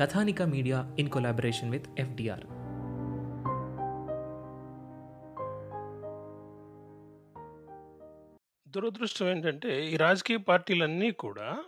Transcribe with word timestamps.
Kathanika 0.00 0.42
media 0.42 0.96
in 0.98 1.08
collaboration 1.08 1.70
with 1.70 2.00
FDR. 2.00 2.44
దురదృష్టం 8.68 9.28
ఏంటంటే 9.28 9.90
ఈ 9.92 9.96
రాజకీయ 9.96 10.36
పార్టీలన్నీ 10.36 11.10
కూడా 11.10 11.64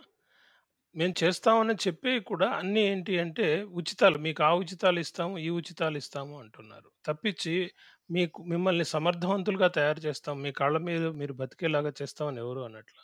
మేము 0.95 1.13
చేస్తామని 1.23 1.73
చెప్పే 1.73 2.19
కూడా 2.19 2.49
అన్నీ 2.49 2.81
ఏంటి 2.81 3.19
అంటే 3.19 3.63
ఉచితాలు 3.63 4.17
మీకు 4.17 4.43
ఆ 4.43 4.53
ఉచితాలు 4.53 4.99
ఇస్తాము 4.99 5.37
ఈ 5.37 5.49
ఉచితాలు 5.49 5.97
ఇస్తాము 5.97 6.39
అంటున్నారు. 6.39 6.89
తప్పించి 7.05 7.71
మీకు 8.11 8.43
మిమ్మల్ని 8.43 8.85
సమర్థవంతులుగా 8.85 9.67
తయారు 9.67 9.99
చేస్తాం 9.99 10.41
మీ 10.41 10.51
కాళ్ళ 10.51 10.77
మీద 10.77 11.07
మీరు 11.07 11.33
బతికేలాగా 11.33 11.93
చేస్తామని 12.01 12.37
ఎవరు 12.37 12.61
అన్నట్ల 12.61 12.97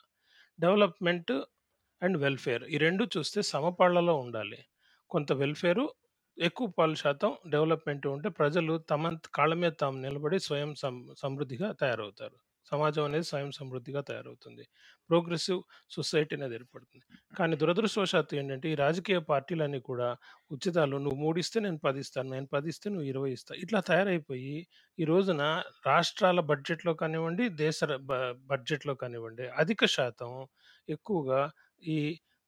డెవలప్మెంట్ 0.60 1.32
అండ్ 2.04 2.18
వెల్ఫేర్ 2.18 2.64
ఈ 2.64 2.78
రెండు 2.78 3.10
చూస్తే 3.18 3.42
సమపాళ్ళలో 3.42 4.16
ఉండాలి. 4.16 4.66
కొంత 5.10 5.32
వెల్ఫేరు 5.34 5.86
ఎక్కువ 6.38 6.68
పాలు 6.78 6.96
శాతం 6.96 7.32
డెవలప్మెంట్ 7.50 8.08
ఉంటే 8.08 8.30
ప్రజలు 8.30 8.78
తమ 8.90 9.04
కాళ్ళ 9.36 9.54
మీద 9.54 9.72
తాము 9.80 9.98
నిలబడి 9.98 10.40
స్వయం 10.40 10.76
సం 10.76 10.96
సమృద్ధిగా 11.18 11.72
తయారవుతారు. 11.72 12.38
సమాజం 12.72 13.04
అనేది 13.04 13.24
స్వయం 13.24 13.52
సమృద్ధిగా 13.52 14.02
తయారవుతుంది. 14.02 14.64
ప్రోగ్రెసివ్ 15.10 15.60
సొసైటీ 15.90 16.36
అనేది 16.36 16.56
ఏర్పడుతుంది. 16.56 17.06
కానీ 17.38 17.56
దురదృష్టవశాత్తు 17.56 18.36
ఏంటంటే 18.36 18.72
ఈ 18.72 18.76
రాజకీయ 18.76 19.18
పార్టీలన్నీ 19.30 19.80
కూడా 19.80 20.10
ఉచితాలు 20.52 20.98
నువ్వు 20.98 21.20
మూడు 21.20 21.40
ఇస్తే 21.40 21.60
నేను 21.60 21.78
పది 21.78 22.00
ఇస్తాను 22.00 22.30
నేను 22.30 22.46
పది 22.46 22.70
ఇస్తే 22.70 22.90
నువ్వు 22.90 23.08
ఇరవై 23.08 23.32
ఇస్తా 23.32 23.56
ఇట్లా 23.56 23.80
తయారైపోయి 23.82 24.56
ఈ 24.98 25.04
రోజున 25.04 25.44
రాష్ట్రాల 25.88 26.40
బడ్జెట్లో 26.50 26.94
కానివ్వండి 26.94 27.50
దేశ 27.56 27.84
ర- 27.84 28.02
బ- 28.04 28.22
బడ్జెట్లో 28.46 28.96
కానివ్వండి 28.96 29.48
అధిక 29.58 29.86
శాతం 29.90 30.32
ఎక్కువగా 30.90 31.42
ఈ 31.84 31.98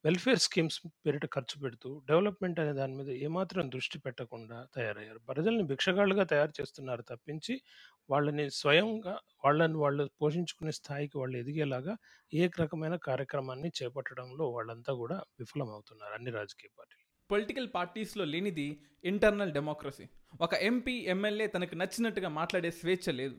వెల్ఫేర్ 0.05 0.39
స్కీమ్స్ 0.39 0.81
పేరిట 1.05 1.25
ఖర్చు 1.25 1.61
పెడుతూ 1.61 2.01
డెవలప్మెంట్ 2.07 2.59
అనే 2.59 2.73
దాని 2.73 2.95
మీద 2.95 3.09
ఏమాత్రం 3.09 3.69
దృష్టి 3.69 3.99
పెట్టకుండా 3.99 4.67
తయారయ్యారు. 4.75 5.19
ప్రజల్ని 5.19 5.63
భిక్షగాళ్ళుగా 5.63 6.23
తయారు 6.23 6.51
చేస్తున్నారు 6.61 7.01
తప్పించి 7.01 7.61
వాళ్ళని 8.09 8.51
స్వయంగా 8.51 9.19
వాళ్ళని 9.45 9.77
వాళ్ళు 9.77 10.09
పోషించుకునే 10.21 10.71
స్థాయికి 10.71 11.17
వాళ్ళు 11.17 11.37
ఎదిగేలాగా 11.37 11.97
ఏ 12.33 12.49
రకమైన 12.61 12.95
కార్యక్రమాన్ని 12.95 13.71
చేపట్టడంలో 13.83 14.49
వాళ్ళంతా 14.49 14.93
కూడా 14.93 15.21
విఫలమవుతున్నారు 15.39 16.13
అన్ని 16.13 16.31
రాజకీయ 16.31 16.69
పార్టీలు. 16.79 17.05
పొలిటికల్ 17.31 17.69
పార్టీస్లో 17.75 18.25
లేనిది 18.25 18.85
ఇంటర్నల్ 19.03 19.51
డెమోక్రసీ. 19.51 20.07
ఒక 20.41 20.53
ఎంపీ 20.53 20.91
ఎమ్మెల్యే 20.91 21.47
తనకు 21.47 21.75
నచ్చినట్టుగా 21.75 22.29
మాట్లాడే 22.29 22.71
స్వేచ్ఛ 22.71 23.11
లేదు. 23.11 23.35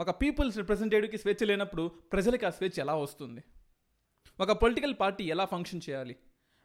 ఒక 0.00 0.10
పీపుల్స్ 0.22 0.58
రిప్రజెంటేటివ్కి 0.58 1.18
స్వేచ్ఛ 1.18 1.46
లేనప్పుడు 1.46 1.88
ప్రజలకు 2.12 2.46
ఆ 2.46 2.50
స్వేచ్ఛ 2.50 2.82
ఎలా 2.82 2.94
వస్తుంది? 2.94 3.42
ఒక 4.42 4.52
పొలిటికల్ 4.52 4.94
పార్టీ 5.00 5.24
ఎలా 5.24 5.44
ఫంక్షన్ 5.44 5.80
చేయాలి? 5.90 6.16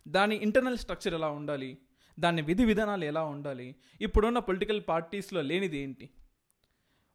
దాని 0.08 0.36
ఇంటర్నల్ 0.36 0.78
స్ట్రక్చర్ 0.78 1.14
ఎలా 1.14 1.30
ఉండాలి? 1.30 1.78
దాని 2.20 2.42
విధి 2.42 2.66
విధానాలు 2.66 3.06
ఎలా 3.06 3.24
ఉండాలి? 3.24 3.76
ఇప్పుడున్న 4.02 4.40
పొలిటికల్ 4.40 4.82
పార్టీస్లో 4.90 5.42
లేనిది 5.42 5.78
ఏంటి? 5.78 6.10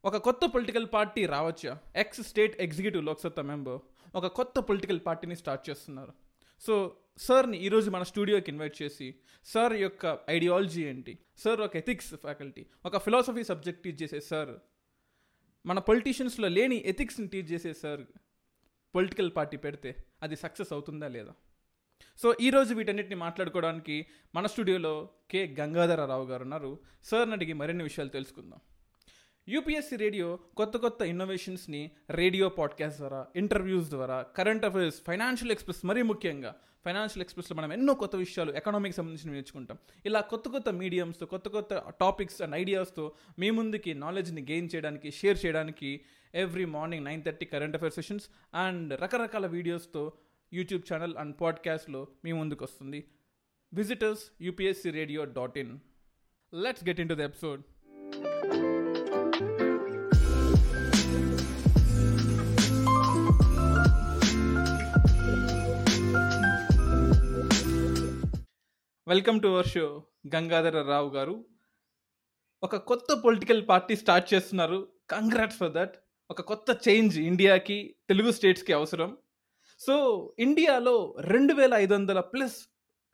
ఒక 0.04 0.16
కొత్త 0.16 0.46
పొలిటికల్ 0.46 0.86
పార్టీ 0.92 1.26
రావచ్చా? 1.26 1.78
Ex 1.96 2.20
state 2.20 2.60
executive 2.60 3.04
Loksatta 3.04 3.42
member 3.42 3.80
ఒక 4.14 4.26
కొత్త 4.26 4.58
పొలిటికల్ 4.58 5.00
పార్టీని 5.06 5.36
స్టార్ట్ 5.36 5.70
చేస్తున్నారు. 5.70 6.12
సో 6.60 6.96
సార్ని 7.18 7.58
ఈరోజు 7.58 7.90
మన 7.90 8.02
స్టూడియోకి 8.02 8.50
ఇన్వైట్ 8.50 8.82
చేసి 8.82 9.14
సార్ 9.44 9.72
యొక్క 9.72 10.18
ఐడియాలజీ 10.30 10.84
ఏంటి? 10.84 11.18
సార్ 11.38 11.60
ఒక 11.60 11.76
ఎథిక్స్ 11.76 12.14
ఫ్యాకల్టీ 12.14 12.66
ఒక 12.86 12.98
ఫిలాసఫీ 12.98 13.44
సబ్జెక్ట్ 13.44 13.82
టీచ్ 13.82 14.02
చేసే 14.02 14.20
సార్ 14.20 14.54
మన 15.66 15.78
పొలిటీషియన్స్లో 15.78 16.48
లేని 16.48 16.82
ఎథిక్స్ని 16.86 17.28
టీచ్ 17.28 17.52
చేసే 17.52 17.72
సార్ 17.72 18.00
పొలిటికల్ 18.94 19.32
పార్టీ 19.36 19.56
పెడితే 19.56 19.96
అది 20.22 20.36
సక్సెస్ 20.36 20.72
అవుతుందా 20.72 21.08
లేదా? 21.08 21.32
సో 22.18 22.36
ఈరోజు 22.40 22.74
వీటన్నిటిని 22.74 23.14
మాట్లాడుకోవడానికి 23.14 24.06
మన 24.34 24.46
స్టూడియోలో 24.46 25.08
కె. 25.30 25.56
గంగాధరరావు 25.60 26.26
గారు 26.26 26.42
ఉన్నారు. 26.42 26.78
సార్ని 27.04 27.34
అడిగి 27.34 27.52
మరిన్ని 27.52 27.82
విషయాలు 27.82 28.10
తెలుసుకుందాం. 28.10 28.60
యూపీఎస్సీ 29.48 29.96
రేడియో 29.96 30.38
కొత్త 30.56 30.76
కొత్త 30.76 31.02
ఇన్నోవేషన్స్ని 31.02 31.90
రేడియో 32.10 32.48
పాడ్కాస్ట్ 32.48 32.98
ద్వారా 32.98 33.26
ఇంటర్వ్యూస్ 33.36 33.88
ద్వారా 33.88 34.22
కరెంట్ 34.22 34.64
అఫైర్స్ 34.64 35.00
ఫైనాన్షియల్ 35.06 35.52
ఎక్స్ప్రెస్ 35.52 35.86
మరీ 35.86 36.02
ముఖ్యంగా 36.02 36.56
ఫైనాన్షియల్ 36.84 37.22
ఎక్స్ప్రెస్లో 37.22 37.56
మనం 37.56 37.72
ఎన్నో 37.72 37.94
కొత్త 37.94 38.16
విషయాలు 38.16 38.52
ఎకనామిక్ 38.52 38.96
సంబంధించిన 38.96 39.32
నేర్చుకుంటాం. 39.32 39.78
ఇలా 40.06 40.20
కొత్త 40.20 40.48
కొత్త 40.48 40.68
మీడియంస్తో 40.68 41.26
కొత్త 41.26 41.48
కొత్త 41.48 41.84
టాపిక్స్ 42.00 42.42
అండ్ 42.42 42.54
ఐడియాస్తో 42.54 43.12
మీ 43.38 43.50
ముందుకి 43.50 43.94
నాలెడ్జ్ని 43.94 44.42
గెయిన్ 44.42 44.68
చేయడానికి 44.74 45.10
షేర్ 45.10 45.46
చేయడానికి 45.46 46.00
every 46.34 46.64
morning 46.64 47.04
nine 47.04 47.24
thirty 47.24 47.46
current 47.46 47.76
affair 47.76 47.92
sessions 47.92 48.28
and 48.54 49.00
రకరకాల 49.00 49.46
వీడియోస్తో 49.46 50.12
యూట్యూబ్ 50.52 50.92
ఛానల్ 50.92 51.16
అండ్ 51.16 51.40
పాడ్కాస్ట్లో 51.40 52.08
మీ 52.24 52.32
ముందుకు 52.32 52.64
వస్తుంది. 52.64 53.08
Visitors 53.74 54.22
UPSC 54.40 54.90
radio 54.90 55.24
dot 55.24 55.58
in 55.58 55.78
let's 56.54 56.84
get 56.84 57.00
in 57.00 57.08
to 57.08 57.14
the 57.14 57.20
episode 57.20 57.62
welcome 69.08 69.40
to 69.40 69.48
our 69.48 69.66
show 69.66 70.02
Gangadhara 70.34 70.82
Rao 70.82 71.10
garu. 71.10 71.44
ఒక 72.62 72.76
కొత్త 72.76 73.22
పొలిటికల్ 73.24 73.68
పార్టీ 73.68 73.96
స్టార్ట్ 73.96 74.34
చేస్తున్నారు. 74.34 74.88
Congrats 75.10 75.56
for 75.56 75.72
that 75.72 75.96
ఒక 76.32 76.40
కొత్త 76.40 76.88
చేంజ్ 76.88 77.18
ఇండియాకి 77.18 77.96
తెలుగు 78.08 78.30
స్టేట్స్కి 78.32 78.72
అవసరం. 78.72 79.18
సో 79.78 79.94
ఇండియాలో 80.38 81.16
రెండు 81.20 81.54
వేల 81.54 81.74
ఐదు 81.74 81.94
వందల 81.94 82.20
ప్లస్ 82.20 82.54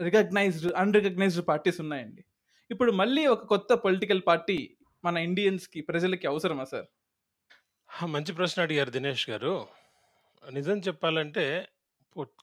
రికగ్నైజ్డ్ 0.02 0.72
అన్రికగ్నైజ్డ్ 0.74 1.48
పార్టీస్ 1.48 1.80
ఉన్నాయండి. 1.80 2.24
ఇప్పుడు 2.70 2.92
మళ్ళీ 2.92 3.26
ఒక 3.26 3.44
కొత్త 3.44 3.72
పొలిటికల్ 3.74 4.22
పార్టీ 4.26 4.76
మన 5.04 5.16
ఇండియన్స్కి 5.16 5.80
ప్రజలకి 5.80 6.26
అవసరమా 6.26 6.64
సార్? 6.64 6.86
మంచి 8.04 8.32
ప్రశ్న 8.32 8.62
అడిగారు 8.62 8.90
దినేష్ 8.90 9.30
గారు. 9.30 9.66
నిజం 10.50 10.78
చెప్పాలంటే 10.78 11.68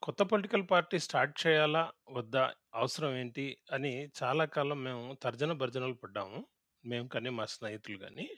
కొత్త 0.03 0.23
పొలిటికల్ 0.23 0.63
పార్టీ 0.71 0.99
స్టార్ట్ 0.99 1.47
చేయాలా 1.47 1.91
వద్దా 2.09 2.53
అవసరం 2.75 3.17
ఏంటి 3.17 3.57
అని 3.71 4.09
చాలా 4.23 4.45
కాలం 4.45 4.83
మేము 4.83 5.17
తర్జన 5.23 5.51
భర్జనలు 5.51 5.93
పడ్డాము. 5.93 6.45
మేము 6.85 7.07
కానీ 7.07 7.29
మా 7.29 7.45
స్నేహితులు 7.45 7.97
కానీ. 7.97 8.29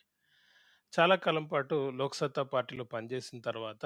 చాలా 0.93 1.15
కాలం 1.17 1.45
పాటు 1.45 1.75
లోక్సత్తా 1.99 2.43
పార్టీలో 2.51 2.83
పనిచేసిన 2.85 3.37
తర్వాత 3.39 3.85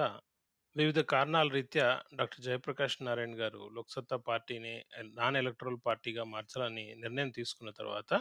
వివిధ 0.75 0.99
కారణాల 1.11 1.47
రీత్యా 1.49 1.87
డాక్టర్ 2.15 2.43
జయప్రకాష్ 2.45 2.95
నారాయణ 3.01 3.33
గారు 3.39 3.61
లోక్సత్తా 3.69 4.17
పార్టీని 4.27 4.73
నాన్ 5.17 5.37
ఎలక్ట్రల్ 5.37 5.79
పార్టీగా 5.85 6.23
మార్చాలని 6.25 6.85
నిర్ణయం 6.95 7.31
తీసుకున్న 7.31 7.71
తర్వాత 7.71 8.11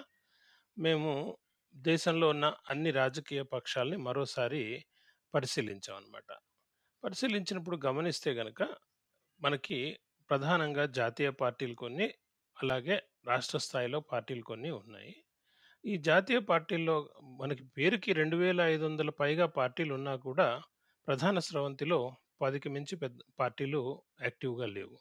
మేము 0.76 1.12
దేశంలో 1.74 2.28
ఉన్న 2.28 2.46
అన్ని 2.70 2.92
రాజకీయ 2.92 3.42
పక్షాలని 3.52 3.98
మరోసారి 4.02 4.62
పరిశీలించాం 5.34 5.96
అనమాట 5.96 6.30
పరిశీలించినప్పుడు 7.02 7.78
గమనిస్తే 7.86 8.32
గనక 8.32 8.62
మనకి 9.40 9.78
ప్రధానంగా 10.30 10.86
జాతీయ 10.94 11.30
పార్టీలు 11.40 11.76
కొన్ని 11.76 12.08
అలాగే 12.56 12.96
రాష్ట్ర 13.26 13.58
స్థాయిలో 13.58 14.00
పార్టీలు 14.12 14.44
కొన్ని 14.44 14.70
ఉన్నాయి. 14.80 15.12
ఈ 15.84 15.94
జాతీయ 16.00 16.38
పార్టీల్లో 16.48 16.94
మనకి 17.38 17.62
పేరుకి 17.76 18.10
రెండు 18.12 18.36
వేల 18.36 18.60
ఐదు 18.72 18.82
వందల 18.84 19.10
పైగా 19.20 19.46
పార్టీలు 19.56 19.92
ఉన్నా 19.94 20.14
కూడా 20.24 20.46
ప్రధాన 21.08 21.38
స్రవంతిలో 21.38 21.98
పదికి 22.40 22.68
మించి 22.68 22.94
పెద్ద 22.96 23.18
పార్టీలు 23.40 23.80
యాక్టివ్గా 24.20 24.66
లేవు. 24.66 24.96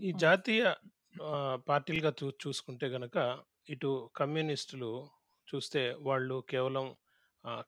ఈ 0.00 0.10
జాతీయ 0.16 0.62
పార్టీలుగా 1.66 2.12
చూ 2.20 2.28
చూసుకుంటే 2.44 2.86
గనక 2.86 3.16
ఇటు 3.68 3.90
కమ్యూనిస్టులు 4.16 4.90
చూస్తే 5.48 5.82
వాళ్ళు 6.00 6.36
కేవలం 6.48 6.86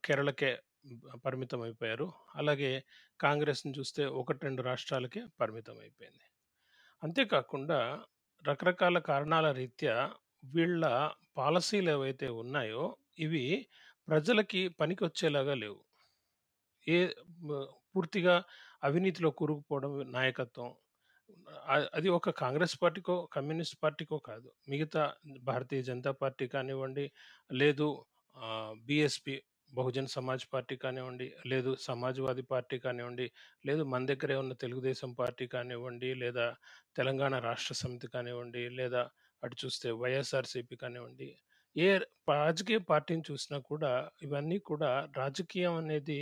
కేరళకే 0.04 0.52
పరిమితం 1.24 1.60
అయిపోయారు 1.62 2.06
అలాగే 2.34 2.72
కాంగ్రెస్ని 3.20 3.72
చూస్తే 3.78 4.04
ఒకటి 4.20 4.40
రెండు 4.46 4.62
రాష్ట్రాలకే 4.62 5.22
పరిమితం 5.40 5.78
అయిపోయింది 5.78 6.26
అంతేకాకుండా 7.02 7.80
రకరకాల 8.44 8.98
కారణాల 9.10 9.46
రీత్యా 9.52 9.94
వీళ్ళ 10.42 10.84
పాలసీలు 11.38 11.90
ఏవైతే 11.90 12.28
ఉన్నాయో 12.42 12.84
ఇవి 13.18 13.44
ప్రజలకి 14.08 14.68
పనికి 14.80 15.02
వచ్చేలాగా 15.04 15.54
లేవు. 15.54 15.80
ఏ 16.86 16.98
మ- 17.48 17.66
పూర్తిగా 17.92 18.34
అవినీతిలో 18.82 19.30
కూరుకుపోవడం 19.40 19.92
నాయకత్వం 20.12 20.70
అది 21.96 22.08
ఒక 22.10 22.30
కాంగ్రెస్ 22.42 22.74
పార్టీకో 22.82 23.14
కమ్యూనిస్ట్ 23.34 23.76
పార్టీకో 23.84 24.18
కాదు. 24.28 24.48
మిగతా 24.68 25.02
భారతీయ 25.48 25.82
జనతా 25.82 26.12
పార్టీ 26.22 26.46
కానివ్వండి 26.48 27.06
లేదు 27.52 27.88
బిఎస్పి 28.88 29.34
బహుజన్ 29.70 30.08
సమాజ్ 30.08 30.44
పార్టీ 30.54 30.76
కానివ్వండి 30.76 31.26
లేదు 31.46 31.70
సమాజ్వాదీ 31.80 32.42
పార్టీ 32.52 32.76
కానివ్వండి 32.78 33.26
లేదు 33.66 33.82
మన 33.84 34.02
దగ్గరే 34.06 34.36
ఉన్న 34.36 34.54
తెలుగుదేశం 34.64 35.10
పార్టీ 35.14 35.46
కానివ్వండి 35.46 36.10
లేదా 36.22 36.46
తెలంగాణ 36.96 37.34
రాష్ట్ర 37.48 37.74
సమితి 37.74 38.08
కానివ్వండి 38.08 38.64
లేదా 38.80 39.02
అటు 39.42 39.56
చూస్తే 39.62 39.88
వైఎస్ఆర్సీపీ 40.00 40.76
కానివ్వండి 40.76 41.28
ఏ 41.76 41.88
రాజకీయ 42.38 42.78
పార్టీని 42.90 43.24
చూసినా 43.30 43.58
కూడా 43.70 43.90
ఇవన్నీ 44.22 44.58
కూడా 44.70 44.90
రాజకీయం 45.16 45.74
అనేది 45.82 46.20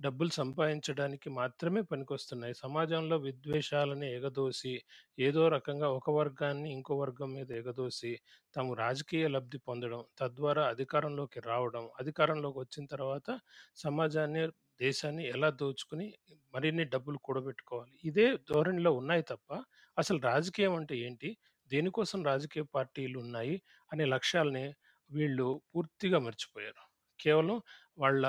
డబ్బులు 0.00 0.30
సంపాదించడానికి 0.38 1.28
మాత్రమే 1.30 1.80
పనికొస్తున్నాయి. 1.90 2.54
సమాజంలో 2.62 3.16
విద్వేషాలని 3.26 4.08
ఎగదోసి 4.16 4.72
ఏదో 5.18 5.42
రకంగా 5.48 5.88
ఒక 5.90 6.10
వర్గాన్ని 6.10 6.68
ఇంకో 6.72 6.94
వర్గం 6.94 7.30
మీద 7.36 7.50
ఎగదోసి 7.60 8.12
తాము 8.54 8.72
రాజకీయ 8.74 9.26
లబ్ధి 9.28 9.58
పొందడం 9.68 10.02
తద్వారా 10.20 10.64
అధికారంలోకి 10.74 11.40
రావడం 11.48 11.86
అధికారంలోకి 12.00 12.58
వచ్చిన 12.58 12.84
తర్వాత 12.94 13.28
సమాజాన్ని 13.76 14.44
దేశాన్ని 14.80 15.24
ఎలా 15.28 15.48
దోచుకుని 15.58 16.06
మరిన్ని 16.54 16.84
డబ్బులు 16.94 17.18
కూడబెట్టుకోవాలి? 17.24 17.94
ఇదే 18.04 18.26
ధోరణిలో 18.50 18.92
ఉన్నాయి 19.00 19.24
తప్ప 19.32 19.50
అసలు 19.96 20.18
రాజకీయం 20.30 20.74
అంటే 20.80 20.94
ఏంటి? 21.06 21.28
దేనికోసం 21.70 22.20
రాజకీయ 22.24 22.64
పార్టీలు 22.74 23.16
ఉన్నాయి 23.24 23.56
అనే 23.90 24.04
లక్ష్యాలని 24.14 24.66
వీళ్ళు 25.10 25.48
పూర్తిగా 25.72 26.18
మర్చిపోయారు. 26.26 26.82
కేవలం 27.20 27.58
వాళ్ళ 27.98 28.24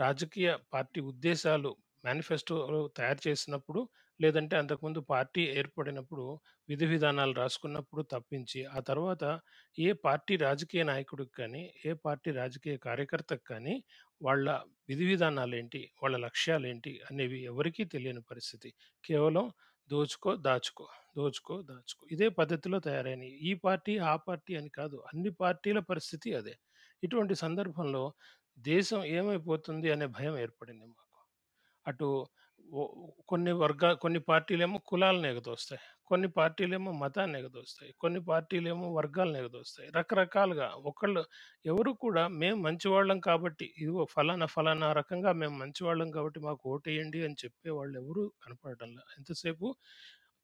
రాజకీయ 0.00 0.48
పార్టీ 0.74 1.00
ఉద్దేశాలు 1.12 1.70
మేనిఫెస్టోలో 2.04 2.80
తయారు 2.98 3.20
చేసినప్పుడు 3.28 3.80
లేదంటే 4.20 4.54
అంతకుముందు 4.56 5.00
పార్టీ 5.10 5.42
ఏర్పడినప్పుడు 5.58 6.24
విధి 6.68 6.86
విధానాలు 6.86 7.32
రాసుకున్నప్పుడు 7.32 8.02
తప్పించి 8.12 8.60
ఆ 8.76 8.80
తర్వాత 8.80 9.24
ఏ 9.78 9.88
పార్టీ 10.04 10.34
రాజకీయ 10.46 10.82
నాయకుడికి 10.82 11.32
కానీ 11.40 11.62
ఏ 11.86 11.92
పార్టీ 12.04 12.30
రాజకీయ 12.32 12.74
కార్యకర్తకు 12.86 13.44
కానీ 13.52 13.74
వాళ్ళ 14.20 14.46
విధి 14.88 15.06
విధానాలు 15.10 15.54
ఏంటి 15.56 15.80
వాళ్ళ 16.02 16.16
లక్ష్యాలు 16.26 16.66
ఏంటి 16.66 16.92
అనేవి 17.10 17.38
ఎవరికీ 17.44 17.84
తెలియని 17.94 18.22
పరిస్థితి. 18.30 18.70
కేవలం 19.04 19.46
దోచుకో 19.90 20.36
దాచుకో 20.36 20.84
దోచుకో 21.16 21.62
దాచుకో. 21.62 22.06
ఇదే 22.12 22.28
పద్ధతిలో 22.28 22.78
తయారైనవి 22.78 23.30
ఈ 23.42 23.54
పార్టీ 23.54 23.98
ఆ 23.98 24.16
పార్టీ 24.16 24.56
అని 24.56 24.68
కాదు. 24.68 24.96
అన్ని 25.14 25.30
పార్టీల 25.32 25.78
పరిస్థితి 25.78 26.34
అదే. 26.34 26.54
ఇటువంటి 27.04 27.34
సందర్భంలో 27.34 28.02
దేశం 28.58 29.04
ఏమైపోతుంది 29.04 29.92
అనే 29.92 30.06
భయం 30.06 30.38
ఏర్పడింది 30.38 30.86
మాకు. 30.86 31.18
అటు 31.86 32.08
ఓ- 32.78 32.92
కొన్ని 33.26 33.52
వర్గ 33.60 33.84
కొన్ని 33.96 34.20
పార్టీలేమో 34.24 34.78
కులాలను 34.86 35.26
ఎగదోస్తాయి. 35.26 35.80
కొన్ని 36.10 36.28
పార్టీలేమో 36.30 36.90
మతాన్ని 37.00 37.36
ఎగదోస్తాయి. 37.40 37.90
కొన్ని 38.00 38.20
పార్టీలేమో 38.24 38.86
వర్గాలను 38.94 39.38
ఎగదోస్తాయి. 39.42 39.88
రకరకాలుగా 39.90 40.68
ఒకళ్ళు 40.84 41.22
ఎవరు 41.64 41.92
కూడా 42.04 42.22
మేము 42.36 42.58
మంచివాళ్ళం 42.62 43.18
కాబట్టి 43.20 43.66
ఇదిగో 43.78 44.04
ఫలానా 44.14 44.46
ఫలానా 44.54 44.88
రకంగా 44.92 45.32
మేము 45.34 45.56
మంచివాళ్ళం 45.58 46.10
కాబట్టి 46.10 46.40
మాకు 46.40 46.62
ఓటేయండి 46.74 47.20
అని 47.26 47.36
చెప్పే 47.44 47.70
వాళ్ళు 47.78 47.96
ఎవరు 48.02 48.24
కనపడటంలా 48.42 49.04
ఎంతసేపు 49.18 49.68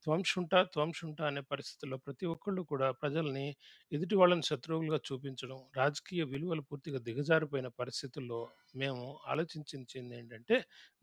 త్వంశుంట 0.05 0.55
త్వంశుంట 0.73 1.19
అనే 1.23 1.41
పరిస్థితుల్లో 1.51 1.97
ప్రతి 2.03 2.25
ఒక్కళ్ళు 2.31 2.61
కూడా 2.71 2.87
ప్రజల్ని 2.99 3.45
ఎదుటి 3.91 4.15
వాళ్ళని 4.15 4.43
శత్రువులుగా 4.49 4.99
చూపించడం 5.07 5.59
రాజకీయ 5.77 6.23
విలువలు 6.33 6.63
పూర్తిగా 6.69 6.99
దిగజారిపోయిన 7.07 7.69
పరిస్థితుల్లో 7.79 8.39
మేము 8.75 9.03
ఆలోచించింది 9.27 10.15
ఏంటంటే 10.17 10.57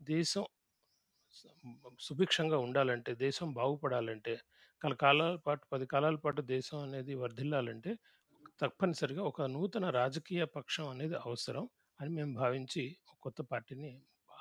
దేశం 0.09 0.45
సుభిక్షంగా 1.99 2.57
ఉండాలంటే 2.57 3.11
దేశం 3.15 3.47
బాగుపడాలంటే 3.53 4.33
కల 4.81 4.93
కాలాల 4.93 5.35
పాటు 5.45 5.63
పది 5.71 5.85
కాలాల 5.85 6.15
పాటు 6.15 6.41
దేశం 6.47 6.79
అనేది 6.79 7.13
వర్ధిల్లాలంటే 7.15 7.91
తప్పనిసరిగా 8.59 9.23
ఒక 9.23 9.41
నూతన 9.49 9.85
రాజకీయ 9.91 10.43
పక్షం 10.55 10.87
అనేది 10.89 11.15
అవసరం 11.25 11.65
అని 11.99 12.11
మేము 12.15 12.33
భావించి 12.33 12.83
ఒక 13.03 13.17
కొత్త 13.21 13.41
పార్టీని 13.41 13.91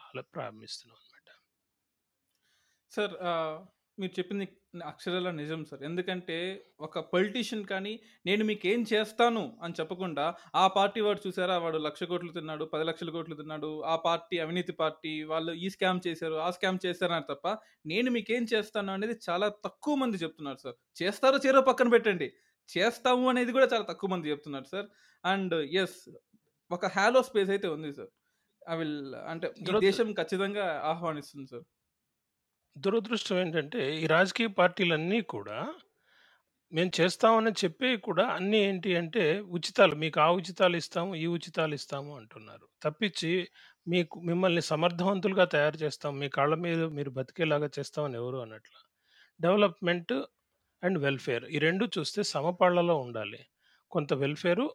అలా 0.07 0.23
ప్రారంభిస్తున్నాం 0.35 0.99
అనమాట 0.99 1.29
సార్ 2.93 3.15
మీరు 3.99 4.13
చెప్పింది 4.19 4.45
అక్షరాల 4.91 5.31
నిజం 5.39 5.61
సార్. 5.71 5.83
ఎందుకంటే 5.89 6.37
ఒక 6.81 6.99
పొలిటీషియన్ 7.13 7.65
కానీ 7.65 7.93
నేను 8.27 8.43
మీకు 8.45 8.65
ఏం 8.69 8.81
చేస్తాను 8.93 9.43
అని 9.63 9.75
చెప్పకుండా 9.81 10.25
ఆ 10.55 10.65
పార్టీ 10.77 11.01
వాడు 11.07 11.21
చూసారా 11.27 11.57
వాడు 11.65 11.79
లక్ష 11.87 12.03
కోట్లు 12.11 12.31
తిన్నాడు 12.33 12.65
పది 12.73 12.85
లక్షల 12.91 13.11
కోట్లు 13.17 13.37
తిన్నాడు 13.41 13.71
ఆ 13.93 13.97
పార్టీ 14.07 14.39
అవినీతి 14.45 14.75
పార్టీ 14.81 15.13
వాళ్ళు 15.33 15.53
ఈ 15.65 15.69
స్కామ్ 15.75 16.01
చేశారు 16.07 16.39
ఆ 16.47 16.49
స్కామ్ 16.51 16.81
చేశారు 16.87 17.15
అని 17.19 17.29
తప్ప 17.33 17.47
నేను 17.93 18.11
మీకు 18.17 18.33
ఏం 18.33 18.47
చేస్తాను 18.55 18.93
అనేది 18.97 19.17
చాలా 19.29 19.49
తక్కువ 19.67 19.95
మంది 20.03 20.23
చెప్తున్నారు 20.25 20.61
సార్. 20.65 20.79
చేస్తారో 21.03 21.39
చేరో 21.47 21.63
పక్కన 21.71 21.91
పెట్టండి. 21.97 22.29
చేస్తాము 22.69 23.25
అనేది 23.33 23.53
కూడా 23.57 23.69
చాలా 23.75 23.87
తక్కువ 23.93 24.11
మంది 24.15 24.33
చెప్తున్నారు 24.33 24.69
సార్. 24.75 24.89
అండ్ 25.25 25.55
ఎస్ 25.83 25.99
ఒక 26.71 26.87
హ్యాలో 26.97 27.21
స్పేస్ 27.29 27.51
అయితే 27.55 27.69
ఉంది 27.77 27.91
సార్. 27.99 28.11
ఐ 28.63 28.75
విల్ 28.81 28.99
అంటే 29.33 29.47
దేశం 29.87 30.09
ఖచ్చితంగా 30.21 30.67
ఆహ్వానిస్తుంది 30.93 31.49
సార్. 31.55 31.65
దురదృష్టం 32.77 33.37
ఏంటంటే 33.39 33.81
ఈ 34.03 34.05
రాజకీయ 34.07 34.49
పార్టీలన్నీ 34.59 35.21
కూడా 35.35 35.59
మేము 36.73 36.91
చేస్తామని 36.99 37.53
చెప్పి 37.63 37.89
కూడా 38.07 38.25
అన్నీ 38.37 38.59
ఏంటి 38.69 38.91
అంటే 38.97 39.25
ఉచితాలు 39.57 39.95
మీకు 39.95 40.19
ఆ 40.21 40.29
ఉచితాలు 40.31 40.77
ఇస్తాము 40.77 41.13
ఈ 41.15 41.27
ఉచితాలు 41.27 41.75
ఇస్తాము 41.75 42.13
అంటున్నారు. 42.17 42.67
తప్పించి 42.83 43.33
మీకు 43.87 44.17
మిమ్మల్ని 44.21 44.63
సమర్థవంతులుగా 44.63 45.45
తయారు 45.47 45.79
చేస్తాం 45.85 46.13
మీ 46.21 46.29
కాళ్ళ 46.29 46.55
మీద 46.67 46.83
మీరు 46.97 47.11
బతికేలాగా 47.11 47.69
చేస్తామని 47.79 48.17
ఎవరు 48.17 48.39
అన్నట్ల 48.39 48.75
డెవలప్మెంట్ 49.41 50.15
అండ్ 50.83 50.99
వెల్ఫేర్ 50.99 51.45
ఈ 51.55 51.59
రెండు 51.59 51.85
చూస్తే 51.97 52.23
సమపాళ్ళలో 52.35 52.97
ఉండాలి. 52.97 53.41
కొంత 53.93 54.13
వెల్ఫేరు 54.25 54.67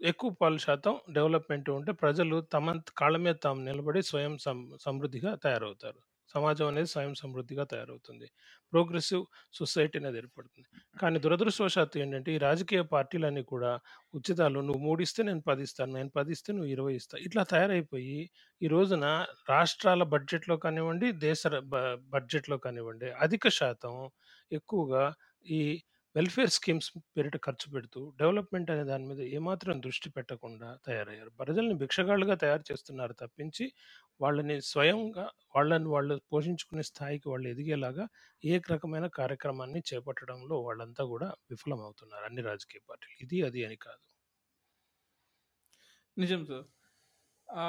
ఎక్కువ 0.00 0.30
పాలు 0.40 0.58
శాతం 0.58 0.96
డెవలప్మెంట్ 1.10 1.68
ఉంటే 1.70 1.92
ప్రజలు 2.02 2.38
తమ 2.54 2.66
కాళ్ళ 2.96 3.16
మీద 3.26 3.36
తాము 3.46 3.60
నిలబడి 3.60 4.02
స్వయం 4.02 4.34
సం 4.38 4.58
సమృద్ధిగా 4.86 5.32
తయారవుతారు. 5.44 6.00
సమాజం 6.34 6.66
అనేది 6.66 6.86
స్వయం 6.86 7.14
సమృద్ధిగా 7.14 7.64
తయారవుతుంది. 7.64 8.26
ప్రోగ్రెసివ్ 8.72 9.24
సొసైటీ 9.52 9.98
అనేది 9.98 10.18
ఏర్పడుతుంది. 10.18 10.68
కానీ 10.96 11.18
దురదృష్టవశాత్తు 11.18 11.98
ఏంటంటే 11.98 12.32
ఈ 12.34 12.38
రాజకీయ 12.38 12.82
పార్టీలన్నీ 12.92 13.42
కూడా 13.44 13.72
ఉచితాలు 14.14 14.60
నువ్వు 14.60 14.82
మూడిస్తే 14.82 15.22
నేను 15.22 15.40
పది 15.40 15.62
ఇస్తాను 15.62 15.92
నేను 15.92 16.08
పది 16.10 16.32
ఇస్తే 16.32 16.52
నువ్వు 16.52 16.70
ఇరవై 16.70 16.94
ఇస్తా 16.94 17.18
ఇట్లా 17.18 17.42
తయారైపోయి 17.44 18.18
ఈ 18.60 18.66
రోజున 18.66 19.06
రాష్ట్రాల 19.50 20.02
బడ్జెట్లో 20.12 20.56
కానివ్వండి 20.56 21.12
దేశ 21.20 21.42
బ- 21.72 21.82
బడ్జెట్లో 22.08 22.58
కానివ్వండి 22.58 23.10
అధిక 23.20 23.48
శాతం 23.54 23.96
ఎక్కువగా 24.52 25.04
ఈ 25.46 25.60
వెల్ఫేర్ 26.14 26.50
స్కీమ్స్ 26.50 26.88
పేరిట 27.16 27.36
ఖర్చు 27.44 27.70
పెడుతూ 27.70 28.14
డెవలప్మెంట్ 28.18 28.70
అనే 28.70 28.84
దాని 28.84 29.06
మీద 29.06 29.20
ఏమాత్రం 29.36 29.80
దృష్టి 29.80 30.10
పెట్టకుండా 30.10 30.78
తయారయ్యారు. 30.86 31.30
ప్రజల్ని 31.40 31.74
భిక్షగాళ్ళుగా 31.74 32.34
తయారు 32.34 32.64
చేస్తున్నారు 32.70 33.12
తప్పించి 33.12 33.64
వాళ్ళని 34.20 34.62
స్వయంగా 34.62 35.30
వాళ్ళని 35.56 35.88
వాళ్ళు 35.88 36.20
పోషించుకునే 36.32 36.82
స్థాయికి 36.82 37.28
వాళ్ళు 37.28 37.48
ఎదిగేలాగా 37.48 38.06
ఏ 38.44 38.60
రకమైన 38.72 39.06
కార్యక్రమాన్ని 39.06 39.82
చేపట్టడంలో 39.94 40.60
వాళ్ళంతా 40.60 41.04
కూడా 41.04 41.34
విఫలమవుతున్నారు 41.50 42.24
అన్ని 42.24 42.42
రాజకీయ 42.42 42.80
పార్టీలు. 42.90 43.16
ఇది 43.20 43.42
అది 43.42 43.64
అని 43.64 43.76
కాదు. 43.76 44.02
నిజం 46.18 46.44
సార్. 46.44 46.64
ఆ, 47.48 47.64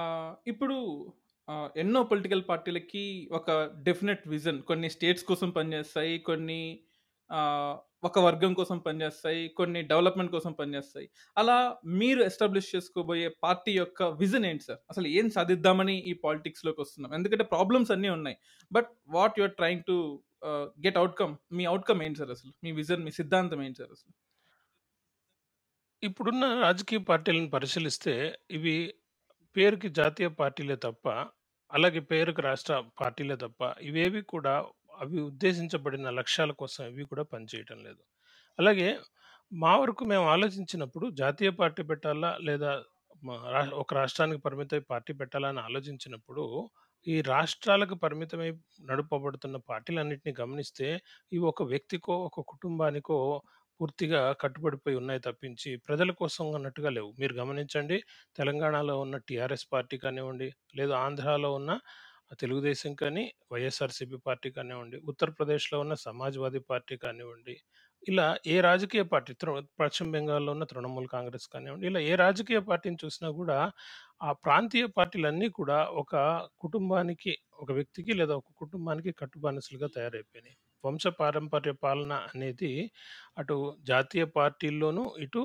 ఇప్పుడు 0.48 0.78
ఆ, 1.48 1.70
ఎన్నో 1.78 2.04
పొలిటికల్ 2.04 2.44
పార్టీలకి 2.50 3.30
ఒక 3.32 3.52
డెఫినెట్ 3.84 4.28
విజన్ 4.28 4.62
కొన్ని 4.62 4.90
స్టేట్స్ 4.90 5.24
కోసం 5.24 5.50
పనిచేస్తాయి 5.50 6.20
కొన్ని 6.20 6.84
ఒక 8.04 8.20
వర్గం 8.20 8.54
కోసం 8.54 8.78
పనిచేస్తాయి 8.78 9.48
కొన్ని 9.50 9.82
డెవలప్మెంట్ 9.82 10.32
కోసం 10.32 10.52
పనిచేస్తాయి. 10.52 11.08
అలా 11.38 11.56
మీరు 11.86 12.22
ఎస్టాబ్లిష్ 12.24 12.76
చేసుకోబోయే 12.76 13.30
పార్టీ 13.44 13.72
యొక్క 13.78 14.04
విజన్ 14.22 14.46
ఏంటి 14.46 14.64
సార్? 14.64 14.80
అసలు 14.90 15.08
ఏం 15.08 15.30
సాధిద్దామని 15.30 15.96
ఈ 16.08 16.14
పాలిటిక్స్లోకి 16.26 16.82
వస్తున్నాం? 16.82 17.14
ఎందుకంటే 17.14 17.44
ప్రాబ్లమ్స్ 17.44 17.92
అన్నీ 17.92 18.10
ఉన్నాయి. 18.10 18.38
But 18.72 18.90
what 19.08 19.40
you're 19.40 19.52
trying 19.52 19.84
to 19.88 19.98
get 20.86 20.98
outcome 20.98 21.34
me 21.52 21.66
outcome 21.66 22.04
ఏంటి 22.04 22.20
సార్ 22.20 22.32
అసలు? 22.32 22.52
మీ 22.64 22.72
విజన్ 22.72 23.04
మీ 23.04 23.12
సిద్ధాంతం 23.12 23.64
ఏంటి 23.64 23.78
సార్ 23.78 23.92
అసలు? 23.92 24.14
ఇప్పుడున్న 26.04 26.46
రాజకీయ 26.62 27.00
పార్టీలను 27.10 27.50
పరిశీలిస్తే 27.50 28.14
ఇవి 28.52 28.76
పేరుకి 29.56 29.90
జాతీయ 29.90 30.28
పార్టీలే 30.40 30.76
తప్ప 30.76 31.06
అలాగే 31.72 32.00
పేరుకి 32.00 32.42
రాష్ట్ర 32.42 32.74
పార్టీలే 33.02 33.36
తప్ప 33.36 33.62
ఇవేవి 33.82 34.22
కూడా 34.24 34.54
అవి 35.02 35.20
ఉద్దేశించబడిన 35.30 36.10
లక్ష్యాల 36.20 36.52
కోసం 36.62 36.84
ఇవి 36.92 37.06
కూడా 37.12 37.24
పనిచేయటం 37.34 37.80
లేదు 37.88 38.02
అలాగే 38.60 38.90
మా 39.52 39.72
వరకు 39.82 40.04
మేము 40.06 40.26
ఆలోచించినప్పుడు 40.28 41.06
జాతీయ 41.22 41.50
పార్టీ 41.62 41.82
పెట్టాలా 41.92 42.32
లేదా 42.42 42.72
మా 43.24 43.36
రా 43.54 43.62
ఒక 43.82 43.94
రాష్ట్రానికి 43.94 44.40
పరిమితమై 44.46 44.82
పార్టీ 44.92 45.12
పెట్టాలని 45.14 45.62
ఆలోచించినప్పుడు, 45.62 46.44
ఈ 47.08 47.16
రాష్ట్రాలకు 47.30 47.96
పరిమితమై 48.04 48.50
నడుపబడుతున్న 48.90 49.58
పార్టీలన్నిటిని 49.70 50.34
గమనిస్తే, 50.42 50.88
ఇవి 51.32 51.46
ఒక 51.46 51.64
వ్యక్తికో, 51.72 52.16
ఒక 52.30 52.44
కుటుంబానికో 52.52 53.18
పూర్తిగా 53.80 54.22
కట్టుబడిపోయి 54.42 54.98
ఉన్నాయి 55.02 55.22
తప్పించి, 55.28 55.72
ప్రజల 55.88 56.12
కోసం 56.22 56.46
అన్నట్టుగా 56.58 56.90
లేవు. 56.98 57.10
మీరు 57.22 57.34
గమనించండి 57.42 57.98
తెలంగాణలో 58.36 58.96
ఉన్న 59.00 59.18
టీఆర్ఎస్ 59.30 59.68
పార్టీ 59.74 59.98
కానివ్వండి, 60.06 60.50
లేదా 60.76 60.96
ఆంధ్రాలో 61.08 61.52
ఉన్న 61.60 61.72
తెలుగుదేశం 62.40 62.94
కానీ, 62.96 63.24
వైఎస్ఆర్‌సీపీ 63.52 64.18
పార్టీ 64.26 64.50
కానివ్వండి, 64.52 64.98
ఉత్తరప్రదేశ్‌లో 65.08 65.78
ఉన్న 65.80 65.96
సమాజ్‌వాదీ 66.06 66.62
పార్టీ 66.72 66.96
కానివ్వండి, 66.98 67.56
ఇలా 68.04 68.26
ఏ 68.48 68.56
రాజకీయ 68.62 69.04
పార్టీ 69.14 69.34
తృ 69.42 69.52
పశ్చిమ 69.80 70.08
బెంగాల్‌లో 70.12 70.52
ఉన్న 70.52 70.66
తృణమూల్ 70.72 71.08
కాంగ్రెస్ 71.14 71.48
కానివ్వండి, 71.54 71.86
ఇలా 71.88 72.02
ఏ 72.10 72.14
రాజకీయ 72.18 72.60
పార్టీని 72.68 73.00
చూసినా 73.04 73.30
కూడా, 73.40 73.58
ఆ 74.22 74.32
ప్రాంతీయ 74.46 74.86
పార్టీలన్నీ 74.98 75.50
కూడా 75.60 75.80
ఒక 75.96 76.14
కుటుంబానికి, 76.60 77.34
ఒక 77.60 77.72
వ్యక్తికి 77.72 78.14
లేదా 78.14 78.34
ఒక 78.36 78.52
కుటుంబానికి 78.58 79.12
కట్టుబానిసలుగా 79.22 79.90
తయారైపోయినాయి. 79.96 80.58
వంశ 80.84 81.08
పారంపర్య 81.20 81.74
పాలన 81.84 82.14
అనేది 82.32 82.72
అటు 83.38 83.56
జాతీయ 83.84 84.26
పార్టీల్లోనూ, 84.38 85.06
ఇటు 85.26 85.42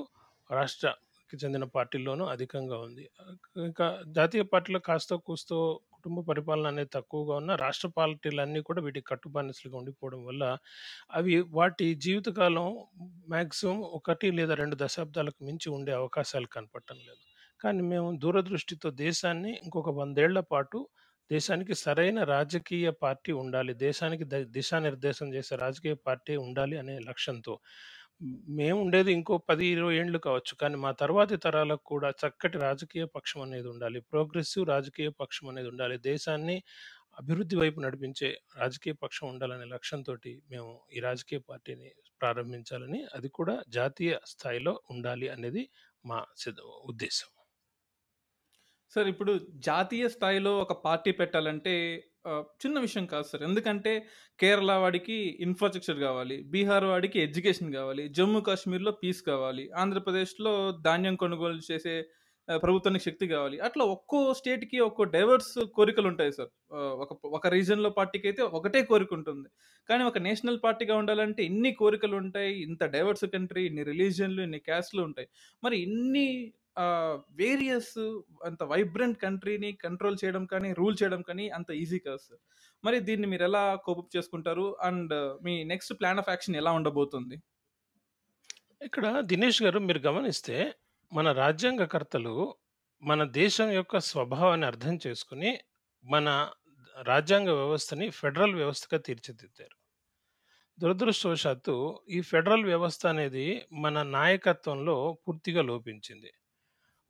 రాష్ట్రకి 0.49 0.99
చెందిన 1.43 1.65
పార్టీల్లోనూ 1.75 2.23
అధికంగా 2.27 2.77
ఉంది. 2.87 3.05
ఇంకా 3.65 3.87
జాతీయ 4.11 4.43
పార్టీలో 4.53 4.79
కాస్తో 4.89 5.17
కూస్తో 5.27 5.59
కుటుంబ 6.01 6.19
పరిపాలన 6.29 6.67
అనేది 6.73 6.91
తక్కువగా 6.95 7.33
ఉన్న 7.41 7.55
రాష్ట్ర 7.63 7.89
పార్టీలన్నీ 7.97 8.61
కూడా 8.69 8.81
వీటికి 8.85 9.07
కట్టుబానిసలుగా 9.11 9.75
ఉండిపోవడం 9.81 10.21
వల్ల, 10.29 10.43
అవి 11.19 11.35
వాటి 11.59 11.87
జీవితకాలం 12.05 12.67
మ్యాక్సిమం 13.35 13.79
ఒకటి 13.99 14.29
లేదా 14.39 14.55
రెండు 14.61 14.77
దశాబ్దాలకు 14.83 15.39
మించి 15.49 15.69
ఉండే 15.77 15.93
అవకాశాలు 16.01 16.49
కనపడటం 16.55 16.99
లేదు. 17.09 17.23
కానీ 17.61 17.81
మేము 17.93 18.09
దూరదృష్టితో 18.23 18.89
దేశాన్ని 19.05 19.53
ఇంకొక 19.65 19.89
వందేళ్ళ 20.01 20.39
పాటు 20.53 20.79
దేశానికి 21.29 21.73
సరైన 21.83 22.19
రాజకీయ 22.35 22.87
పార్టీ 23.03 23.31
ఉండాలి. 23.43 23.73
దేశానికి 23.85 24.25
ద 24.33 24.37
దిశానిర్దేశం 24.57 25.27
చేసే 25.35 25.53
రాజకీయ 25.65 25.95
పార్టీ 26.07 26.33
ఉండాలి 26.45 26.75
అనే 26.81 26.95
లక్ష్యంతో 27.09 27.53
మేము 28.59 28.77
ఉండేది 28.85 29.11
ఇంకో 29.17 29.35
10, 29.49 29.65
20 29.73 29.93
ఏండ్లు 29.99 30.19
కావచ్చు. 30.27 30.53
కానీ 30.61 30.75
మా 30.85 30.91
తర్వాతి 31.01 31.37
తరాలకు 31.45 31.83
కూడా 31.93 32.09
చక్కటి 32.21 32.57
రాజకీయ 32.67 33.05
పక్షం 33.15 33.41
అనేది 33.45 33.67
ఉండాలి. 33.73 33.99
ప్రోగ్రెసివ్ 34.11 34.65
రాజకీయ 34.73 35.09
పక్షం 35.21 35.47
అనేది 35.51 35.69
ఉండాలి. 35.73 35.97
దేశాన్ని 36.11 36.57
అభివృద్ధి 37.21 37.55
వైపు 37.61 37.79
నడిపించే 37.85 38.29
రాజకీయ 38.61 38.93
పక్షం 39.03 39.25
ఉండాలనే 39.33 39.65
లక్ష్యంతోటి 39.75 40.31
మేము 40.51 40.69
ఈ 40.95 40.99
రాజకీయ 41.07 41.39
పార్టీని 41.49 41.89
ప్రారంభించాలని, 42.21 42.99
అది 43.17 43.29
కూడా 43.39 43.55
జాతీయ 43.77 44.13
స్థాయిలో 44.33 44.73
ఉండాలి 44.95 45.27
అనేది 45.35 45.63
మా 46.05 46.19
ఉద్దేశం. 46.91 47.29
సార్ 48.93 49.07
ఇప్పుడు 49.13 49.33
జాతీయ 49.69 50.05
స్థాయిలో 50.15 50.51
ఒక 50.63 50.73
పార్టీ 50.85 51.11
పెట్టాలంటే 51.19 51.73
చిన్న 52.61 52.77
విషయం 52.85 53.05
కాదు 53.07 53.25
సార్. 53.29 53.43
ఎందుకంటే 53.47 53.91
కేరళ 54.39 54.71
వాడికి 54.77 55.15
ఇన్‌ఫ్రాస్ట్రక్చర్ 55.45 55.99
కావాలి 56.03 56.37
బీహార్ 56.53 56.85
వాడికి 56.91 57.17
ఎడ్యుకేషన్ 57.23 57.71
కావాలి 57.73 58.03
జమ్మూ 58.17 58.41
కాశ్మీర్‌లో 58.47 58.91
పీస్ 59.01 59.21
కావాలి. 59.29 59.63
ఆంధ్రప్రదేశ్‌లో 59.83 60.53
ధాన్యం 60.87 61.15
కొనుగోలు 61.23 61.63
చేసే 61.69 61.95
ప్రభుత్వానికి 62.47 63.05
శక్తి 63.05 63.25
కావాలి 63.27 63.57
అట్లా 63.59 63.83
ఒక్కో 63.93 64.19
స్టేట్‌కి 64.33 64.77
ఒక్కో 64.85 65.03
డైవర్స్ 65.13 65.51
కోరికలు 65.75 66.07
ఉంటాయి 66.11 66.31
సార్. 66.37 66.49
ఒక 67.03 67.09
ఒక 67.37 67.47
రీజన్‌లో 67.47 67.89
పార్టీకి 67.91 68.25
అయితే 68.27 68.41
ఒకటే 68.57 68.79
కోరిక 68.89 69.11
ఉంటుంది 69.17 69.47
కానీ 69.89 70.03
ఒక 70.03 70.19
నేషనల్ 70.19 70.59
పార్టీగా 70.63 70.95
ఉండాలంటే 71.01 71.41
ఇన్ని 71.43 71.71
కోరికలు 71.77 72.15
ఉంటాయి 72.23 72.51
ఇంత 72.65 72.83
డైవర్స్ 72.95 73.25
కంట్రీ, 73.35 73.63
ఇన్ని 73.69 73.83
రిలీజియన్‌లు, 73.83 74.41
ఇన్ని 74.41 74.59
క్యాస్ట్‌లు 74.67 75.03
ఉంటాయి. 75.09 75.29
మరి 75.63 75.77
ఇన్ని 75.87 76.25
వేరియస్ 77.31 77.97
అంత 78.45 78.63
వైబ్రెంట్ 78.63 79.21
కంట్రీని 79.21 79.71
కంట్రోల్ 79.71 80.17
చేయడం 80.25 80.45
కానీ, 80.45 80.73
రూల్ 80.73 80.97
చేయడం 81.03 81.21
కానీ 81.21 81.49
అంత 81.49 81.71
ఈజీ 81.71 81.99
కాదు 81.99 82.17
సార్. 82.17 82.39
మరి 82.85 82.99
దీన్ని 82.99 83.27
మీరెలా 83.27 83.75
కోపప్ 83.75 84.17
చేసుకుంటారు? 84.17 84.77
అండ్ 84.81 85.13
మీ 85.43 85.63
నెక్స్ట్ 85.63 85.93
ప్లాన్ 85.99 86.19
ఆఫ్ 86.19 86.29
యాక్షన్ 86.29 86.55
ఎలా 86.55 86.71
ఉండబోతుంది? 86.71 87.37
ఇక్కడ 88.81 89.19
దినేష్ 89.19 89.63
గారు 89.63 89.79
మీరు 89.79 89.99
గమనిస్తే, 89.99 90.73
మన 91.13 91.31
రాజ్యాంగకర్తలు 91.31 92.55
మన 93.03 93.23
దేశం 93.23 93.71
యొక్క 93.71 93.99
స్వభావాన్ని 93.99 94.65
అర్థం 94.65 94.99
చేసుకొని, 95.07 95.59
మన 96.05 96.51
రాజ్యాంగ 97.01 97.49
వ్యవస్థని 97.49 98.09
ఫెడరల్ 98.09 98.55
వ్యవస్థగా 98.55 98.99
తీర్చిదిద్దారు. 98.99 99.75
దురదృష్టవశాత్తు 100.81 102.01
ఈ 102.09 102.21
ఫెడరల్ 102.21 102.65
వ్యవస్థ 102.65 103.07
అనేది 103.07 103.65
మన 103.71 104.03
నాయకత్వంలో 104.03 105.17
పూర్తిగా 105.27 105.61
లోపించింది. 105.61 106.31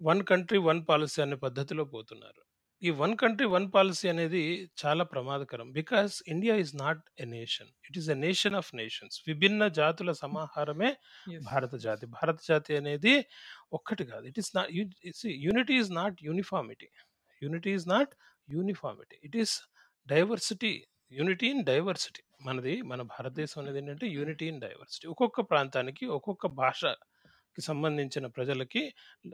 వన్ 0.02 0.24
కంట్రీ, 0.24 0.58
వన్ 0.58 0.86
పాలిసీ 0.90 1.22
అనే 1.22 1.36
పద్ధతిలో 1.36 1.84
పోతున్నారు. 1.86 2.42
ఈ 2.84 2.90
వన్ 2.90 3.18
కంట్రీ, 3.18 3.48
వన్ 3.48 3.72
పాలిసీ 3.76 4.10
అనేది 4.10 4.72
చాలా 4.86 5.04
ప్రమాదకరం. 5.04 5.72
Because 5.72 6.24
India 6.28 6.56
is 6.56 6.76
not 6.76 7.04
a 7.20 7.26
nation. 7.26 7.68
It 7.68 7.98
is 7.98 8.10
a 8.10 8.14
nation 8.14 8.56
of 8.56 8.76
nations. 8.76 9.22
విభిన్న 9.28 9.68
జాతుల 9.68 10.12
సమాహారమే. 10.12 10.96
భారత 11.44 11.76
జాతి. 11.76 12.06
భారత 12.06 12.40
జాతి 12.50 12.78
అనేది 12.78 13.26
ఒక్కటి 13.74 14.04
కాదు. 14.04 14.26
It 14.26 14.40
is 14.40 14.52
not 14.56 14.72
unity 15.28 15.74
is 15.74 15.92
not 15.92 16.18
uniformity. 16.24 16.88
Unity 17.44 17.74
is 17.74 17.88
not 17.88 18.10
uniformity. 18.50 19.20
It 19.24 19.38
is 19.38 19.62
diversity. 20.08 20.88
Unity 21.12 21.48
in 21.48 21.66
diversity. 21.66 22.24
మనది 22.42 22.82
మన 22.82 23.02
భారతదేశం 23.02 23.62
అనేది 23.62 23.78
ఏంటంటే 23.78 24.08
యూనిటీ 24.08 24.48
ఇన్ 24.48 24.62
డైవర్సిటీ. 24.62 25.08
ఒక్కొక్క 25.08 25.42
ప్రాంతానికి, 25.42 26.06
ఒక్కొక్క 26.06 26.48
భాషకి 26.48 27.11
సంబంధించిన 27.62 28.26
ప్రజలకి 28.36 28.82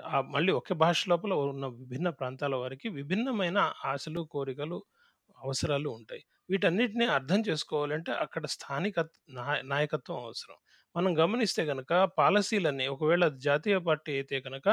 ఆహ్, 0.10 0.26
మళ్ళీ 0.30 0.52
ఒకే 0.54 0.76
భాష 0.82 1.10
లోపల 1.10 1.34
ఉన్న 1.46 1.66
విభిన్న 1.78 2.10
ప్రాంతాల 2.20 2.56
వారికి 2.56 2.88
విభిన్నమైన 2.96 3.60
ఆశలు, 3.86 4.22
కోరికలు, 4.32 4.80
అవసరాలు 5.38 5.90
ఉంటాయి. 5.98 6.22
వీటన్నిటిని 6.50 7.06
అర్థం 7.16 7.40
చేసుకోవాలంటే 7.48 8.12
అక్కడ 8.24 8.44
స్థానిక 8.54 8.98
నాయ 9.38 9.58
నాయకత్వం 9.68 10.20
అవసరం. 10.24 10.58
మనం 10.96 11.12
గమనిస్తే 11.20 11.64
గనక 11.66 11.92
పాలసీలన్నీ 12.18 12.86
ఒకవేళ 12.94 13.26
జాతీయ 13.46 13.78
పార్టీ 13.88 14.12
అయితే 14.16 14.38
గనక 14.46 14.68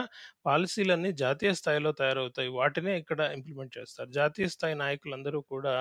పాలసీలన్నీ 0.47 1.11
జాతీయ 1.21 1.51
స్థాయిలో 1.61 1.91
తయారవుతాయి. 2.01 2.51
వాటినే 2.59 2.95
ఇక్కడ 3.03 3.21
ఇంప్లిమెంట్ 3.37 3.75
చేస్తారు. 3.79 4.09
జాతీయ 4.19 4.47
స్థాయి 4.55 4.77
నాయకులందరూ 4.83 5.41
కూడా 5.53 5.75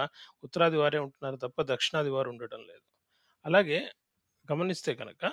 ఉత్తరాది 0.44 0.80
వారే 0.82 1.00
ఉంటున్నారు 1.06 1.40
తప్ప 1.46 1.58
దక్షిణాది 1.72 2.12
వారు 2.16 2.32
ఉండటం 2.34 2.62
లేదు. 2.70 2.84
అలాగే 3.46 3.80
గమనిస్తే 4.50 4.94
గనక 5.02 5.24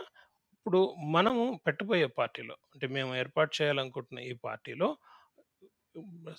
ఇప్పుడు 0.67 0.81
మనము 1.15 1.45
పెట్టబోయే 1.67 2.09
పార్టీలో 2.19 2.55
అంటే 2.73 2.87
మేము 2.97 3.11
ఏర్పాటు 3.17 3.53
చేయాలనుకుంటున్న 3.59 4.21
ఈ 4.31 4.35
పార్టీలో 4.45 4.89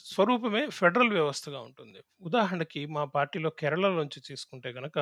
స్వరూపమే 0.06 0.62
ఫెడరల్ 0.78 1.14
వ్యవస్థగా 1.18 1.60
ఉంటుంది. 1.62 2.00
ఉదాహరణకి 2.22 2.82
మా 2.96 3.04
పార్టీలో 3.16 3.50
కేరళ 3.62 3.90
నుంచి 4.00 4.20
తీసుకుంటే 4.30 4.70
గనక 4.78 4.98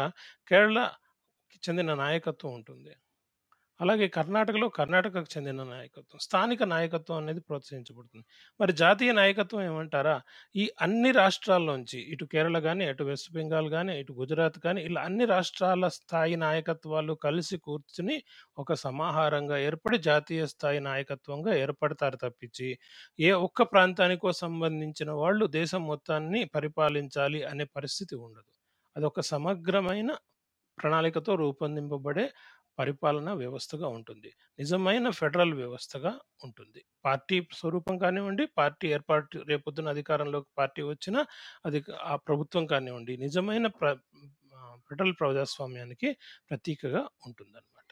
కేరళకి 0.47 1.57
చెందిన 1.63 1.93
నాయకత్వం 2.03 2.53
ఉంటుంది. 2.59 2.93
అలాగే 3.79 4.07
కర్ణాటకలో 4.07 4.67
కర్ణాటకకు 4.69 5.29
చెందిన 5.38 5.63
నాయకత్వం. 5.63 6.19
స్థానిక 6.19 6.63
నాయకత్వం 6.63 7.17
అనేది 7.17 7.39
ప్రోత్సహించబడుతుంది. 7.39 8.25
మరి 8.59 8.74
జాతీయ 8.74 9.12
నాయకత్వం 9.12 9.62
ఏమంటారా? 9.62 10.15
ఈ 10.55 10.69
అన్ని 10.81 11.12
రాష్ట్రాల్లోంచి 11.12 12.00
ఇటు 12.12 12.25
కేరళ 12.25 12.57
గాని, 12.59 12.86
అటు 12.86 13.03
వెస్ట్ 13.03 13.31
బెంగాల్ 13.33 13.67
గాని, 13.67 14.00
ఇటు 14.00 14.13
గుజరాత్ 14.13 14.59
కానీ 14.59 14.81
ఇలా 14.81 15.01
అన్ని 15.01 15.25
రాష్ట్రాల 15.25 15.88
స్థాయి 15.88 16.36
నాయకత్వాలు 16.36 17.13
కలిసి 17.24 17.57
కూర్చొని 17.57 18.17
ఒక 18.57 18.74
సమాహారంగా 18.74 19.57
ఏర్పడి 19.59 19.98
జాతీయ 20.00 20.45
స్థాయి 20.45 20.79
నాయకత్వంగా 20.79 21.53
ఏర్పడతారు 21.55 22.17
తప్పించి, 22.17 22.69
ఏ 23.19 23.31
ఒక్క 23.31 23.62
ప్రాంతానికో 23.63 24.31
సంబంధించిన 24.43 25.12
వాళ్ళు 25.24 25.45
దేశం 25.45 25.83
మొత్తాన్ని 25.86 26.45
పరిపాలించాలి 26.55 27.43
అనే 27.43 27.63
పరిస్థితి 27.77 28.15
ఉండదు. 28.15 28.51
అదొక 28.95 29.19
సమగ్రమైన 29.33 30.12
ప్రణాళికతో 30.77 31.31
రూపొందింపబడే 31.36 32.24
పరిపాలనా 32.79 33.31
వ్యవస్థగా 33.41 33.88
ఉంటుంది. 33.98 34.29
నిజమైన 34.59 35.07
ఫెడరల్ 35.19 35.53
వ్యవస్థగా 35.53 36.12
ఉంటుంది. 36.45 36.81
పార్టీ 37.05 37.38
స్వరూపం 37.59 37.95
కానివ్వండి, 38.03 38.45
పార్టీ 38.59 38.88
ఏర్పాటు 38.95 39.38
రేపొద్దున 39.50 39.93
అధికారంలోకి 39.95 40.50
పార్టీ 40.57 40.83
వచ్చినా 40.91 41.21
అది 41.65 41.81
ఆ 42.05 42.15
ప్రభుత్వం 42.27 42.65
కానివ్వండి, 42.74 43.15
నిజమైన 43.25 43.67
ప్ర 43.79 43.88
ఫెడరల్ 44.88 45.15
ప్రజాస్వామ్యానికి 45.19 46.09
ప్రతీకగా 46.50 47.01
ఉంటుందన్నమాట. 47.27 47.91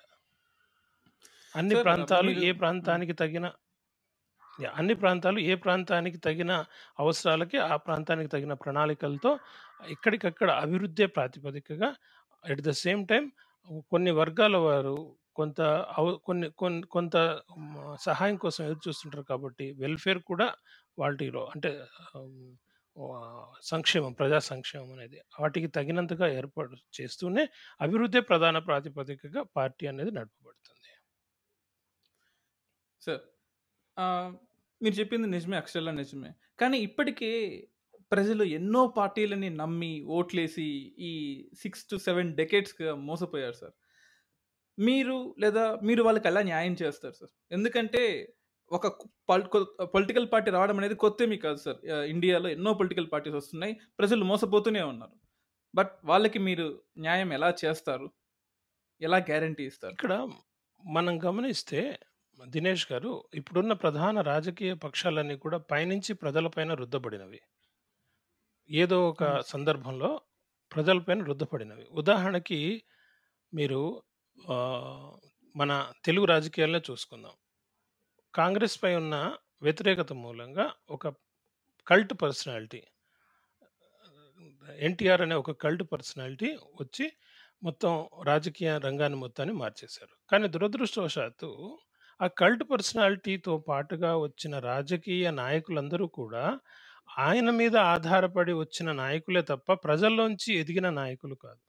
అన్ని 1.53 1.75
ప్రాంతాలు 1.85 2.31
ఏ. 2.41 2.51
ప్రాంతానికి 2.61 3.15
తగిన! 3.21 3.45
అన్ని 4.73 4.95
ప్రాంతాలు 5.01 5.39
ఏ 5.49 5.55
ప్రాంతానికి 5.63 6.19
తగిన 6.19 6.51
అవసరాలకి, 6.99 7.57
ఆ 7.67 7.75
ప్రాంతానికి 7.85 8.29
తగిన 8.35 8.53
ప్రణాళికలతో 8.61 9.31
ఎక్కడికక్కడ 9.89 10.49
అభివృద్ధే 10.63 11.07
ప్రాతిపదికగా 11.15 11.89
ఎట్ 12.43 12.63
ద 12.63 12.73
సేమ్ 12.83 13.03
టైమ్ 13.07 13.27
కొన్ని 13.91 14.11
వర్గాల 14.19 14.55
వారు 14.63 14.95
కొంత 15.35 15.59
అవ 15.95 16.05
కొన్ని 16.25 16.47
కొన్ 16.57 16.77
కొంత 16.89 17.15
హ్మ్, 17.53 17.75
సహాయం 18.05 18.37
కోసం 18.43 18.61
ఎదురు 18.65 18.81
చూస్తుంటారు 18.87 19.25
కాబట్టి 19.31 19.65
వెల్‌ఫేర్ 19.81 20.21
కూడా 20.29 20.47
వాటిలో 20.97 21.43
అంటే 21.53 21.71
ఆహ్, 22.11 22.31
ఆహ్, 22.95 23.43
సంక్షేమం, 23.65 24.13
ప్రజా 24.19 24.39
సంక్షేమం 24.49 24.89
అనేది 24.95 25.19
వాటికి 25.39 25.69
తగినంతగా 25.77 26.27
ఏర్పాటు 26.39 26.77
చేస్తూనే 26.97 27.45
అభివృద్ధే 27.79 28.21
ప్రధాన 28.31 28.57
ప్రాతిపదికగా 28.67 29.43
పార్టీ 29.57 29.85
అనేది 29.87 30.13
నడపబడుతుంది. 30.17 30.91
సార్. 33.01 33.23
ఆహ్, 33.97 34.31
మీరు 34.81 34.95
చెప్పింది 34.99 35.27
నిజమే 35.33 35.57
అక్షరాల 35.57 35.91
నిజమే 35.97 36.31
కానీ 36.59 36.77
ఇప్పటికీ 36.87 37.29
ప్రజలు 38.11 38.43
ఎన్నో 38.57 38.87
పార్టీలని 38.87 39.49
నమ్మి 39.49 40.01
ఓట్లేసి 40.17 40.67
ఈ 41.09 41.11
సిక్స్ 41.61 41.85
టు 41.85 41.95
సెవెన్ 41.97 42.35
డెకేట్స్గా 42.35 42.95
మోసపోయారు 42.95 43.53
సార్. 43.53 43.75
మీరు 44.79 45.35
లేదా 45.39 45.63
మీరు 45.83 46.01
వాళ్ళకి 46.03 46.27
ఎలా 46.27 46.41
న్యాయం 46.41 46.75
చేస్తారు 46.81 47.13
సార్? 47.13 47.31
ఎందుకంటే 47.51 48.33
ఒక 48.71 48.87
పొలిటికల్ 49.95 50.27
పార్టీ 50.33 50.51
రావడం 50.51 50.77
అనేది 50.77 50.95
కొత్తేమీ 50.95 51.37
కాదు 51.37 51.57
సార్. 51.57 51.79
ఇండియాలో 52.13 52.49
ఎన్నో 52.49 52.73
పొలిటికల్ 52.73 53.07
పార్టీస్ 53.11 53.35
వస్తున్నాయి. 53.35 53.73
ప్రజలు 53.99 54.23
మోసపోతూనే 54.23 54.81
ఉన్నారు. 54.81 55.15
బట్ 55.75 55.93
వాళ్ళకి 56.05 56.39
మీరు 56.39 56.83
న్యాయం 56.97 57.33
ఎలా 57.33 57.49
చేస్తారు? 57.65 58.07
ఎలా 59.01 59.17
గ్యారంటీ 59.17 59.63
ఇస్తారు? 59.65 59.93
ఇక్కడ 59.93 60.13
మనం 60.83 61.13
గమనిస్తే 61.25 61.99
దినేష్ 62.49 62.87
గారు 62.91 63.11
ఇప్పుడున్న 63.33 63.73
ప్రధాన 63.73 64.21
రాజకీయ 64.21 64.73
పక్షాలన్నీ 64.73 65.37
కూడా 65.37 65.57
పైనుంచి 65.57 66.13
ప్రజలపైన 66.13 66.73
రుద్దబడినవి. 66.73 67.39
ఏదో 68.69 69.09
ఒక. 69.09 69.23
సందర్భంలో 69.41 70.09
ప్రజలపైన 70.71 71.23
రుద్దపడినవి. 71.23 71.85
ఉదాహరణకి 71.91 72.59
మీరు 73.53 73.81
మన 75.55 75.71
తెలుగు 76.05 76.25
రాజకీయాల్లో 76.25 76.79
చూసుకుందాం. 76.91 77.35
కాంగ్రెస్ 78.35 78.83
పై 78.83 78.95
ఉన్న 78.95 79.15
వ్యతిరేకత 79.61 80.13
మూలంగా 80.13 80.65
ఒక 80.89 81.07
కల్ట్ 81.87 82.13
పర్సనాలిటీ 82.21 82.81
ఎన్టీఆర్ 84.79 85.21
అనే 85.21 85.35
ఒక 85.35 85.51
కల్ట్ 85.51 85.83
పర్సనాలిటీ 85.91 86.49
వచ్చి 86.81 87.05
మొత్తం 87.63 87.93
రాజకీయ 88.23 88.77
రంగాన్ని 88.77 89.19
మొత్తాన్ని 89.19 89.55
మార్చేశారు. 89.55 90.15
కానీ 90.31 90.47
దురదృష్టవశాత్తు 90.47 91.49
ఆ 92.21 92.27
కల్ట్ 92.27 92.63
పర్సనాలిటీతో 92.71 93.57
పాటుగా 93.57 94.17
వచ్చిన 94.17 94.59
రాజకీయ 94.59 95.31
నాయకులందరూ 95.31 96.07
కూడా 96.07 96.43
ఆయన 97.09 97.49
మీద 97.49 97.75
ఆధారపడి 97.77 98.53
వచ్చిన 98.53 98.91
నాయకులే 98.91 99.41
తప్ప 99.41 99.73
ప్రజల్లోంచి 99.73 100.53
ఎదిగిన 100.53 100.89
నాయకులు 100.89 101.35
కాదు. 101.35 101.61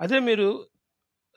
అదే 0.00 0.18
మీరు 0.18 0.48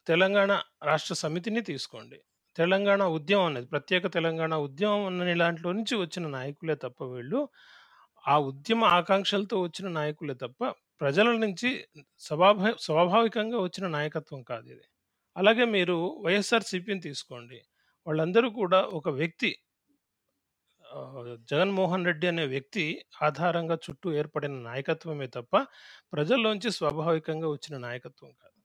తెలంగాణ 0.07 0.51
రాష్ట్ర 0.83 1.13
సమితిని 1.13 1.61
తీసుకోండి. 1.61 2.17
తెలంగాణ 2.55 3.03
ఉద్యమం 3.03 3.45
అనేది 3.45 3.65
ప్రత్యేక 3.65 4.07
తెలంగాణ 4.07 4.55
ఉద్యమం 4.55 5.21
అనే 5.21 5.33
లాంట్లో 5.33 5.71
నుంచి 5.71 5.95
వచ్చిన 5.95 6.27
నాయకులే 6.27 6.75
తప్ప 6.75 7.03
వీళ్ళు 7.03 7.49
ఆ 8.27 8.39
ఉద్యమ 8.39 8.83
ఆకాంక్షలతో 8.83 9.61
వచ్చిన 9.61 9.87
నాయకులే 9.89 10.33
తప్ప 10.33 10.61
ప్రజల 11.01 11.31
నుంచి 11.35 11.87
స్వభావ 12.19 12.73
స్వాభావికంగా 12.79 13.59
వచ్చిన 13.59 13.87
నాయకత్వం 13.87 14.43
కాదు 14.43 14.67
ఇది. 14.69 14.85
అలాగే 15.37 15.65
మీరు 15.65 15.97
వైఎస్ఆర్ 16.25 16.63
సిపిని 16.63 17.01
తీసుకోండి. 17.01 17.59
వాళ్ళందరూ 18.07 18.49
కూడా 18.49 18.81
ఒక 18.93 19.09
వ్యక్తి 19.09 19.51
జగన్మోహన్ 21.51 22.05
రెడ్డి 22.05 22.27
అనే 22.27 22.45
వ్యక్తి 22.45 22.83
ఆధారంగా 23.21 23.75
చుట్టూ 23.85 24.07
ఏర్పడిన 24.13 24.55
నాయకత్వమే 24.69 25.27
తప్ప 25.27 25.53
ప్రజల్లోంచి 26.13 26.69
స్వాభావికంగా 26.71 27.47
వచ్చిన 27.49 27.75
నాయకత్వం 27.77 28.31
కాదు. 28.41 28.57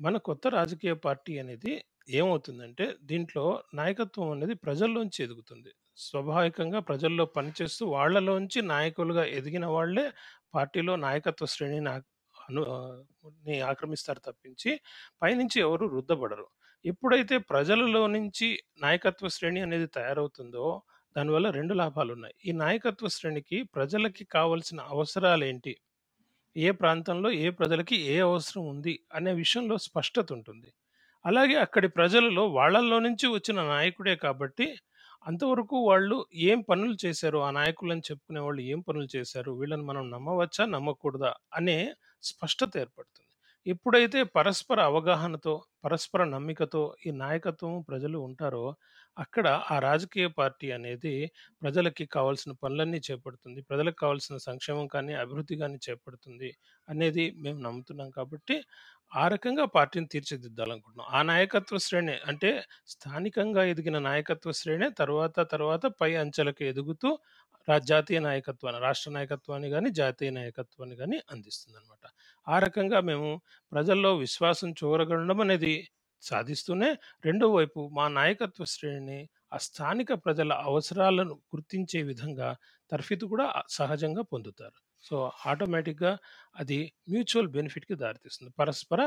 మన 0.00 0.16
కొత్త 0.28 0.46
రాజకీయ 0.48 0.94
పార్టీ 1.06 1.34
అనేది 1.38 1.72
ఏమవుతుందంటే 2.10 2.86
దీంట్లో 3.02 3.44
నాయకత్వం 3.74 4.28
అనేది 4.30 4.54
ప్రజల్లోంచి 4.64 5.18
ఎదుగుతుంది. 5.24 5.70
స్వాభావికంగా 5.98 6.80
ప్రజల్లో 6.80 7.24
పనిచేస్తూ 7.36 7.84
వాళ్ళలోంచి 7.88 8.60
నాయకులుగా 8.72 9.24
ఎదిగిన 9.38 9.66
వాళ్ళే 9.66 10.06
పార్టీలో 10.54 10.94
నాయకత్వ 11.06 11.46
శ్రేణిని 11.46 11.90
అను 12.36 12.62
ని 13.46 13.54
ఆక్రమిస్తారు 13.70 14.20
తప్పించి 14.20 14.70
పైనుంచి 15.22 15.58
ఎవరు 15.60 15.84
రుద్దబడరు. 15.86 16.46
ఎప్పుడైతే 16.84 17.36
ప్రజలలో 17.50 18.02
నుంచి 18.08 18.48
నాయకత్వ 18.82 19.28
శ్రేణి 19.28 19.60
అనేది 19.60 19.88
తయారవుతుందో 19.96 20.66
దానివల్ల 21.16 21.50
రెండు 21.50 21.74
లాభాలు 21.74 22.12
ఉన్నాయి 22.12 22.34
ఈ 22.44 22.52
నాయకత్వ 22.52 23.08
శ్రేణికి 23.08 23.62
ప్రజలకి 23.74 24.24
కావాల్సిన 24.24 24.80
అవసరాలు 24.88 25.44
ఏంటి 25.44 25.72
ఏ 26.56 26.70
ప్రాంతంలో 26.70 27.30
ఏ 27.30 27.50
ప్రజలకి 27.50 27.96
ఏ 27.96 28.18
అవసరం 28.20 28.66
ఉంది? 28.66 29.00
అనే 29.14 29.32
విషయంలో 29.34 29.78
స్పష్టత 29.78 30.32
ఉంటుంది. 30.32 30.70
అలాగే 31.24 31.54
అక్కడి 31.56 31.88
ప్రజలలో 31.88 32.46
వాళ్ళల్లో 32.48 32.98
నుంచి 32.98 33.26
వచ్చిన 33.28 33.62
నాయకుడే 33.66 34.16
కాబట్టి 34.16 34.66
అంతవరకు 35.26 35.76
వాళ్ళు 35.76 36.16
ఏం 36.34 36.60
పనులు 36.60 36.96
చేశారు? 37.06 37.38
ఆ 37.38 37.50
నాయకులని 37.50 38.00
చెప్పుకునే 38.00 38.40
వాళ్ళు 38.40 38.62
ఏం 38.62 38.80
పనులు 38.80 39.08
చేశారు? 39.16 39.52
వీళ్ళని 39.52 39.82
మనం 39.82 40.10
నమ్మవచ్చా? 40.10 40.66
నమ్మకూడదా? 40.66 41.32
అనే 41.54 41.78
స్పష్టత 42.22 42.72
ఏర్పడుతుంది. 42.76 43.22
ఎప్పుడైతే 43.66 44.22
పరస్పర 44.36 44.80
అవగాహనతో 44.82 45.54
పరస్పర 45.84 46.24
నమ్మికతో 46.24 46.82
ఈ 47.06 47.10
నాయకత్వం 47.16 47.82
ప్రజలు 47.88 48.18
ఉంటారో 48.18 48.64
అక్కడ 49.16 49.46
ఆ 49.72 49.76
రాజకీయ 49.78 50.26
పార్టీ 50.38 50.66
అనేది 50.70 51.12
ప్రజలకి 51.62 52.04
కావాల్సిన 52.16 52.52
పనులన్నీ 52.62 52.98
చేపడుతుంది. 53.08 53.60
ప్రజలకు 53.70 53.98
కావాల్సిన 54.04 54.36
సంక్షేమం 54.46 54.86
కానీ 54.94 55.14
అభివృద్ధి 55.22 55.56
కానీ 55.62 55.78
చేపడుతుంది 55.86 56.50
అనేది 56.88 57.24
మేము 57.44 57.58
నమ్ముతున్నాం 57.66 58.10
కాబట్టి 58.10 58.56
ఆ 59.12 59.24
రకంగా 59.28 59.64
పార్టీని 59.76 60.08
తీర్చిదిద్దాలనుకుంటున్నాం. 60.14 61.08
ఆ 61.18 61.20
నాయకత్వ 61.30 61.78
శ్రేణి 61.78 62.16
అంటే 62.30 62.50
స్థానికంగా 62.86 63.62
ఎదిగిన 63.72 63.98
నాయకత్వ 64.08 64.52
శ్రేణి 64.52 64.88
తర్వాత 65.00 65.36
తర్వాత 65.52 65.86
పై 66.00 66.10
అంచెలకు 66.24 66.64
ఎదుగుతూ 66.64 67.10
రా 67.68 67.76
జాతీయ 67.90 68.18
నాయకత్వాన్ని 68.20 68.80
రాష్ట్ర 68.80 69.08
నాయకత్వాన్ని 69.10 69.68
కానీ 69.70 69.88
జాతీయ 70.00 70.30
నాయకత్వాన్ని 70.30 70.96
కానీ 70.96 71.16
అందిస్తుంది 71.32 71.76
అనమాట 71.80 72.04
ఆ 72.46 72.58
రకంగా 72.58 72.98
మేము 73.02 73.30
ప్రజల్లో 73.72 74.10
విశ్వాసం 74.16 74.70
చూరగలడం 74.80 75.40
అనేది 75.46 75.74
సాధిస్తూనే 76.30 76.90
రెండో 77.24 77.46
వైపు 77.54 77.80
మా 77.92 78.06
నాయకత్వ 78.18 78.64
శ్రేణిని 78.74 79.20
ఆ 79.52 79.58
స్థానిక 79.58 80.12
ప్రజల 80.24 80.52
అవసరాలను 80.68 81.34
గుర్తించే 81.52 82.00
విధంగా 82.02 82.48
తర్ఫీదు 82.92 83.24
కూడా 83.26 83.46
సహజంగా 83.68 84.22
పొందుతారు. 84.32 84.78
సో 85.02 85.16
ఆటోమేటిక్గా 85.46 86.12
అది 86.56 86.78
మ్యూచువల్ 87.10 87.48
బెనిఫిట్కి 87.48 87.94
దారితీస్తుంది. 87.94 88.52
పరస్పర 88.58 89.00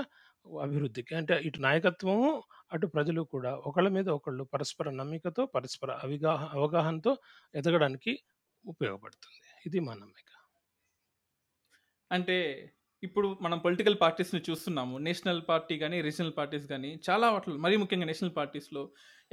అభివృద్ధికి 0.62 1.13
అంటే 1.15 1.36
ఇటు 1.47 1.60
నాయకత్వము 1.60 2.29
అటు 2.73 2.88
ప్రజలు 2.88 3.21
కూడా 3.34 3.51
ఒకళ్ళ 3.69 3.88
మీద 3.97 4.10
ఒకళ్ళు 4.10 4.43
పరస్పర 4.53 4.89
నమ్మికతో 4.99 5.45
పరస్పర 5.55 5.91
అవిగాహ 6.03 6.41
అవగాహనతో 6.58 7.13
ఎదగడానికి 7.55 8.13
ఉపయోగపడుతుంది. 8.65 9.39
ఇది 9.65 9.79
మా 9.79 9.93
నమ్మిక. 9.93 10.29
అంటే 12.12 12.38
ఇప్పుడు 13.03 13.27
మనం 13.43 13.57
పొలిటికల్ 13.65 13.95
పార్టీస్ని 14.01 14.39
చూస్తున్నాము. 14.47 14.95
నేషనల్ 15.05 15.41
పార్టీ 15.49 15.75
కానీ 15.83 15.97
రీజనల్ 16.07 16.33
పార్టీస్ 16.39 16.65
కానీ 16.71 16.89
చాలా 17.07 17.27
వాటిలో 17.33 17.53
మరీ 17.65 17.75
ముఖ్యంగా 17.81 18.07
నేషనల్ 18.09 18.33
పార్టీస్లో 18.39 18.81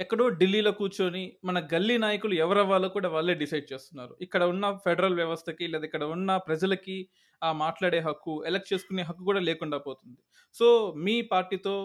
ఎక్కడో 0.03 0.25
ఢిల్లీలో 0.41 0.71
కూర్చొని 0.79 1.23
మన 1.49 1.57
గల్లీ 1.73 1.95
నాయకులు 2.05 2.35
ఎవరవ్వాలో 2.45 2.89
కూడా 2.95 3.09
వాళ్ళే 3.15 3.33
డిసైడ్ 3.41 3.67
చేస్తున్నారు. 3.71 4.13
ఇక్కడ 4.25 4.43
ఉన్న 4.53 4.65
ఫెడరల్ 4.85 5.17
వ్యవస్థకి 5.21 5.67
లేదా 5.73 5.85
ఇక్కడ 5.89 6.05
ఉన్న 6.15 6.29
ప్రజలకి 6.47 6.97
ఆ 7.41 7.49
మాట్లాడే 7.63 7.99
హక్కు 8.07 8.35
ఎలక్ట్ 8.49 8.71
చేసుకునే 8.73 9.03
హక్కు 9.09 9.23
కూడా 9.29 9.41
లేకుండా 9.49 9.77
పోతుంది. 9.87 10.19
సో 10.55 10.67
మీ 11.07 11.17
పార్టీతో 11.33 11.75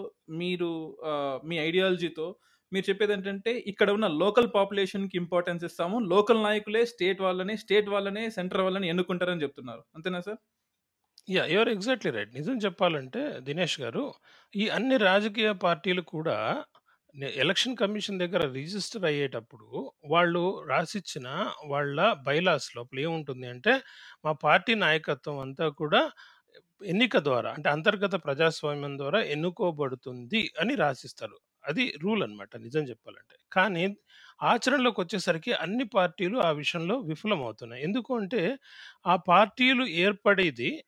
మీరు 0.41 0.71
మీ 1.49 1.57
ఐడియాలజీతో 1.67 2.27
మీరు 2.71 2.85
చెప్పేది 2.89 3.13
ఏంటంటే 3.15 3.51
ఇక్కడ 3.71 3.89
ఉన్న 3.97 4.07
లోకల్ 4.23 4.47
పాపులేషన్కి 4.55 5.15
ఇంపార్టెన్స్ 5.23 5.63
ఇస్తాము. 5.69 5.97
లోకల్ 6.13 6.41
నాయకులే 6.47 6.81
స్టేట్ 6.93 7.19
వాళ్ళని 7.27 7.55
స్టేట్ 7.63 7.89
వాళ్ళనే 7.95 8.23
సెంటర్ 8.37 8.63
వాళ్ళని 8.67 8.87
ఎన్నుకుంటారని 8.93 9.43
చెప్తున్నారు. 9.45 9.83
అంతేనా 9.97 10.21
sir? 10.27 10.39
Yeah 11.29 11.45
your 11.45 11.69
exactly 11.69 12.11
right. 12.11 12.35
నిజం 12.35 12.57
చెప్పాలంటే 12.57 13.39
దినేష్ 13.39 13.81
గారు 13.81 14.13
ఈ 14.55 14.67
అన్ని 14.69 14.97
రాజకీయ 14.97 15.51
పార్టీలు 15.51 16.01
కూడా 16.01 16.63
నే- 17.15 17.29
ఎలక్షన్ 17.29 17.77
కమిషన్ 17.77 18.19
దగ్గర 18.19 18.51
రిజిస్టర్ 18.51 19.05
అయ్యేటప్పుడు 19.05 19.91
వాళ్ళు 20.05 20.63
రాసిచ్చిన 20.67 21.51
వాళ్ళ 21.65 22.13
బైలాస్ 22.13 22.75
లోపల 22.75 22.99
ఏముంటుంది 22.99 23.47
అంటే 23.47 23.79
మా 24.25 24.31
పార్టీ 24.31 24.75
నాయకత్వం 24.75 25.39
అంతా 25.39 25.69
కూడా 25.69 26.11
ఎన్నిక 26.85 27.17
ద్వారా 27.17 27.51
అంటే 27.51 27.69
అంతర్గత 27.69 28.15
ప్రజాస్వామ్యం 28.15 28.97
ద్వారా 28.97 29.19
ఎన్నుకోబడుతుంది 29.21 30.51
అని 30.59 30.75
రాసిస్తారు. 30.75 31.37
అది 31.65 31.93
రూల్ 32.03 32.23
అన్నమాట 32.23 32.57
నిజం 32.57 32.81
చెప్పాలంటే. 32.81 33.35
కానీ 33.53 33.95
ఆచరణలోకి 34.43 35.01
వచ్చేసరికి 35.01 35.53
అన్ని 35.53 35.83
పార్టీలు 35.83 36.37
ఆ 36.39 36.51
విషయంలో 36.51 36.97
విఫలమవుతున్నాయి. 36.99 37.83
ఎందుకు 37.83 38.17
అంటే 38.17 38.57
ఆ 39.07 39.15
పార్టీలు 39.15 39.85
ఏర్పడేది 39.85 40.83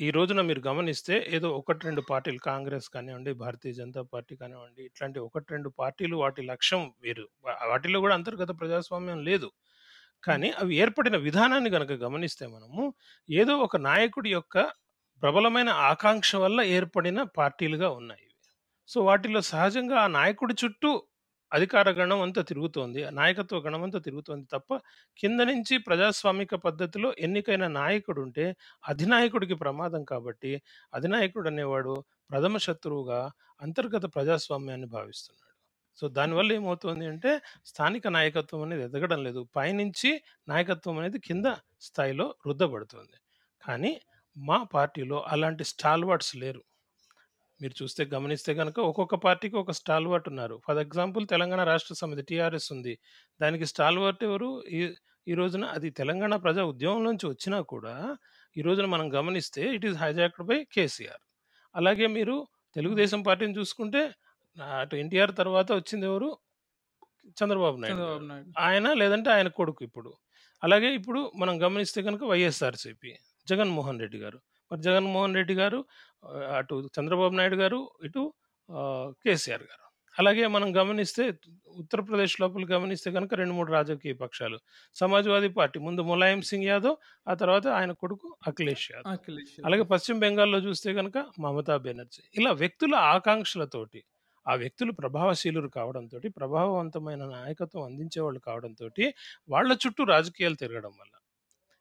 ఈ 0.00 0.10
రోజున 0.10 0.40
మీరు 0.40 0.60
గమనిస్తే 0.60 1.26
ఏదో 1.28 1.50
ఒకటి 1.50 1.84
రెండు 1.84 2.00
పార్టీలు 2.00 2.38
కాంగ్రెస్ 2.38 2.88
కానివ్వండి 2.88 3.32
భారతీయ 3.32 3.72
జనతా 3.72 4.02
పార్టీ 4.02 4.36
కానివ్వండి 4.36 4.82
ఇట్లాంటి 4.82 5.18
ఒకటి 5.18 5.46
రెండు 5.50 5.68
పార్టీలు 5.68 6.16
వాటి 6.16 6.42
లక్ష్యం 6.42 6.92
వేరు. 7.02 7.28
వా- 7.44 7.68
వాటిలో 7.68 8.00
కూడా 8.00 8.14
అంతర్గత 8.14 8.60
ప్రజాస్వామ్యం 8.60 9.24
లేదు. 9.24 9.50
కానీ 10.24 10.50
అవి 10.50 10.74
ఏర్పడిన 10.76 11.16
విధానాన్ని 11.16 11.70
కనుక 11.70 11.92
గమనిస్తే 11.92 12.46
మనము 12.46 12.94
ఏదో 13.30 13.56
ఒక 13.56 13.76
నాయకుడి 13.76 14.32
యొక్క 14.32 14.62
ప్రబలమైన 15.22 15.68
ఆకాంక్ష 15.68 16.36
వల్ల 16.36 16.60
ఏర్పడిన 16.60 17.22
పార్టీలుగా 17.22 17.90
ఉన్నాయి. 17.90 18.28
సో 18.88 19.04
వాటిలో 19.04 19.40
సహజంగా 19.40 19.96
ఆ 19.96 20.06
నాయకుడి 20.06 20.54
చుట్టూ 20.64 21.02
అధికార 21.52 21.90
గణం 21.90 22.20
అంతా 22.20 22.42
తిరుగుతోంది. 22.42 23.04
ఆ 23.04 23.10
నాయకత్వ 23.10 23.58
గణం 23.58 23.82
అంతా 23.82 23.98
తిరుగుతోంది 23.98 24.46
తప్ప 24.46 24.70
కింద 25.18 25.40
నుంచి 25.40 25.78
ప్రజాస్వామిక 25.78 26.54
పద్ధతిలో 26.54 27.14
ఎన్నికైన 27.18 27.66
నాయకుడు 27.66 28.20
ఉంటే 28.20 28.46
అధినాయకుడికి 28.88 29.54
ప్రమాదం 29.54 30.04
కాబట్టి 30.04 30.52
అధినాయకుడు 30.94 31.48
అనేవాడు 31.48 31.94
ప్రథమ 32.30 32.56
శత్రువుగా 32.56 33.20
అంతర్గత 33.62 34.04
ప్రజాస్వామ్యాన్ని 34.14 34.86
భావిస్తున్నాడు. 34.86 35.42
సో 35.98 36.08
దానివల్ల 36.08 36.50
ఏమవుతుంది 36.52 37.06
అంటే 37.06 37.30
స్థానిక 37.64 38.06
నాయకత్వం 38.08 38.62
అనేది 38.62 38.82
ఎదగడం 38.82 39.24
లేదు. 39.24 39.48
పైనుంచి 39.56 40.10
నాయకత్వం 40.48 40.98
అనేది 40.98 41.18
కింద 41.18 41.46
స్థాయిలో 41.80 42.34
రుద్దబడుతుంది. 42.46 43.16
కానీ 43.62 43.92
మా 44.36 44.58
పార్టీలో 44.74 45.18
అలాంటి 45.34 45.64
స్టాల్వర్డ్స్ 45.64 46.36
లేరు. 46.36 46.62
మీరు 47.60 47.74
చూస్తే 47.82 48.02
గమనిస్తే 48.14 48.52
కనుక 48.54 48.78
ఒక్కొక్క 48.90 49.14
పార్టీకి 49.14 49.56
ఒక 49.56 49.70
స్టాల్వర్ట్ 49.70 50.26
ఉన్నారు. 50.28 50.56
For 50.66 50.78
example 50.78 51.24
Telangana 51.26 51.62
Rashtra 51.62 51.94
Samithi 51.94 52.22
TRS 52.22 52.68
ఉంది. 52.72 52.94
దానికి 53.40 53.66
స్టాల్వర్ట్ 53.66 54.24
ఎవరు? 54.24 54.50
ఈ 54.78 54.80
ఈ 55.26 55.34
రోజున 55.34 55.64
అది 55.76 55.88
తెలంగాణ 55.90 56.34
ప్రజా 56.36 56.62
ఉద్యమం 56.64 57.00
నుంచి 57.04 57.24
వచ్చినా 57.26 57.58
కూడా 57.72 57.94
ఈ 58.56 58.62
రోజున 58.62 58.86
మనం 58.86 59.06
గమనిస్తే 59.14 59.62
it 59.76 59.86
is 59.88 59.96
hijacked 59.96 60.44
by 60.50 60.58
KCR. 60.74 61.22
అలాగే 61.74 62.06
మీరు 62.16 62.36
తెలుగుదేశం 62.76 63.20
పార్టీని 63.22 63.56
చూసుకుంటే 63.58 64.02
అటు 64.80 64.96
ఎన్టీఆర్ 64.96 65.32
తర్వాత 65.36 65.68
వచ్చింది 65.72 66.06
ఎవరు? 66.06 66.28
చంద్రబాబు 67.40 67.76
నాయుడు 67.76 68.04
ఆయన 68.66 68.92
లేదంటే 69.02 69.30
ఆయన 69.30 69.48
కొడుకు 69.58 69.82
ఇప్పుడు. 69.88 70.10
అలాగే 70.62 70.90
ఇప్పుడు 70.98 71.20
మనం 71.36 71.54
గమనిస్తే 71.64 72.02
కనుక 72.02 72.24
వైఎస్ఆర్సీపీ 72.24 73.12
జగన్మోహన్ 73.48 74.00
రెడ్డి 74.04 74.18
గారు. 74.18 74.38
మరి 74.70 74.80
జగన్మోహన్ 74.80 75.34
రెడ్డి 75.34 75.54
గారు 75.54 75.78
అటు 76.58 76.76
చంద్రబాబు 76.96 77.34
నాయుడు 77.38 77.58
గారు 77.62 77.80
ఇటు 78.04 78.22
కేసీఆర్ 79.24 79.64
గారు. 79.70 79.82
అలాగే 80.14 80.44
మనం 80.46 80.68
గమనిస్తే 80.76 81.24
ఉత్తరప్రదేశ్ 81.80 82.34
లోపల 82.42 82.64
గమనిస్తే 82.74 83.08
కనుక 83.16 83.34
రెండు 83.40 83.54
మూడు 83.54 83.70
రాజకీయ 83.72 84.12
పక్షాలు. 84.22 84.58
సమాజ్వాదీ 84.96 85.48
పార్టీ 85.58 85.78
ముందు 85.78 86.02
ములాయం 86.10 86.40
సింగ్ 86.50 86.68
యాదవ్ 86.70 86.96
ఆ 87.28 87.34
తర్వాత 87.34 87.66
ఆయన 87.78 87.92
కొడుకు 88.02 88.28
అఖిలేష్ 88.50 88.86
యాదవ్. 88.92 89.18
అలాగే 89.66 89.84
పశ్చిమ 89.92 90.16
బెంగాల్లో 90.24 90.60
చూస్తే 90.68 90.92
కనుక 90.94 91.18
మమతా 91.46 91.76
బెనర్జీ. 91.86 92.22
ఇలా 92.40 92.52
వ్యక్తుల 92.62 92.94
ఆకాంక్షలతోటి 93.14 94.02
ఆ 94.46 94.54
వ్యక్తులు 94.54 94.92
ప్రభావశీలురు 94.92 95.68
కావడంతో 95.78 96.18
ప్రభావవంతమైన 96.40 97.22
నాయకత్వం 97.36 97.84
అందించేవాళ్ళు 97.90 98.40
కావడంతో 98.48 98.88
వాళ్ళ 99.54 99.70
చుట్టూ 99.84 100.02
రాజకీయాలు 100.14 100.58
తిరగడం 100.62 100.92
వల్ల 101.00 101.14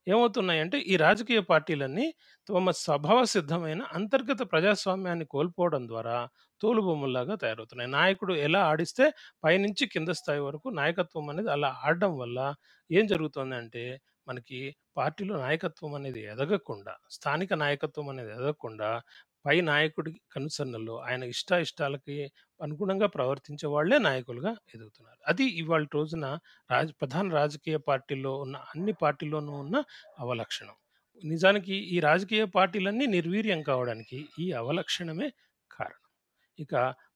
ఏమవుతున్నాయంటే 0.08 0.78
ఈ 0.86 0.96
రాజకీయ 0.98 1.40
పార్టీలన్నీ 1.50 2.08
తమ 2.48 2.72
స్వభావ 2.80 3.20
సిద్ధమైన 3.34 3.82
అంతర్గత 3.94 4.42
ప్రజాస్వామ్యాన్ని 4.52 5.26
కోల్పోవడం 5.26 5.84
ద్వారా 5.88 6.18
తోలుబొమ్మల్లాగా 6.62 7.36
తయారవుతున్నాయి. 7.36 7.90
నాయకుడు 7.98 8.34
ఎలా 8.46 8.62
ఆడిస్తే 8.72 9.06
పైనుంచి 9.44 9.86
కింద 9.88 10.10
స్థాయి 10.20 10.42
వరకు 10.42 10.68
నాయకత్వం 10.80 11.26
అనేది 11.30 11.50
అలా 11.50 11.70
ఆడడం 11.86 12.14
వల్ల 12.18 12.40
ఏం 12.90 13.06
జరుగుతుందంటే 13.08 13.86
మనకి 14.28 14.60
పార్టీలో 14.98 15.36
నాయకత్వం 15.38 15.92
అనేది 15.96 16.22
ఎదగకుండా 16.34 16.94
స్థానిక 17.12 17.54
నాయకత్వం 17.64 18.08
అనేది 18.14 18.32
ఎదగకుండా 18.38 18.90
పై 19.46 19.62
నాయకుడి 19.62 20.12
కనుసన్నల్లో 20.32 20.96
ఆయన 21.08 21.24
ఇష్ట 21.34 21.52
ఇష్టాలకి 21.66 22.16
అనుగుణంగా 22.60 23.08
ప్రవర్తించే 23.08 23.68
వాళ్ళే 23.68 23.98
నాయకులుగా 23.98 24.52
ఎదుగుతున్నారు. 24.76 25.20
అది 25.28 25.46
ఇవాళ 25.62 25.86
రోజున 25.94 26.26
రాజ 26.72 26.90
ప్రధాన 27.02 27.30
రాజకీయ 27.34 27.78
పార్టీల్లో 27.90 28.34
ఉన్న 28.38 28.56
అన్ని 28.74 28.94
పార్టీల్లోనూ 28.94 29.54
ఉన్న 29.54 29.78
అవలక్షణం. 30.20 30.76
నిజానికి 31.24 31.76
ఈ 31.96 32.00
రాజకీయ 32.00 32.46
పార్టీలన్నీ 32.58 33.06
నిర్వీర్యం 33.08 33.62
కావడానికి 33.62 34.18
ఈ 34.40 34.52
అవలక్షణమే 34.52 35.30
కారణం. 35.72 36.02
ఇక 36.60 36.74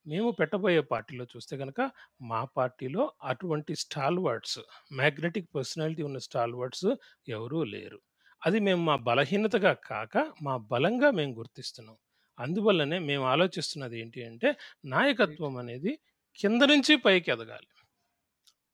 మేము 0.07 0.31
పెట్టబోయే 0.31 0.81
పార్టీలో 0.91 1.25
చూస్తే 1.25 1.57
కనుక 1.57 1.81
మా 2.21 2.41
పార్టీలో 2.57 3.03
అటువంటి 3.23 3.75
స్టాల్ 3.75 4.19
వర్డ్స్ 4.19 4.59
మ్యాగ్నెటిక్ 4.93 5.49
పర్సనాలిటీ 5.55 6.03
ఉన్న 6.03 6.17
స్టాల్ 6.17 6.53
వర్డ్స్ 6.53 6.87
ఎవరూ 7.29 7.63
లేరు. 7.63 7.99
అది 8.41 8.59
మేము 8.59 8.81
మా 8.83 8.95
బలహీనతగా 9.09 9.73
కాక 9.89 10.15
మా 10.43 10.57
బలంగా 10.71 11.11
మేము 11.11 11.33
గుర్తిస్తున్నాం. 11.33 11.97
అందువల్లనే 12.39 12.99
మేము 13.09 13.25
ఆలోచిస్తున్నది 13.33 13.97
ఏంటి 14.01 14.21
అంటే 14.29 14.49
నాయకత్వం 14.87 15.55
అనేది 15.63 15.93
కింద 16.39 16.61
నుంచి 16.73 16.93
పైకి 17.05 17.29
ఎదగాలి. 17.31 17.67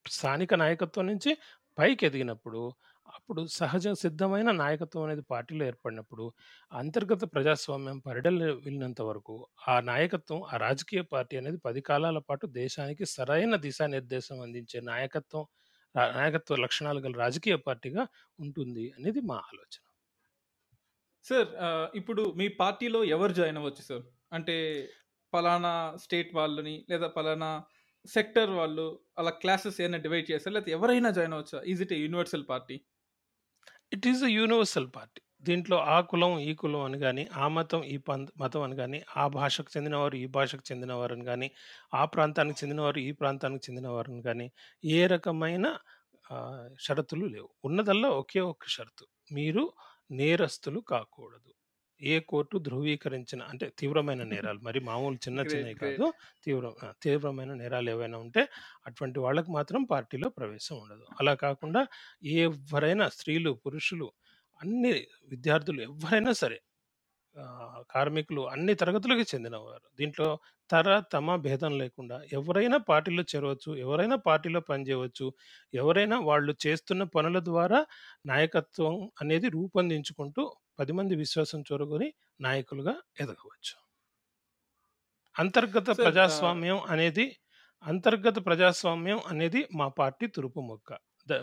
స్థానిక 0.06 0.54
నాయకత్వం 0.56 1.06
నుంచి 1.12 1.32
పైకి 1.78 2.04
ఎదిగినప్పుడు 2.06 2.62
అప్పుడు 3.08 3.42
సహజ 3.56 3.88
సిద్ధమైన 4.02 4.50
నాయకత్వం 4.56 5.04
అనేది 5.06 5.24
పార్టీలో 5.32 5.64
ఏర్పడినప్పుడు 5.66 6.26
అంతర్గత 6.72 7.24
ప్రజాస్వామ్యం 7.34 7.98
పరిడలు 8.08 8.48
వెళ్ళినంత 8.66 9.02
వరకు 9.02 9.36
ఆ 9.68 9.76
నాయకత్వం 9.90 10.40
ఆ 10.54 10.58
రాజకీయ 10.58 11.02
పార్టీ 11.14 11.36
అనేది 11.38 11.60
పది 11.68 11.82
కాలాల 11.82 12.20
పాటు 12.30 12.48
దేశానికి 12.60 13.06
సరైన 13.16 13.56
దిశానిర్దేశం 13.66 14.40
అందించే 14.42 14.82
నాయకత్వం 14.92 15.46
నాయకత్వ 16.16 16.56
లక్షణాలు 16.66 17.00
గల 17.00 17.14
రాజకీయ 17.24 17.58
పార్టీగా 17.68 18.04
ఉంటుంది 18.40 18.86
అనేది 18.98 19.22
మా 19.30 19.38
ఆలోచన. 19.50 19.84
సార్ 21.26 21.50
ఇప్పుడు 22.00 22.24
మీ 22.40 22.48
పార్టీలో 22.62 23.00
ఎవరు 23.16 23.34
జాయిన్ 23.40 23.60
అవ్వచ్చు 23.62 23.84
సార్? 23.90 24.04
అంటే 24.34 24.56
పలానా 25.34 25.74
స్టేట్ 26.04 26.32
వాళ్ళని 26.40 26.76
లేదా 26.92 27.08
పలానా 27.18 27.50
సెక్టర్ 28.06 28.52
వాళ్ళు 28.60 28.86
అలా 29.18 29.32
క్లాసెస్ 29.42 29.78
ఏమైనా 29.82 30.00
డివైడ్ 30.06 30.28
చేస్తారు 30.32 30.54
లేకపోతే 30.56 30.74
ఎవరైనా 30.78 31.10
join 31.18 31.34
అవ్వచ్చా? 31.38 31.60
Is 31.72 31.82
it 31.86 31.94
a 31.98 32.00
universal 32.06 32.46
party 32.52 32.76
it 33.96 34.06
is 34.12 34.22
a 34.24 34.32
universal 34.38 34.90
party 34.98 35.22
దీంట్లో 35.48 35.78
ఆ 35.96 35.98
కులం 36.12 36.34
ఈ 36.46 36.52
కులం 36.62 36.84
అని 36.88 36.98
కానీ 37.00 37.24
ఆ 37.44 37.48
మతం 37.56 37.82
ఈ 37.94 37.98
పంత 38.08 38.30
మతం 38.42 38.62
అని 38.68 38.76
కానీ 38.82 39.00
ఆ 39.18 39.24
భాషకు 39.36 39.72
చెందినవారు 39.76 40.16
ఈ 40.24 40.28
భాషకు 40.38 40.64
చెందినవారు 40.70 41.14
అని 41.18 41.26
కానీ 41.26 41.48
ఆ 41.94 42.04
ప్రాంతానికి 42.14 42.58
చెందినవారు 42.62 43.00
ఈ 43.08 43.12
ప్రాంతానికి 43.22 43.64
చెందినవారు 43.68 44.10
అని 44.14 44.24
కానీ 44.30 44.48
ఏ 44.84 45.02
రకమైన 45.14 45.66
షరతులు 46.86 47.26
లేవు. 47.34 47.50
ఉన్నదల్లా 47.64 48.10
ఒకే 48.22 48.42
ఒక్క 48.52 48.66
షరతు. 48.76 49.06
మీరు 49.32 49.64
నేరస్తులు 50.12 50.80
కాకూడదు. 50.80 51.52
ఏ 52.02 52.20
కోర్టు 52.20 52.58
ధృవీకరించిన 52.58 53.42
అంటే 53.44 53.74
తీవ్రమైన 53.80 54.24
నేరాలు. 54.34 54.60
మరి 54.60 54.80
మామూలు 54.80 55.16
చిన్న 55.16 55.42
Great, 55.42 55.54
చిన్నవి. 55.54 55.76
కాదు. 55.76 56.14
తీవ్ర 56.44 56.74
ఆ, 56.84 56.94
తీవ్రమైన 57.04 57.54
నేరాలు 57.54 57.90
ఏవైనా 57.90 58.18
ఉంటే 58.18 58.44
అటువంటి 58.88 59.20
వాళ్ళకి 59.20 59.52
మాత్రం 59.52 59.84
పార్టీలో 59.84 60.30
ప్రవేశం 60.30 60.78
ఉండదు. 60.78 61.06
అలా 61.20 61.34
కాకుండా 61.36 61.82
ఎవరైనా 62.24 63.10
స్త్రీలు 63.10 63.52
పురుషులు 63.66 64.08
అన్ని 64.62 64.94
విద్యార్థులు 65.28 65.82
ఎవరైనా 65.82 66.34
సరే 66.34 66.60
కార్మికులు 67.94 68.42
అన్ని 68.54 68.74
తరగతులకు 68.74 69.24
చెందినవారు. 69.32 69.86
దీంట్లో 70.00 70.28
తర 70.70 70.88
తమ 71.14 71.36
భేదం 71.46 71.74
లేకుండా 71.78 72.18
ఎవరైనా 72.34 72.78
పార్టీలో 72.90 73.24
చేరవచ్చు 73.32 73.72
ఎవరైనా 73.76 74.18
పార్టీలో 74.28 74.60
పనిచేయవచ్చు 74.60 75.28
ఎవరైనా 75.74 76.20
వాళ్ళు 76.30 76.54
చేస్తున్న 76.66 77.04
పనుల 77.16 77.40
ద్వారా 77.52 77.80
నాయకత్వం 78.26 78.96
అనేది 79.22 79.50
రూపొందించుకుంటూ 79.50 80.44
పది 80.80 80.94
మంది 80.94 81.16
విశ్వాసం 81.16 81.60
చూరగొని 81.62 82.08
నాయకులుగా 82.42 82.96
ఎదగవచ్చు. 83.24 83.76
అంతర్గత 85.36 85.90
ప్రజాస్వామ్యం 86.04 86.80
అనేది 86.94 87.26
అంతర్గత 87.84 88.38
ప్రజాస్వామ్యం 88.46 89.20
అనేది 89.28 89.60
మా 89.76 89.88
పార్టీ 90.00 90.26
తురుపు 90.28 90.60
మొక్క. 90.60 90.92
ద 91.30 91.34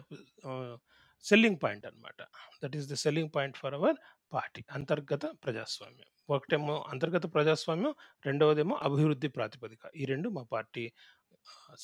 సెల్లింగ్ 1.25 1.59
పాయింట్ 1.63 1.85
అన్నమాట. 1.87 2.21
That 2.63 2.77
is 2.77 2.89
the 2.93 2.97
selling 3.05 3.31
point 3.37 3.57
for 3.57 3.75
our 3.75 3.97
party 4.35 4.65
అంతర్గత 4.73 5.25
ప్రజాస్వామ్యం. 5.45 6.09
ఒకటేమో 6.31 6.87
అంతర్గత 6.89 7.35
ప్రజాస్వామ్యం 7.35 7.95
రెండవదేమో 8.27 8.75
అభివృద్ధి 8.83 9.29
ప్రాతిపదిక. 9.29 9.91
ఈ 9.97 10.05
రెండు 10.05 10.29
మా 10.29 10.43
పార్టీ 10.53 10.93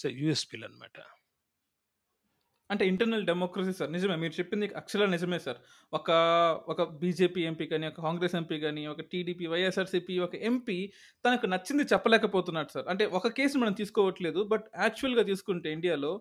యూఎస్పీలు 0.07 0.65
అన్నమాట. 0.65 0.99
అంటే 2.71 2.87
ఇంటర్నల్ 2.87 3.27
డెమోక్రసీ 3.27 3.73
సార్ 3.73 3.93
నిజమే 3.93 4.17
మీరు 4.17 4.33
చెప్పింది 4.33 4.67
అక్షర 4.75 5.07
నిజమే 5.07 5.39
సార్. 5.39 5.57
ఒక 5.93 6.11
ఒక 6.69 6.83
బీజేపీ 6.83 7.43
ఎంపీ 7.45 7.67
కానీ 7.67 7.87
ఒక 7.87 8.01
కాంగ్రెస్ 8.01 8.35
ఎంపీ 8.35 8.61
కానీ 8.61 8.87
ఒక 8.87 9.01
టీడీపీ 9.01 9.47
వైఎస్ఆర్సీపీ 9.47 10.19
ఒక 10.19 10.35
ఎంపీ 10.35 10.93
తనకు 11.25 11.47
నచ్చింది 11.47 11.83
చెప్పలేకపోతున్నాడు 11.83 12.69
సార్. 12.75 12.89
అంటే 12.89 13.07
ఒక 13.07 13.29
కేసు 13.29 13.59
మనం 13.59 13.73
తీసుకోవట్లేదు 13.73 14.43
బట్ 14.45 14.65
యాక్చువల్గా 14.79 15.23
తీసుకుంటే 15.23 15.73
ఇండియాలో 15.73 16.13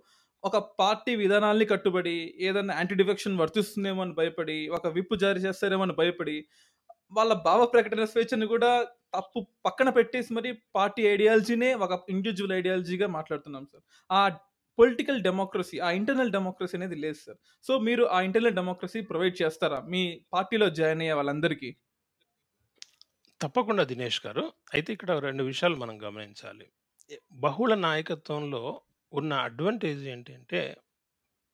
ఒక 0.48 0.58
పార్టీ 0.80 1.16
విధానాల్ని 1.16 1.66
కట్టుబడి 1.66 2.16
ఏదైనా 2.40 2.74
యాంటీ 2.76 2.96
డిఫెక్షన్ 2.96 3.40
వర్తిస్తుందేమో 3.40 4.02
అని 4.02 4.14
భయపడి 4.14 4.58
ఒక 4.70 4.88
విప్పు 4.88 5.16
జారీ 5.16 5.40
చేస్తారేమో 5.40 5.84
అని 5.84 5.94
భయపడి 5.94 6.38
వాళ్ళ 7.12 7.34
భావ 7.34 7.66
ప్రకటన 7.66 8.06
స్వేచ్ఛను 8.06 8.48
కూడా 8.48 8.72
తప్పు 9.16 9.40
పక్కన 9.66 9.90
పెట్టేసి 9.90 10.34
మరి 10.34 10.50
పార్టీ 10.76 11.02
ఐడియాలజీనే 11.08 11.74
ఒక 11.74 12.06
ఇండివిజువల్ 12.10 12.52
ఐడియాలజీగా 12.52 13.08
మాట్లాడుతున్నాం 13.08 13.66
సార్. 13.66 13.84
ఆ 14.12 14.22
పొలిటికల్ 14.80 15.20
డెమోక్రసీ 15.22 15.80
ఆ 15.80 15.90
ఇంటర్నల్ 15.92 16.32
డెమోక్రసీ 16.32 16.78
అనేది 16.78 16.96
లేదు 16.96 17.20
సార్. 17.26 17.38
సో 17.64 17.80
మీరు 17.80 18.04
ఆ 18.04 18.22
ఇంటర్నల్ 18.22 18.56
డెమోక్రసీ 18.56 19.02
ప్రొవైడ్ 19.02 19.38
చేస్తారా? 19.42 19.80
మీ 19.82 20.02
పార్టీలో 20.34 20.70
జాయిన్ 20.70 21.02
అయ్యే 21.02 21.14
వాళ్ళందరికీ? 21.14 21.76
తప్పకుండా 23.42 23.84
దినేష్ 23.84 24.22
గారు. 24.26 24.54
అయితే 24.74 24.94
ఇక్కడ 24.94 25.12
రెండు 25.12 25.44
విషయాలు 25.44 25.76
మనం 25.76 25.96
గమనించాలి. 26.04 26.68
బహుళ 27.32 27.74
నాయకత్వంలో 27.74 28.82
ఉన్న 29.14 29.34
అడ్వాంటేజ్ 29.48 30.04
ఏంటంటే 30.08 30.62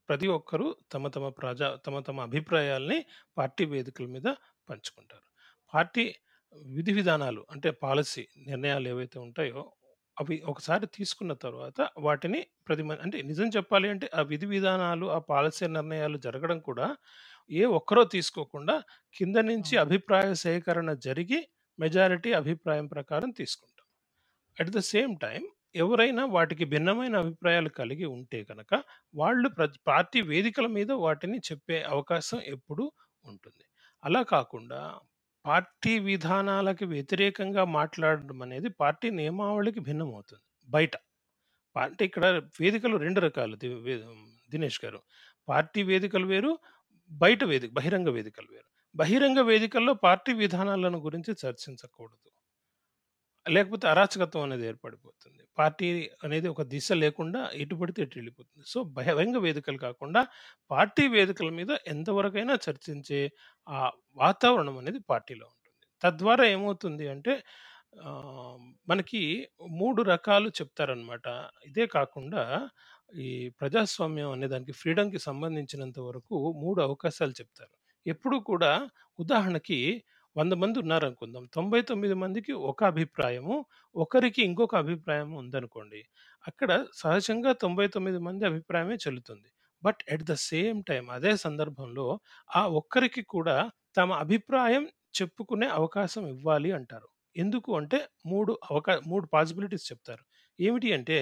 ప్రతి 0.10 0.28
ఒక్కరూ 0.36 0.66
తమ 0.94 1.08
తమ 1.10 1.26
ప్రజా 1.38 1.68
తమ 1.86 2.00
తమ 2.02 2.18
అభిప్రాయాల్ని 2.28 2.98
పార్టీ 3.38 3.64
వేదికల 3.72 4.06
మీద 4.16 4.28
పంచుకుంటారు 4.68 5.28
పార్టీ 5.74 6.04
విధి 6.74 6.94
విధానాలు 6.98 7.42
అంటే 7.54 7.70
పాలసీ 7.84 8.24
నిర్ణయాలు 8.48 8.88
ఏవైతే 8.90 9.18
ఉంటాయో 9.26 9.62
అవి 10.18 10.36
ఒకసారి 10.52 10.86
తీసుకున్న 10.96 11.34
తర్వాత 11.44 11.78
వాటిని 12.04 12.40
ప్రతి 12.66 12.84
మ- 12.84 13.00
అంటే 13.04 13.18
నిజం 13.30 13.48
చెప్పాలి 13.56 13.88
అంటే 13.94 14.08
ఆ 14.14 14.24
విధి 14.32 14.48
విధానాలు 14.52 15.06
ఆ 15.12 15.20
పాలసీ 15.30 15.66
నిర్ణయాలు 15.78 16.18
జరగడం 16.26 16.60
కూడా 16.68 16.88
ఏ 17.50 17.64
ఒక్కరో 17.78 18.04
తీసుకోకుండా 18.14 18.76
కింద 19.16 19.38
నుంచి 19.48 19.74
అవును. 19.74 19.86
అభిప్రాయ 19.86 20.28
సేకరణ 20.44 20.92
జరిగి 21.06 21.40
మెజారిటీ 21.80 22.32
అభిప్రాయం 22.40 22.88
ప్రకారం 22.94 23.32
తీసుకుంటాం 23.40 23.88
అట్ 24.58 24.72
ద 24.72 24.84
సేమ్ 24.92 25.14
టైం 25.22 25.44
ఎవరైనా 25.76 26.26
వాటికి 26.26 26.66
భిన్నమైన 26.66 27.18
అభిప్రాయాలు 27.18 27.70
కలిగి 27.70 28.06
ఉంటే 28.06 28.44
కనుక 28.44 28.84
వాళ్ళు 29.16 29.50
ప్ర- 29.50 29.70
పార్టీ 29.88 30.22
వేదికల 30.22 30.68
మీద 30.68 30.92
వాటిని 30.92 31.38
చెప్పే 31.38 31.84
అవకాశం 31.84 32.42
ఎప్పుడూ 32.46 32.92
ఉంటుంది. 33.26 33.66
అలా 34.04 34.22
కాకుండా 34.22 35.00
పార్టీ 35.46 36.00
విధానాలకి 36.00 36.86
వ్యతిరేకంగా 36.86 37.64
మాట్లాడడం 37.64 38.42
అనేది 38.42 38.70
పార్టీ 38.70 39.10
నియమావళికి 39.10 39.80
భిన్నమవుతుంది 39.80 40.72
బయట. 40.72 40.92
అంటే 41.78 42.06
ఇక్కడ 42.06 42.26
వేదికలు 42.62 42.98
రెండు 42.98 43.20
రకాలు 43.20 43.56
ది- 43.56 44.04
దినేష్ 44.50 44.86
గారు. 44.86 45.02
పార్టీ 45.50 45.84
వేదికలు 45.84 46.26
వేరు 46.26 46.60
బయట 47.12 47.44
వేదిక 47.44 47.74
బహిరంగ 47.74 48.10
వేదికలు 48.10 48.48
వేరు. 48.52 48.98
బహిరంగ 48.98 49.40
వేదికల్లో 49.40 49.94
పార్టీ 49.94 50.34
విధానాలను 50.34 51.00
గురించి 51.00 51.36
చర్చించకూడదు. 51.48 52.32
లేకపోతే 53.46 53.86
అరాచకత్వం 53.92 54.44
అనేది 54.48 54.66
ఏర్పడిపోతుంది. 54.70 55.44
పార్టీ 55.58 55.88
అనేది 56.26 56.48
ఒక 56.54 56.62
దిశ 56.74 56.88
లేకుండా 57.04 57.42
ఎటు 57.64 57.76
పడితే 57.82 58.00
ఎటు 58.06 58.16
వెళ్ళిపోతుంది. 58.20 58.64
సో 58.74 58.80
బహిరంగ 58.98 59.38
వేదికలు 59.46 59.80
కాకుండా 59.88 60.22
పార్టీ 60.72 61.06
వేదికల 61.16 61.50
మీద 61.60 61.72
ఎంతవరకైనా 61.94 62.56
చర్చించే 62.66 63.22
ఆ 63.68 63.80
వాతావరణం 64.18 64.78
అనేది 64.84 65.02
పార్టీలో 65.12 65.46
ఉంటుంది. 65.54 65.70
తద్వారా 66.04 66.46
ఏమవుతుంది 66.56 67.06
అంటే 67.16 67.36
మనకి 68.92 69.22
మూడు 69.80 70.02
రకాలు 70.14 70.48
చెప్తారనమాట 70.60 71.28
ఇదే 71.66 71.86
కాకుండా 71.98 72.44
ఈ 73.14 73.30
ప్రజాస్వామ్యం 73.60 74.30
అనే 74.36 74.48
దానికి 74.54 74.74
ఫ్రీడమ్కి 74.82 75.20
సంబంధించినంత 75.28 76.00
వరకు 76.00 76.38
మూడు 76.64 76.80
అవకాశాలు 76.88 77.34
చెప్తారు. 77.40 77.74
ఎప్పుడు 78.06 78.38
కూడా 78.52 78.72
ఉదాహరణకి 79.20 79.80
వంద 80.36 80.54
మంది 80.54 80.80
ఉన్నారనుకుందాం. 80.80 81.46
తొంభై 81.54 81.82
తొమ్మిది 81.82 82.14
మందికి 82.14 82.54
ఒక 82.54 82.84
అభిప్రాయము 82.84 83.56
ఒకరికి 83.96 84.42
ఇంకొక 84.42 84.76
అభిప్రాయం 84.76 85.32
ఉందనుకోండి 85.36 86.02
అక్కడ 86.48 86.72
సహజంగా 86.94 87.54
తొంభై 87.54 87.88
తొమ్మిది 87.88 88.18
మంది 88.18 88.46
అభిప్రాయమే 88.46 88.96
చెల్లుతుంది. 88.96 89.50
But 89.84 90.02
at 90.10 90.24
the 90.24 90.34
same 90.34 90.84
time 90.84 91.10
అదే 91.10 91.38
సందర్భంలో 91.38 92.08
ఆ 92.56 92.68
ఒక్కరికి 92.68 93.22
కూడా 93.22 93.58
తమ 93.98 94.12
అభిప్రాయం 94.14 94.84
చెప్పుకునే 95.22 95.68
అవకాశం 95.68 96.28
ఇవ్వాలి 96.28 96.72
అంటారు. 96.72 97.08
ఎందుకు 97.36 97.78
అంటే 97.78 98.00
మూడు 98.26 98.60
అవకా 98.72 98.94
మూడు 99.08 99.26
పాసిబిలిటీస్ 99.26 99.92
చెప్తారు. 99.92 100.24
ఏమిటి 100.60 100.94
అంటే 100.94 101.18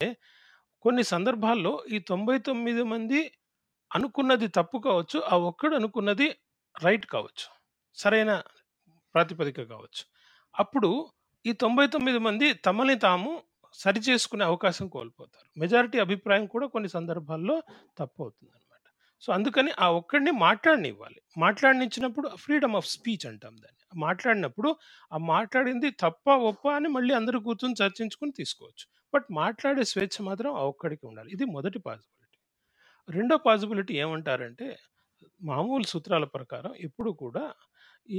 కొన్ని 0.85 1.03
సందర్భాల్లో 1.03 1.73
ఈ 1.91 1.99
తొంభై 1.99 2.37
తొమ్మిది 2.39 2.83
మంది 2.83 3.19
అనుకున్నది 3.91 4.47
తప్పు 4.47 4.77
కావచ్చు 4.77 5.19
ఆ 5.31 5.37
ఒక్కడు 5.49 5.75
అనుకున్నది 5.75 6.27
రైట్ 6.83 7.05
కావచ్చు. 7.05 7.47
సరైన 7.97 8.31
ప్రాతిపదిక 9.13 9.63
కావచ్చు. 9.63 10.03
అప్పుడు 10.59 10.89
ఈ 11.45 11.51
తొంభై 11.53 11.87
తొమ్మిది 11.87 12.17
మంది 12.17 12.53
తమని 12.53 12.95
తాము 12.99 13.43
సరిచేసుకునే 13.73 14.45
అవకాశం 14.45 14.87
కోల్పోతారు. 14.87 15.59
మెజారిటీ 15.59 15.99
అభిప్రాయం 15.99 16.45
కూడా 16.45 16.67
కొన్ని 16.67 16.89
సందర్భాల్లో 16.89 17.55
తప్పు 17.97 18.23
అవుతుంది 18.23 18.51
అనమాట 18.55 18.85
సో 19.21 19.33
అందుకని 19.33 19.71
ఆ 19.79 19.89
ఒక్కడిని 19.91 20.31
మాట్లాడనివ్వాలి. 20.31 21.21
మాట్లాడనిచ్చినప్పుడు 21.37 22.29
ఫ్రీడమ్ 22.35 22.75
ఆఫ్ 22.75 22.87
స్పీచ్ 22.87 23.25
అంటాం 23.25 23.55
దాన్ని. 23.55 23.99
మాట్లాడినప్పుడు 23.99 24.75
ఆ 25.13 25.17
మాట్లాడింది 25.17 25.89
తప్ప 25.99 26.29
ఒప్ప 26.29 26.67
అని 26.69 26.87
మళ్ళీ 26.87 27.13
అందరూ 27.13 27.39
కూర్చొని 27.39 27.75
చర్చించుకుని 27.83 28.31
తీసుకోవచ్చు. 28.31 28.85
బట్ 29.13 29.25
మాట్లాడే 29.31 29.83
స్వేచ్ఛ 29.83 30.25
మాత్రం 30.25 30.55
ఆ 30.55 30.63
ఒక్కడికి 30.63 31.05
ఉండాలి. 31.05 31.31
ఇది 31.31 31.45
మొదటి 31.45 31.79
పాసిబిలిటీ 31.79 32.37
రెండో 33.09 33.37
పాసిబిలిటీ 33.37 33.93
ఏమంటారంటే 33.97 34.67
మామూలు 35.43 35.83
సూత్రాల 35.83 36.23
ప్రకారం 36.23 36.75
ఎప్పుడు 36.75 37.11
కూడా 37.11 37.43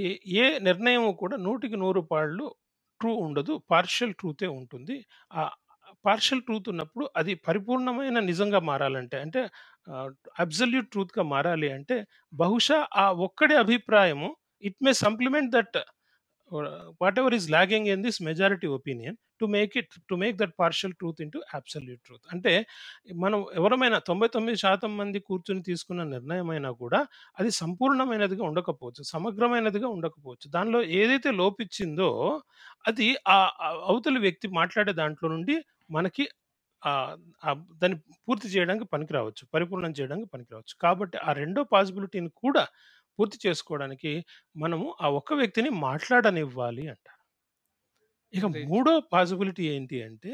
ఏ 0.01 0.09
ఏ 0.43 0.45
నిర్ణయం 0.59 1.05
కూడా 1.15 1.37
నూటికి 1.37 1.77
నూరు 1.77 2.01
పాళ్ళు 2.13 2.47
ట్రూ 3.01 3.13
ఉండదు. 3.27 3.53
పార్షియల్ 3.71 4.15
ట్రూతే 4.15 4.49
ఉంటుంది. 4.59 4.97
ఆ 5.31 5.43
పార్షియల్ 6.05 6.43
ట్రూత్ 6.43 6.69
ఉన్నప్పుడు 6.69 7.05
అది 7.17 7.33
పరిపూర్ణమైన 7.49 8.19
నిజంగా 8.31 8.61
మారాలంటే 8.61 9.17
అంటే 9.21 9.41
అబ్జల్యూట్ 10.39 10.89
ట్రూత్గా 10.91 11.23
మారాలి 11.25 11.69
అంటే 11.73 11.97
బహుశా 12.33 12.79
ఆ 12.97 13.07
ఒక్కడి 13.27 13.55
అభిప్రాయము 13.55 14.29
it 14.63 14.79
may 14.83 14.93
supplement 15.05 15.51
that 15.53 15.79
whatever 17.19 17.35
is 17.35 17.49
lagging 17.51 17.89
in 17.95 18.03
this 18.03 18.21
majority 18.23 18.69
opinion 18.69 19.17
to 19.43 19.47
make 19.55 19.75
it 19.81 19.95
to 20.11 20.17
make 20.23 20.37
that 20.43 20.55
partial 20.63 20.95
truth 21.01 21.21
into 21.27 21.41
absolute 21.59 22.03
truth 22.07 22.27
అంటే 22.35 22.53
మనం 23.25 23.39
ఎవరమైనా 23.61 23.99
తొంభై 24.11 24.29
తొమ్మిది 24.37 24.59
శాతం 24.65 24.93
మంది 25.01 25.21
కూర్చుని 25.29 25.63
తీసుకున్న 25.71 26.03
నిర్ణయం 26.15 26.51
అయినా 26.55 26.71
కూడా 26.83 27.01
అది 27.41 27.51
సంపూర్ణమైనదిగా 27.63 28.45
ఉండకపోవచ్చు 28.51 29.05
సమగ్రమైనదిగా 29.15 29.89
ఉండకపోవచ్చు. 29.97 30.47
దానిలో 30.57 30.81
ఏదైతే 31.01 31.31
లోపించిందో 31.43 32.11
అది 32.91 33.09
ఆ 33.35 33.39
అవతలి 33.91 34.21
వ్యక్తి 34.27 34.47
మాట్లాడే 34.61 34.95
దాంట్లో 35.03 35.29
నుండి 35.37 35.57
మనకి 35.97 36.25
దాన్ని 37.83 37.97
పూర్తి 38.27 38.47
చేయడానికి 38.55 38.87
పనికి 38.95 39.13
రావచ్చు 39.17 39.43
పరిపూర్ణం 39.55 39.93
చేయడానికి 39.99 40.29
పనికి 40.35 40.51
రావచ్చు. 40.55 40.75
కాబట్టి 40.85 41.17
ఆ 41.29 41.33
రెండో 41.43 41.63
పాసిబిలిటీని 41.75 42.31
కూడా 42.45 42.65
పూర్తి 43.19 43.39
చేసుకోవడానికి 43.47 44.13
మనము 44.57 44.87
ఆ 45.05 45.09
ఒక్క 45.19 45.33
వ్యక్తిని 45.41 45.71
మాట్లాడనివ్వాలి 45.89 46.85
అంట. 46.95 47.07
ఇక. 48.33 48.45
మూడో 48.71 48.93
పాసిబిలిటీ 49.13 49.65
ఏంటి 49.75 50.03
అంటే 50.03 50.33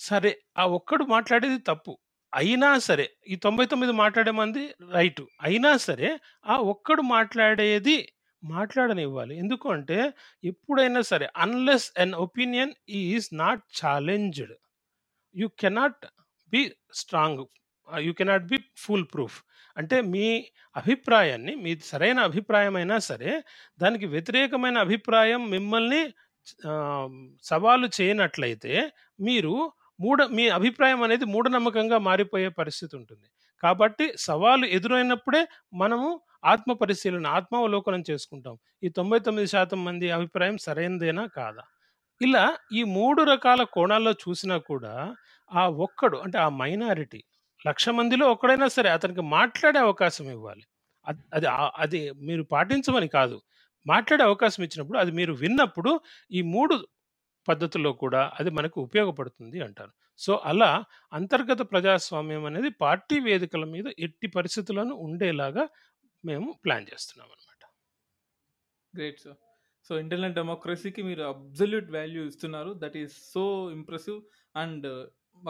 సరే 0.00 0.30
ఆ 0.58 0.64
ఒక్కడు 0.78 1.04
మాట్లాడేది 1.04 1.58
తప్పు. 1.60 1.92
అయినా 2.32 2.78
సరే 2.78 3.06
ఈ 3.28 3.36
తొంభై 3.36 3.66
తొమ్మిది 3.66 3.92
మాట్లాడే 3.92 4.30
మంది 4.30 4.62
రైట్. 4.92 5.22
అయినా 5.42 5.76
సరే 5.78 6.08
ఆ 6.46 6.56
ఒక్కడు 6.72 7.02
మాట్లాడేది 7.16 7.96
మాట్లాడనివ్వాలి. 8.42 9.34
ఎందుకు 9.38 9.66
అంటే 9.70 9.98
ఎప్పుడైనా 10.44 11.00
సరే 11.02 11.26
unless 11.36 11.88
an 11.98 12.14
opinion 12.26 12.72
is 13.02 13.28
not 13.34 13.62
challenged 13.80 14.54
you 15.34 15.48
cannot 15.58 16.04
be 16.52 16.62
strong 16.94 17.42
you 17.88 18.12
cannot 18.12 18.46
be 18.46 18.58
foolproof 19.14 19.38
అంటే 19.76 20.00
మీ 20.12 20.26
అభిప్రాయాన్ని 20.76 21.54
మీ 21.56 21.72
సరైన 21.82 22.20
అభిప్రాయం 22.20 22.76
అయినా 22.76 22.96
సరే 22.98 23.32
దానికి 23.80 24.06
వ్యతిరేకమైన 24.06 24.78
అభిప్రాయం 24.78 25.50
మిమ్మల్ని 25.50 26.02
సవాలు 27.42 27.88
చేయనట్లయితే 28.00 28.92
మీరు 29.20 29.72
మూఢ 30.00 30.22
మీ 30.22 30.48
అభిప్రాయం 30.48 31.02
అనేది 31.02 31.24
మూఢనమ్మకంగా 31.24 31.98
మారిపోయే 31.98 32.48
పరిస్థితి 32.48 32.96
ఉంటుంది 32.96 33.26
కాబట్టి 33.62 34.12
సవాలు 34.16 34.66
ఎదురైనప్పుడే 34.66 35.46
మనము 35.74 36.20
ఆత్మ 36.44 36.72
పరిశీలన 36.72 37.26
ఆత్మావలోకనం 37.26 38.02
చేసుకుంటాం. 38.10 38.58
ఈ 38.84 38.88
తొంభై 38.88 39.18
తొమ్మిది 39.18 39.48
శాతం 39.48 39.84
మంది 39.84 40.10
అభిప్రాయం 40.10 40.58
సరైనదేనా 40.58 41.26
కాదా? 41.26 41.62
ఇలా 42.22 42.56
ఈ 42.72 42.82
మూడు 42.82 43.22
రకాల 43.22 43.62
కోణాల్లో 43.62 44.12
చూసినా 44.12 44.56
కూడా 44.56 45.16
ఆ 45.52 45.68
ఒక్కడు 45.68 46.18
అంటే 46.18 46.38
ఆ 46.38 46.48
మైనారిటీ 46.48 47.24
లక్ష 47.68 47.88
మందిలో 47.88 48.30
ఒక్కడైనా 48.30 48.68
సరే 48.68 48.90
అతనికి 48.90 49.20
మాట్లాడే 49.20 49.78
అవకాశం 49.78 50.30
ఇవ్వాలి. 50.30 50.62
అద్- 51.06 51.24
అది 51.34 51.46
అది 51.78 52.12
మీరు 52.12 52.42
పాటించమని 52.42 53.08
కాదు. 53.08 53.40
మాట్లాడే 53.86 54.22
అవకాశం 54.24 54.62
ఇచ్చినప్పుడు 54.66 54.98
అది 54.98 55.12
మీరు 55.18 55.32
విన్నప్పుడు 55.42 55.92
ఈ 56.30 56.42
మూడు 56.54 56.74
పద్ధతుల్లో 57.48 57.92
కూడా 57.92 58.22
అది 58.38 58.50
మనకు 58.50 58.78
ఉపయోగపడుతుంది 58.86 59.58
అంటారు. 59.66 59.92
సో 60.18 60.32
అలా 60.50 60.70
అంతర్గత 61.12 61.60
ప్రజాస్వామ్యం 61.72 62.44
అనేది 62.44 62.70
పార్టీ 62.84 63.18
వేదికల 63.20 63.64
మీద 63.74 63.86
ఎట్టి 63.98 64.28
పరిస్థితులను 64.38 64.94
ఉండేలాగా 65.06 65.64
మేము 66.24 66.48
ప్లాన్ 66.64 66.86
చేస్తున్నాం 66.92 67.28
అనమాట 67.34 67.62
గ్రేట్ 68.94 69.20
సార్. 69.24 69.38
సో 69.86 69.98
ఇంటర్నల్ 69.98 70.34
డెమోక్రసీకి 70.34 71.02
మీరు 71.02 71.22
అబ్జల్యూట్ 71.22 71.90
వాల్యూ 71.90 72.22
ఇస్తున్నారు. 72.30 72.70
That 72.82 72.96
is 72.96 73.14
so 73.34 73.44
impressive 73.78 74.18
and 74.56 74.86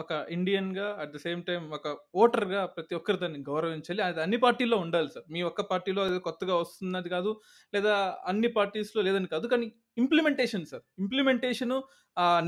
ఒక 0.01 0.11
ఇండియన్గా 0.35 0.87
అట్ 1.01 1.11
ద 1.13 1.17
సేమ్ 1.25 1.41
టైం 1.47 1.61
ఒక 1.77 1.87
ఓటర్గా 2.21 2.61
ప్రతి 2.75 2.93
ఒక్కరు 2.97 3.17
దాన్ని 3.23 3.39
గౌరవించాలి. 3.49 4.01
అది 4.07 4.19
అన్ని 4.25 4.37
పార్టీల్లో 4.45 4.77
ఉండాలి 4.85 5.09
సార్. 5.15 5.25
మీ 5.35 5.41
ఒక్క 5.49 5.61
పార్టీలో 5.71 6.01
అది 6.07 6.17
కొత్తగా 6.27 6.55
వస్తున్నది 6.61 7.09
కాదు 7.15 7.31
లేదా 7.73 7.93
అన్ని 8.31 8.49
పార్టీస్లో 8.57 9.01
లేదని 9.07 9.29
కాదు 9.33 9.47
కానీ 9.53 9.67
implementation 10.03 10.65
sir. 10.71 10.83
Implementation 11.03 11.77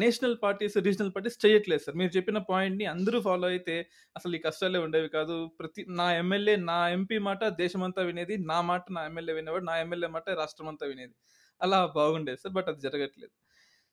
national 0.01 0.37
parties 0.43 0.75
regional 0.87 1.11
parties 1.15 1.37
చేయట్లేదు 1.45 1.83
సార్. 1.85 1.97
మీరు 2.01 2.11
చెప్పిన 2.17 2.37
పాయింట్ని 2.51 2.85
అందరూ 2.93 3.19
ఫాలో 3.27 3.47
అయితే 3.53 3.75
అసలు 4.15 4.33
ఈ 4.37 4.41
కష్టాలే 4.47 4.79
ఉండేవి 4.85 5.09
కాదు. 5.17 5.37
ప్రతి 5.59 5.81
నా 5.99 6.07
ఎమ్మెల్యే 6.21 6.55
నా 6.71 6.79
ఎంపీ 6.97 7.19
మాట 7.29 7.41
దేశమంతా 7.61 8.03
వినేది 8.09 8.37
నా 8.51 8.57
మాట 8.71 8.83
నా 8.97 9.03
ఎమ్మెల్యే 9.09 9.35
వినేవాడు 9.39 9.65
నా 9.71 9.75
ఎమ్మెల్యే 9.85 10.09
మాట 10.17 10.25
రాష్ట్రం 10.41 10.69
అంతా 10.73 10.87
వినేది. 10.93 11.15
అలా 11.61 11.79
బాగుండేది 11.97 12.41
సార్ 12.43 12.53
బట్ 12.57 12.69
అది 12.71 12.81
జరగట్లేదు. 12.87 13.33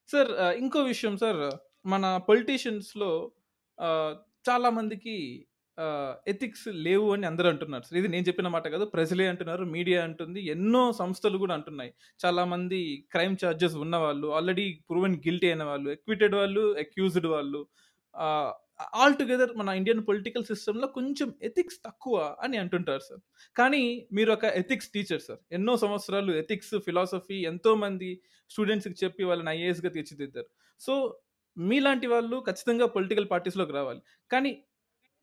సార్ 0.08 0.30
ఇంకో 0.62 0.80
విషయం 0.92 1.16
సార్ 1.24 1.42
మన 1.92 2.04
పొలిటీషియన్స్లో 2.28 3.10
చాలా 4.48 4.68
మందికి 4.78 5.16
ఎథిక్స్ 6.32 6.64
లేవు 6.86 7.06
అని 7.14 7.26
అందరూ 7.26 7.48
అంటున్నారు. 7.52 7.84
సార్ 7.88 7.98
ఇది 8.00 8.08
నేను 8.12 8.24
చెప్పిన 8.28 8.48
మాట 8.54 8.66
కాదు. 8.74 8.84
ప్రజలే 8.94 9.26
అంటున్నారు 9.32 9.64
మీడియా 9.74 9.98
అంటుంది 10.06 10.40
ఎన్నో 10.54 10.80
సంస్థలు 11.00 11.36
కూడా 11.42 11.54
అంటున్నాయి. 11.58 11.90
చాలామంది 12.24 12.80
క్రైమ్ 13.12 13.36
ఛార్జెస్ 13.42 13.76
ఉన్న 13.84 13.96
వాళ్ళు 14.04 14.28
ఆల్రెడీ 14.38 14.64
ప్రూవెన్ 14.90 15.16
గిల్టీ 15.26 15.48
అయిన 15.50 15.64
వాళ్ళు 15.70 15.90
ఎక్విటెడ్ 15.96 16.34
వాళ్ళు 16.40 16.64
అక్యూజ్డ్ 16.84 17.28
వాళ్ళు 17.34 17.60
ఆల్ 19.00 19.14
టుగెదర్ 19.20 19.52
మన 19.60 19.68
ఇండియన్ 19.78 20.02
పొలిటికల్ 20.08 20.44
సిస్టంలో 20.50 20.86
కొంచెం 20.96 21.28
ఎథిక్స్ 21.48 21.78
తక్కువ 21.86 22.16
అని 22.44 22.56
అంటుంటారు 22.62 23.02
సార్. 23.08 23.22
కానీ 23.56 23.82
మీరు 24.16 24.30
ఒక 24.36 24.44
ఎథిక్స్ 24.62 24.90
టీచర్ 24.94 25.22
సార్. 25.28 25.40
ఎన్నో 25.52 25.72
సంవత్సరాలు 25.84 26.32
ఎథిక్స్ 26.42 26.74
ఫిలాసఫీ 26.86 27.38
ఎంతో 27.52 27.72
మంది 27.84 28.10
స్టూడెంట్స్కి 28.50 28.96
చెప్పి 29.04 29.24
వాళ్ళని 29.30 29.50
ఐఏఎస్గా 29.56 29.90
తీర్చిదిద్దారు. 29.96 30.48
సో 30.80 30.94
మీలాంటి 31.58 32.06
వాళ్ళు 32.06 32.44
ఖచ్చితంగా 32.48 32.86
పొలిటికల్ 32.86 33.30
పార్టీస్లోకి 33.30 33.72
రావాలి. 33.72 34.00
కానీ 34.30 34.52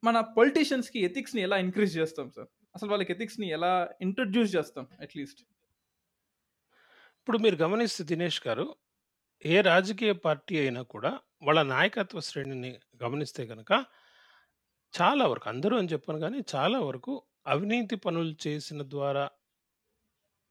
మన 0.03 0.19
పొలిటీషియన్స్కి 0.37 0.99
ఎథిక్స్ని 0.99 1.41
ఎలా 1.41 1.57
ఇంక్రీజ్ 1.57 1.97
చేస్తాం 1.97 2.31
సార్? 2.31 2.47
అసలు 2.75 2.89
వాళ్ళకి 2.89 3.11
ఎథిక్స్ని 3.11 3.47
ఎలా 3.49 3.73
ఇంట్రడ్యూస్ 4.01 4.55
చేస్తాం 4.55 4.87
అట్లీస్ట్ 5.01 5.41
ఇప్పుడు 7.19 7.37
మీరు 7.37 7.55
గమనిస్తే 7.55 8.03
దినేష్ 8.03 8.47
గారు 8.47 8.65
ఏ 9.45 9.61
రాజకీయ 9.61 10.11
పార్టీ 10.13 10.59
అయినా 10.59 10.81
కూడా 10.81 11.11
వాళ్ళ 11.43 11.61
నాయకత్వ 11.63 12.19
శ్రేణిని 12.19 12.79
గమనిస్తే 13.03 13.45
కనుక 13.45 13.71
చాలా 14.93 15.25
వరకు 15.27 15.49
అందరూ 15.49 15.77
అని 15.77 15.87
చెప్పాను 15.87 16.19
కానీ 16.19 16.43
చాలా 16.55 16.79
వరకు 16.79 17.13
అవినీతి 17.47 17.95
పనులు 17.95 18.47
చేసిన 18.47 18.81
ద్వారా 18.83 19.29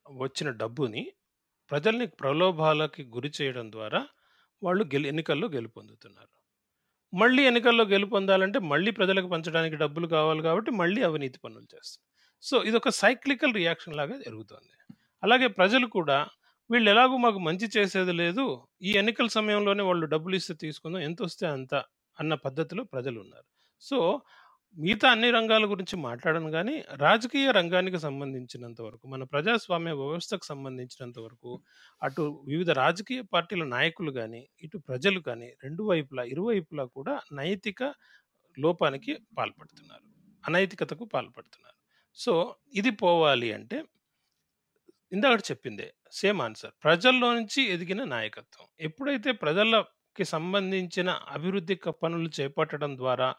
వచ్చిన 0.06 0.50
డబ్బుని 0.50 1.12
ప్రజల్ని 1.70 2.06
ప్రలోభాలకి 2.06 3.04
గురి 3.04 3.32
చేయడం 3.42 3.72
ద్వారా 3.72 4.06
వాళ్ళు 4.66 4.84
గెలు 4.94 5.06
ఎన్నికల్లో 5.12 5.46
గెలుపొందుతున్నారు. 5.56 6.32
మళ్ళీ 7.12 7.42
ఎన్నికల్లో 7.50 7.84
గెలుపొందాలంటే 7.94 8.58
మళ్ళీ 8.72 8.90
ప్రజలకు 8.90 9.28
పంచడానికి 9.34 9.76
డబ్బులు 9.82 10.06
కావాలి 10.16 10.42
కాబట్టి 10.42 10.70
మళ్ళీ 10.82 11.00
అవినీతి 11.08 11.38
పనులు 11.44 11.66
చేస్తారు. 11.74 12.04
సో 12.42 12.56
ఇది 12.68 12.76
ఒక 12.76 12.90
సైక్లికల్ 13.02 13.54
రియాక్షన్ 13.54 13.96
లాగా 14.00 14.16
జరుగుతుంది. 14.26 14.72
అలాగే 15.22 15.48
ప్రజలు 15.58 15.86
కూడా 15.98 16.18
వీళ్ళు 16.70 16.88
ఎలాగో 16.90 17.16
మాకు 17.16 17.40
మంచి 17.48 17.66
చేసేది 17.76 18.12
లేదు 18.22 18.44
ఈ 18.82 18.92
ఎన్నికల 19.00 19.28
సమయంలోనే 19.38 19.82
వాళ్ళు 19.82 20.06
డబ్బులు 20.06 20.34
ఇస్తే 20.40 20.54
తీసుకుందాం 20.64 21.02
ఎంత 21.08 21.20
వస్తే 21.22 21.44
అంత 21.56 21.74
అన్న 22.18 22.32
పద్ధతిలో 22.46 22.82
ప్రజలు 22.94 23.18
ఉన్నారు 23.20 23.48
సో 23.82 23.98
మిగతా 24.78 25.10
అన్ని 25.10 25.30
రంగాల 25.30 25.64
గురించి 25.64 25.96
మాట్లాడను 25.96 26.50
కానీ 26.50 26.84
రాజకీయ 26.92 27.50
రంగానికి 27.50 27.98
సంబంధించినంత 27.98 28.80
వరకు 28.80 29.08
మన 29.08 29.22
ప్రజాస్వామ్య 29.22 29.92
వ్యవస్థకు 29.92 30.44
సంబంధించినంత 30.44 31.18
వరకు 31.18 31.62
అటు 32.02 32.44
వివిధ 32.48 32.70
రాజకీయ 32.70 33.22
పార్టీల 33.22 33.64
నాయకులు 33.64 34.12
కానీ 34.12 34.48
ఇటు 34.62 34.78
ప్రజలు 34.78 35.20
కానీ 35.20 35.52
రెండు 35.64 35.82
వైపులా 35.82 36.22
ఇరువైపులా 36.22 36.84
కూడా 36.84 37.20
నైతిక 37.32 37.94
లోపానికి 38.58 39.18
పాల్పడుతున్నారు. 39.38 40.02
అనైతికతకు 40.46 41.04
పాల్పడుతున్నారు. 41.04 41.74
సో 42.14 42.56
ఇది 42.74 42.90
పోవాలి 42.90 43.52
అంటే 43.52 43.84
ఇందాక 45.12 45.40
చెప్పిందే 45.40 45.94
సేమ్ 46.12 46.42
ఆన్సర్. 46.42 46.70
ప్రజల్లో 46.84 47.34
నుంచి 47.34 47.62
ఎదిగిన 47.62 48.04
నాయకత్వం. 48.04 48.66
ఎప్పుడైతే 48.80 49.32
ప్రజలకి 49.32 50.24
సంబంధించిన 50.24 51.10
అభివృద్ధి 51.10 51.74
క- 51.74 51.88
పనులు 51.88 52.30
చేపట్టడం 52.40 52.96
ద్వారా 52.96 53.34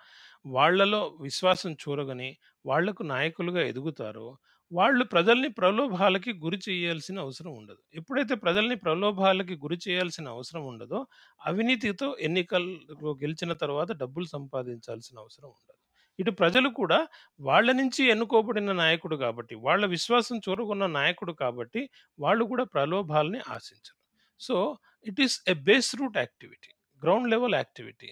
వాళ్ళలో 0.45 1.15
విశ్వాసం 1.21 1.73
చూరగని 1.73 2.37
వాళ్ళకు 2.65 3.03
నాయకులుగా 3.03 3.61
ఎదుగుతారో 3.61 4.37
వాళ్ళు 4.71 5.05
ప్రజల్ని 5.05 5.49
ప్రలోభాలకి 5.49 6.33
గురి 6.33 6.59
చేయాల్సిన 6.69 7.19
అవసరం 7.19 7.51
ఉండదు. 7.57 7.81
ఎప్పుడైతే 7.93 8.35
ప్రజల్ని 8.35 8.75
ప్రలోభాలకి 8.75 9.55
గురి 9.55 9.77
చేయాల్సిన 9.87 10.27
అవసరం 10.27 10.63
ఉండదో 10.67 11.07
అవినీతితో 11.45 12.15
ఎన్నికల్లో 12.19 13.11
గెలిచిన 13.23 13.53
తర్వాత 13.53 13.91
డబ్బులు 13.91 14.25
సంపాదించాల్సిన 14.25 15.17
అవసరం 15.19 15.49
ఉండదు. 15.49 15.79
ఇటు 16.19 16.31
ప్రజలు 16.31 16.69
కూడా 16.69 17.07
వాళ్ళ 17.39 17.71
నుంచి 17.71 18.09
ఎన్నుకోబడిన 18.09 18.71
నాయకుడు 18.71 19.15
కాబట్టి 19.15 19.55
వాళ్ళ 19.55 19.85
విశ్వాసం 19.85 20.37
చూరగొన్న 20.37 20.85
నాయకుడు 20.85 21.33
కాబట్టి 21.33 21.89
వాళ్ళు 22.19 22.45
కూడా 22.45 22.63
ప్రలోభాలని 22.63 23.41
ఆశించరు. 23.49 23.97
So 24.39 24.77
it 25.05 25.21
is 25.21 25.43
a 25.47 25.53
base 25.53 25.95
root 25.95 26.17
activity 26.17 26.71
ground 27.03 27.29
level 27.29 27.55
activity. 27.55 28.11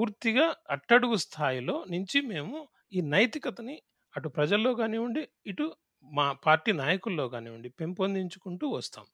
పూర్తిగా 0.00 0.44
అట్టడుగు 0.70 1.16
స్థాయిలో 1.16 1.84
నుంచి 1.90 2.20
మేము 2.20 2.58
ఈ 2.92 3.00
నైతికతని 3.00 3.74
అటు 4.14 4.28
ప్రజల్లో 4.28 4.74
కానివ్వండి 4.74 5.28
ఇటు 5.46 5.66
మా 6.06 6.32
పార్టీ 6.46 6.72
నాయకుల్లో 6.72 7.28
కానివ్వండి 7.28 7.68
పెంపొందించుకుంటూ 7.70 8.68
వస్తాం. 8.68 9.04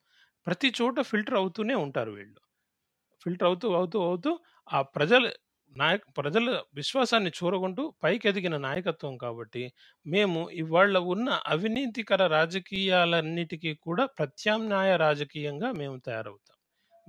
ప్రతి 0.47 0.73
చోట 0.81 1.01
ఫిల్టర్ 1.01 1.35
అవుతూనే 1.35 1.75
ఉంటారు 1.75 2.11
వీళ్ళు. 2.11 2.41
ఫిల్టర్ 3.27 3.49
అవుతూ 3.49 3.75
అవుతూ 3.75 3.99
అవుతూ 4.01 4.31
ఆ 4.69 4.83
ప్రజల 4.83 5.25
నాయక 5.77 6.03
ప్రజల 6.19 6.63
విశ్వాసాన్ని 6.75 7.31
చూరగొంటూ 7.31 7.95
పైకి 8.05 8.29
ఎదిగిన 8.29 8.57
నాయకత్వం 8.59 9.17
కాబట్టి 9.17 9.73
మేము 10.07 10.51
ఇవాళ 10.53 10.99
ఉన్న 10.99 11.41
అవినీతికర 11.47 12.27
రాజకీయాలన్నిటికీ 12.27 13.75
కూడా 13.75 14.07
ప్రత్యామ్నాయ 14.19 14.97
రాజకీయంగా 14.97 15.73
మేము 15.73 15.97
తయారవుతాం. 15.99 16.57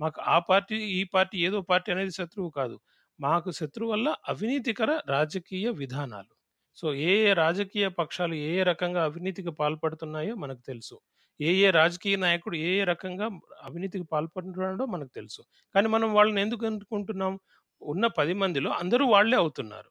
మాకు 0.00 0.20
ఆ 0.20 0.38
పార్టీ 0.50 0.76
ఈ 0.98 1.04
పార్టీ 1.04 1.38
ఏదో 1.46 1.60
పార్టీ 1.62 1.92
అనేది 1.92 2.10
శత్రువు 2.10 2.50
కాదు. 2.50 2.76
మాకు 3.18 3.50
శత్రువు 3.50 3.90
వల్ల 3.92 4.08
అవినీతికర 4.28 4.90
రాజకీయ 5.08 5.66
విధానాలు. 5.80 6.32
సో 6.76 6.86
ఏ 7.04 7.12
ఏ 7.22 7.32
రాజకీయ 7.34 7.86
పక్షాలు 7.98 8.34
ఏ 8.42 8.50
ఏ 8.56 8.62
రకంగా 8.62 9.00
అవినీతికి 9.04 9.52
పాల్పడుతున్నాయో 9.52 10.34
మనకు 10.36 10.62
తెలుసు. 10.66 10.96
ఏ 11.40 11.50
ఏ 11.58 11.70
రాజకీయ 11.70 12.16
నాయకుడు 12.16 12.56
ఏ 12.60 12.70
ఏ 12.78 12.84
రకంగా 12.84 13.26
అవినీతికి 13.62 14.06
పాల్పడుతున్నాడో 14.12 14.86
మనకు 14.86 15.12
తెలుసు. 15.14 15.42
కానీ 15.74 15.88
మనం 15.88 16.08
వాళ్ళని 16.14 16.40
ఎందుకు 16.40 16.66
అనుకుంటున్నాం? 16.66 17.34
ఉన్న 17.82 18.06
పది 18.18 18.34
మందిలో 18.34 18.70
అందరూ 18.82 19.04
వాళ్ళే 19.08 19.36
అవుతున్నారు. 19.36 19.90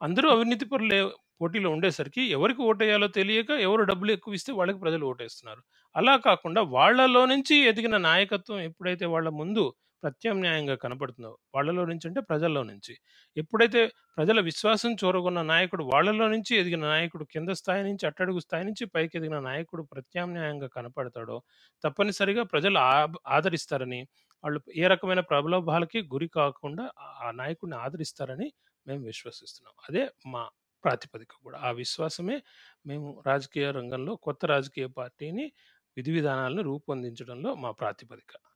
అందరూ 0.00 0.28
అవినీతి 0.30 0.64
పరులే 0.64 1.00
పోటీలో 1.40 1.70
ఉండేసరికి 1.70 2.22
ఎవరికి 2.32 2.62
ఓటేయాలో 2.62 3.08
తెలియక 3.16 3.50
ఎవరు 3.66 3.82
డబ్బులు 3.82 4.10
ఎక్కువ 4.12 4.34
ఇస్తే 4.34 4.52
వాళ్ళకి 4.52 4.78
ప్రజలు 4.78 5.04
ఓటేస్తున్నారు. 5.06 5.62
అలా 5.94 6.14
కాకుండా 6.26 6.60
వాళ్ళలో 6.74 7.22
నుంచి 7.26 7.56
ఎదిగిన 7.70 7.96
నాయకత్వం 8.06 8.60
ఎప్పుడైతే 8.60 9.06
వాళ్ళ 9.06 9.28
ముందు 9.40 9.64
ప్రత్యామ్నాయంగా 10.02 10.74
కనపడుతుందో 10.74 11.38
వాళ్ళలో 11.54 11.84
నుంచి 11.84 12.08
అంటే 12.08 12.20
ప్రజల్లో 12.20 12.62
నుంచి. 12.62 12.98
ఎప్పుడైతే 13.36 13.86
ప్రజల 14.16 14.40
విశ్వాసం 14.40 14.92
చూరగొన్న 14.92 15.42
నాయకుడు 15.42 15.84
వాళ్ళలో 15.84 16.28
నుంచి 16.28 16.56
ఎదిగిన 16.56 16.80
నాయకుడు 16.80 17.24
కింద 17.24 17.48
స్థాయి 17.48 17.82
నుంచి 17.82 18.06
అట్టడుగు 18.06 18.38
స్థాయి 18.38 18.64
నుంచి 18.64 18.84
పైకి 18.86 19.18
ఎదిగిన 19.18 19.40
నాయకుడు 19.40 19.82
ప్రత్యామ్నాయంగా 19.82 20.66
కనపడతాడో 20.66 21.42
తప్పనిసరిగా 21.84 22.42
ప్రజలు 22.42 22.78
ఆ- 22.78 23.06
ఆదరిస్తారని 23.26 24.08
వాళ్ళు 24.44 24.60
ఏ 24.76 24.86
రకమైన 24.86 25.20
ప్రలోభాలకి 25.20 26.02
గురి 26.02 26.28
కాకుండా 26.28 26.90
ఆ 27.20 27.30
నాయకుడిని 27.30 27.76
ఆదరిస్తారని 27.76 28.52
మేము 28.86 29.04
విశ్వసిస్తున్నాం. 29.04 29.74
అదే 29.88 30.10
మా 30.26 30.48
ప్రాతిపదిక 30.84 31.28
కూడా. 31.42 31.58
ఆ 31.58 31.70
విశ్వాసమే 31.70 32.42
మేము 32.86 33.22
రాజకీయ 33.26 33.70
రంగంలో 33.70 34.16
కొత్త 34.16 34.46
రాజకీయ 34.46 34.86
పార్టీని 34.86 35.52
విధి 35.96 36.12
విధానాలను 36.12 36.62
రూపొందించడంలో 36.62 37.54
మా 37.54 37.70
ప్రాతిపదిక. 37.70 38.51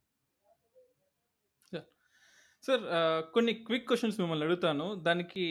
సార్ 2.66 2.84
కొన్ని 3.34 3.52
క్విక్ 3.66 3.86
క్వశ్చన్స్ 3.88 4.16
మిమ్మల్ని 4.20 4.44
అడుగుతాను. 4.46 4.86
దానికి 5.06 5.44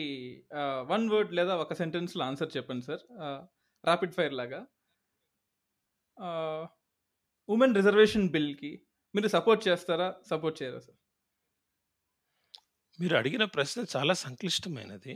వన్ 0.90 1.04
వర్డ్ 1.10 1.30
లేదా 1.34 1.54
ఒక 1.56 1.72
సెంటెన్స్లో 1.72 2.22
ఆన్సర్ 2.24 2.50
చెప్పండి 2.56 2.84
సార్. 2.86 3.02
ర్యాపిడ్ 3.84 4.14
ఫైర్ 4.14 4.34
లాగా. 4.40 4.60
ఉమెన్ 7.48 7.74
రిజర్వేషన్ 7.74 8.26
బిల్కి 8.28 8.72
మీరు 9.14 9.28
సపోర్ట్ 9.28 9.62
చేస్తారా? 9.68 10.08
సపోర్ట్ 10.30 10.56
చేయరా 10.62 10.80
సార్? 10.86 10.98
మీరు 13.00 13.14
అడిగిన 13.16 13.44
ప్రశ్న 13.44 13.84
చాలా 13.96 14.14
సంక్లిష్టమైనది. 14.24 15.14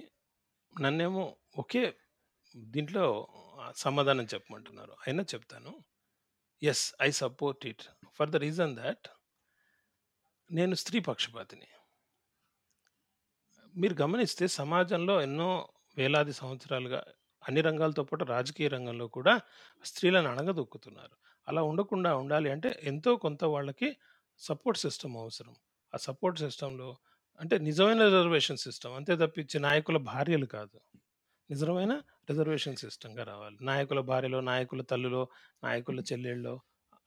నన్నేమో 0.81 1.25
ఒకే 1.57 1.85
దీంట్లో 2.57 3.05
సమాధానం 3.77 4.27
చెప్పమంటున్నారు. 4.35 4.95
అయినా 5.07 5.23
చెప్తాను. 5.35 5.73
Yes 6.63 6.85
I 7.03 7.11
support 7.23 7.67
it 7.67 7.85
for 8.17 8.31
the 8.31 8.37
reason 8.37 8.73
that 8.77 9.09
నేను 10.51 10.75
స్త్రీ 10.75 11.01
పక్షపాతిని. 11.01 11.69
మీరు 13.76 13.94
గమనిస్తే 14.02 14.46
సమాజంలో 14.46 15.22
ఎన్నో 15.22 15.68
వేలాది 15.98 16.33
సంవత్సరాలుగా 16.33 17.04
అన్ని 17.48 17.61
రంగాలతో 17.61 18.04
పాటు 18.04 18.24
రాజకీయ 18.24 18.68
రంగంలో 18.68 19.06
కూడా 19.09 19.40
స్త్రీలను 19.85 20.28
అణగదొక్కుతున్నారు. 20.30 21.11
అలా 21.48 21.62
ఉండకుండా 21.62 22.16
ఉండాలి 22.16 22.50
అంటే 22.50 22.80
ఎంతో 22.83 23.16
కొంత 23.16 23.44
వాళ్ళకి 23.44 23.96
సపోర్ట్ 24.38 24.80
సిస్టమ్ 24.80 25.16
అవసరం. 25.16 25.54
ఆ 25.94 25.96
సపోర్ట్ 25.96 26.38
సిస్టంలో 26.38 26.96
అంటే 27.40 27.59
నిజమైన 27.59 28.04
రిజర్వేషన్ 28.04 28.56
సిస్టమ్ 28.56 28.92
అంతే 28.92 29.16
తప్పించి 29.16 29.61
నాయకుల 29.61 29.96
భార్యలు 29.96 30.46
కాదు. 30.46 30.80
నిజమైన 31.50 31.92
రిజర్వేషన్ 32.30 32.76
సిస్టంగా 32.76 33.24
రావాలి. 33.24 33.59
నాయకుల 33.61 34.00
భార్యలో 34.00 34.40
నాయకుల 34.40 34.83
తల్లులో 34.83 35.28
నాయకుల 35.64 36.00
చెల్లెళ్ళు 36.00 36.61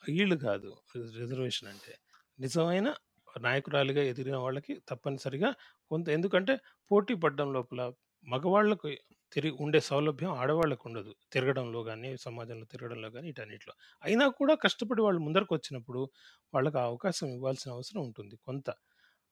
వీళ్ళు 0.09 0.35
కాదు 0.35 0.77
రిజర్వేషన్ 0.95 1.69
అంటే. 1.69 1.97
నిజమైన 2.39 2.93
నాయకురాలిగా 3.39 4.03
ఎదిగిన 4.03 4.35
వాళ్ళకి 4.35 4.81
తప్పనిసరిగా 4.89 5.49
కొంత 5.91 6.09
ఎందుకంటే 6.09 6.55
పోటీ 6.91 7.15
పడడం 7.15 7.53
లోపల 7.53 7.81
మగవాళ్ళకు 8.25 8.89
తిరిగి 9.33 9.55
ఉండే 9.59 9.79
సౌలభ్యం 9.79 10.31
ఆడవాళ్ళకు 10.31 10.89
ఉండదు. 10.89 11.15
తిరగడంలో 11.31 11.83
కానీ 11.83 12.17
సమాజంలో 12.17 12.65
తిరగడంలో 12.65 13.11
కానీ 13.11 13.27
వీటన్నిటిలో. 13.27 13.73
అయినా 14.03 14.27
కూడా 14.29 14.55
కష్టపడి 14.55 15.01
వాళ్ళు 15.01 15.21
ముందరకు 15.21 15.55
వచ్చినప్పుడు 15.55 16.01
వాళ్ళకి 16.53 16.77
ఆ 16.77 16.83
అవకాశం 16.83 17.27
ఇవ్వాల్సిన 17.27 17.71
అవసరం 17.71 18.01
ఉంటుంది 18.01 18.35
కొంత. 18.45 18.67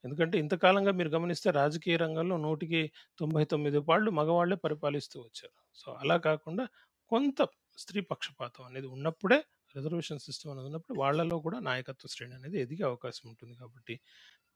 ఎందుకంటే 0.04 0.40
ఇంతకాలంగా 0.40 0.92
మీరు 0.92 1.10
గమనిస్తే 1.10 1.52
రాజకీయ 1.52 1.98
రంగంలో 1.98 2.38
నూటికి 2.38 2.92
తొంభై 3.20 3.44
తొమ్మిది 3.46 3.80
పాళ్ళు 3.80 4.12
మగవాళ్ళే 4.12 4.56
పరిపాలిస్తూ 4.56 5.22
వచ్చారు. 5.22 5.54
సో 5.76 5.92
అలా 5.94 6.18
కాకుండా 6.18 6.68
కొంత 7.12 7.40
స్త్రీ 7.78 8.02
పక్షపాతం 8.02 8.64
అనేది 8.66 8.88
ఉన్నప్పుడే 8.88 9.40
రిజర్వేషన్ 9.76 10.20
సిస్టమ్ 10.20 10.52
అనేది 10.52 10.68
ఉన్నప్పుడు 10.68 10.96
వాళ్ళలో 11.00 11.38
కూడా 11.40 11.60
నాయకత్వ 11.60 12.10
శ్రేణి 12.14 12.36
అనేది 12.36 12.58
ఎదిగే 12.62 12.84
అవకాశం 12.92 13.26
ఉంటుంది 13.30 13.56
కాబట్టి 13.56 13.96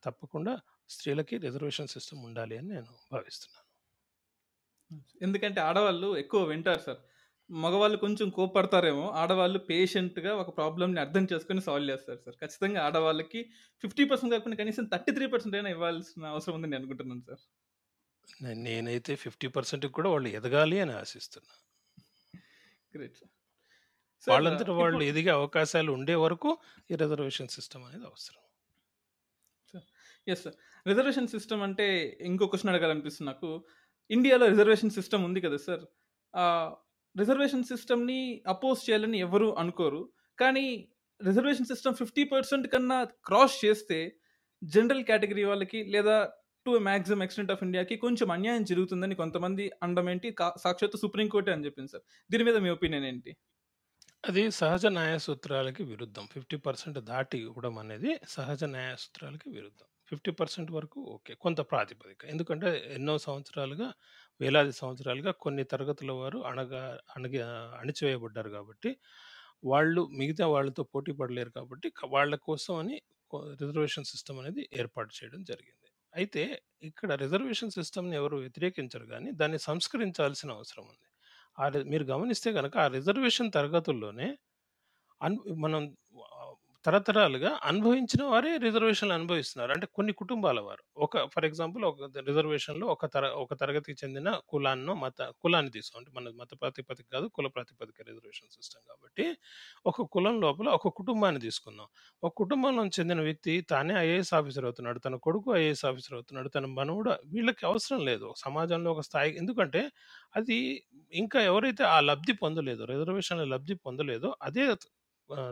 తప్పకుండా 0.05 0.53
స్త్రీలకి 0.89 1.35
రిజర్వేషన్ 1.37 1.89
సిస్టమ్ 1.95 2.21
ఉండాలి 2.29 2.55
అని 2.57 2.69
నేను 2.75 2.91
భావిస్తున్నాను. 3.13 3.67
ఎందుకంటే 5.21 5.59
ఆడవాళ్ళు 5.61 6.17
ఎక్కువ 6.17 6.41
వింటారు 6.43 6.79
సార్. 6.79 7.01
మగవాళ్ళు 7.49 7.97
కొంచెం 7.97 8.27
కోప్పడతారేమో 8.29 9.05
ఆడవాళ్ళు 9.21 9.59
పేషెంట్గా 9.69 10.31
ఒక 10.35 10.49
ప్రాబ్లమ్ని 10.57 10.99
అర్థం 10.99 11.23
చేసుకొని 11.31 11.61
సాల్వ్ 11.61 11.89
చేస్తారు 11.91 12.19
సార్. 12.25 12.37
ఖచ్చితంగా 12.43 12.79
ఆడవాళ్ళకి 12.87 13.41
ఫిఫ్టీ 13.83 14.03
పర్సెంట్ 14.11 14.33
కాకుండా 14.35 14.57
కనీసం 14.61 14.85
థర్టీ 14.93 15.11
త్రీ 15.11 15.27
పర్సెంట్ 15.33 15.55
అయినా 15.55 15.69
ఇవ్వాల్సిన 15.69 16.25
అవసరం 16.25 16.55
ఉందని 16.57 16.71
నేను 16.71 16.81
అనుకుంటున్నాను 16.81 17.23
సార్. 17.29 17.43
నేనైతే 18.67 19.15
ఫిఫ్టీ 19.23 19.47
పర్సెంట్ 19.57 19.85
కూడా 19.97 20.09
వాళ్ళు 20.09 20.29
ఎదగాలి 20.39 20.79
అని 20.85 20.93
ఆశిస్తున్నా. 21.01 21.53
గ్రేట్ 22.95 23.17
సార్ 23.21 23.34
వాళ్ళంతట 24.31 24.69
వాళ్ళు 24.69 25.03
ఎదిగే 25.03 25.29
అవకాశాలు 25.29 25.91
ఉండే 25.91 26.15
వరకు 26.15 26.57
ఈ 26.91 26.95
రిజర్వేషన్ 26.95 27.47
సిస్టమ్ 27.47 27.83
అనేది 27.83 28.03
అవసరం. 28.03 28.41
ఎస్ 30.27 30.43
సార్ 30.43 30.87
రిజర్వేషన్ 30.87 31.27
సిస్టమ్ 31.27 31.61
అంటే 31.61 32.17
ఇంకో 32.21 32.47
క్వశ్చన్ 32.47 32.75
అడగాలనిపిస్తుంది 32.75 33.31
నాకు. 33.31 33.65
ఇండియాలో 34.11 34.47
రిజర్వేషన్ 34.47 34.89
సిస్టమ్ 34.89 35.25
ఉంది 35.25 35.41
కదా 35.41 35.57
సార్. 35.57 35.81
రిజర్వేషన్ 37.19 37.63
సిస్టమ్ని 37.63 38.43
అపోజ్ 38.47 38.89
చేయాలని 38.89 39.19
ఎవరు 39.19 39.57
అనుకోరు. 39.57 40.09
కానీ 40.39 40.89
రిజర్వేషన్ 41.25 41.65
సిస్టమ్ 41.65 41.95
ఫిఫ్టీ 41.95 42.23
పర్సెంట్ 42.23 42.67
కన్నా 42.67 43.03
క్రాస్ 43.03 43.65
చేస్తే 43.65 44.15
జనరల్ 44.63 45.03
కేటగిరీ 45.03 45.43
వాళ్ళకి 45.43 45.83
లేదా 45.83 46.31
టు 46.65 46.71
మ్యాక్సిమం 46.71 47.23
ఎక్స్టెంట్ 47.23 47.51
ఆఫ్ 47.51 47.63
ఇండియాకి 47.63 47.95
కొంచెం 47.95 48.31
అన్యాయం 48.31 48.63
జరుగుతుందని 48.63 49.15
కొంతమంది 49.15 49.71
కా- 50.31 50.59
సాక్షాత్తు 50.63 50.97
సుప్రీంకోర్టే 50.97 51.51
అని 51.51 51.65
చెప్పింది 51.65 51.91
సార్. 51.91 52.31
దీని 52.31 52.43
మీద 52.43 52.57
మీ 52.57 52.69
ఒపీనియన్ 52.69 53.05
ఏంటి? 53.05 53.35
అది 54.29 54.51
సహజ 54.51 54.85
న్యాయ 54.85 55.17
సూత్రాలకి 55.17 55.83
విరుద్ధం. 55.83 56.27
ఫిఫ్టీ 56.31 56.57
పర్సెంట్ 56.57 56.99
దాటి 56.99 57.37
ఇవ్వడం 57.37 57.79
అనేది 57.79 58.19
సహజ 58.29 58.63
న్యాయ 58.63 58.95
సూత్రాలకి 58.95 59.49
విరుద్ధం. 59.49 59.85
ఫిఫ్టీ 60.07 60.31
పర్సెంట్ 60.31 60.71
వరకు 60.71 61.01
ఓకే 61.01 61.33
కొంత 61.33 61.61
ప్రాతిపదిక. 61.61 62.25
ఎందుకంటే 62.25 62.91
ఎన్నో 62.95 63.17
సంవత్సరాలుగా 63.17 63.93
వేలాది 64.41 64.71
సంవత్సరాలుగా 64.71 65.31
కొన్ని 65.31 65.63
తరగతుల 65.63 66.11
వారు 66.11 66.39
అణగా 66.39 66.99
అణగ 67.15 67.45
అణిచివేయబడ్డారు 67.79 68.49
కాబట్టి 68.49 68.97
వాళ్ళు 69.65 70.07
మిగతా 70.07 70.47
వాళ్ళతో 70.47 70.83
పోటీ 70.83 71.11
పడలేరు 71.11 71.49
కాబట్టి 71.49 71.89
క- 71.89 72.05
వాళ్ళ 72.05 72.35
కోసం 72.35 72.75
అని 72.75 73.01
రిజర్వేషన్ 73.35 74.05
సిస్టమ్ 74.05 74.39
అనేది 74.39 74.69
ఏర్పాటు 74.73 75.15
చేయడం 75.23 75.43
జరిగింది. 75.43 75.91
అయితే 76.15 76.61
ఇక్కడ 76.81 77.13
రిజర్వేషన్ 77.13 77.71
సిస్టమ్ని 77.71 78.15
ఎవరు 78.15 78.37
వ్యతిరేకించరు 78.37 79.05
కానీ 79.05 79.31
దాన్ని 79.31 79.59
సంస్కరించాల్సిన 79.59 80.51
అవసరం 80.51 80.83
ఉంది. 80.83 81.14
ఆ 81.57 81.67
రి- 81.69 81.85
మీరు 81.87 82.05
గమనిస్తే 82.09 82.49
కనుక 82.53 82.75
ఆ 82.77 82.87
రిజర్వేషన్ 82.95 83.49
తరగతుల్లోనే 83.51 84.27
అన్ 85.21 85.35
మనం 85.59 85.81
తరతరాలుగా 86.85 87.59
అనుభవించిన 87.63 88.23
వారే 88.23 88.57
రిజర్వేషన్లు 88.57 89.13
అనుభవిస్తున్నారు. 89.13 89.71
అంటే 89.71 89.87
కొన్ని 89.93 90.13
కుటుంబాల 90.13 90.59
వారు. 90.59 90.83
ఒక 90.97 91.23
ఫర్ 91.25 91.45
ఎగ్జాంపుల్ 91.45 91.83
ఒక 91.83 91.97
రిజర్వేషన్లో 92.27 92.87
ఒక 92.87 93.05
తర 93.05 93.25
ఒక 93.35 93.53
తరగతికి 93.53 93.97
చెందిన 94.03 94.29
కులాన్నో 94.49 94.93
మత 94.95 95.19
కులాన్ని 95.43 95.71
తీసుకోండి 95.71 96.09
మన 96.17 96.31
మత 96.35 96.51
ప్రాతిపదిక 96.61 97.07
కాదు 97.13 97.27
కుల 97.33 97.47
ప్రాతిపదిక 97.47 97.97
రిజర్వేషన్ 98.01 98.49
సిస్టమ్ 98.49 98.83
కాబట్టి 98.89 99.25
ఒక 99.85 100.01
కులం 100.11 100.41
లోపల 100.41 100.67
ఒక 100.69 100.87
కుటుంబాన్ని 100.95 101.41
తీసుకుందాం. 101.41 101.87
ఒక 102.23 102.33
కుటుంబంలో 102.37 102.85
చెందిన 102.99 103.19
వ్యక్తి 103.21 103.61
తానే 103.69 103.95
ఐఏఎస్ 103.99 104.33
ఆఫీసర్ 104.33 104.65
అవుతున్నాడు 104.65 104.99
తన 104.99 105.15
కొడుకు 105.17 105.49
ఐఏఎస్ 105.55 105.85
ఆఫీసర్ 105.85 106.13
అవుతున్నాడు 106.13 106.49
తన 106.49 106.65
మనవుడు 106.77 107.11
వీళ్ళకి 107.25 107.65
అవసరం 107.65 108.01
లేదు. 108.05 108.27
సమాజంలో 108.37 108.91
ఒక 108.91 109.01
స్థాయి 109.01 109.31
ఎందుకంటే 109.37 109.83
అది 110.35 110.57
ఇంకా 111.13 111.39
ఎవరైతే 111.41 111.83
ఆ 111.87 111.99
లబ్ధి 112.01 112.33
పొందలేదో 112.33 112.85
రిజర్వేషన్ల 112.85 113.43
లబ్ధి 113.45 113.75
పొందలేదో 113.85 114.29
అదే 114.41 114.63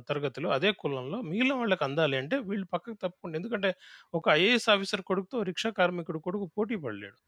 తరగతిలో 0.10 0.50
అదే 0.50 0.70
కులంలో 0.82 1.18
మిగిలిన 1.30 1.54
వాళ్ళకి 1.54 1.84
అందాలి 1.84 2.18
అంటే 2.18 2.36
వీళ్ళు 2.50 2.68
పక్కకు 2.74 2.98
తప్పకుండా. 3.04 3.36
ఎందుకంటే 3.40 3.70
ఒక 4.14 4.26
ఐఏఎస్ 4.40 4.70
ఆఫీసర్ 4.70 5.04
కొడుకుతో 5.12 5.38
రిక్షా 5.50 5.72
కార్మికుడు 5.80 6.20
కొడుకు 6.20 6.48
పోటీ 6.58 6.76
పడలేడు. 6.86 7.20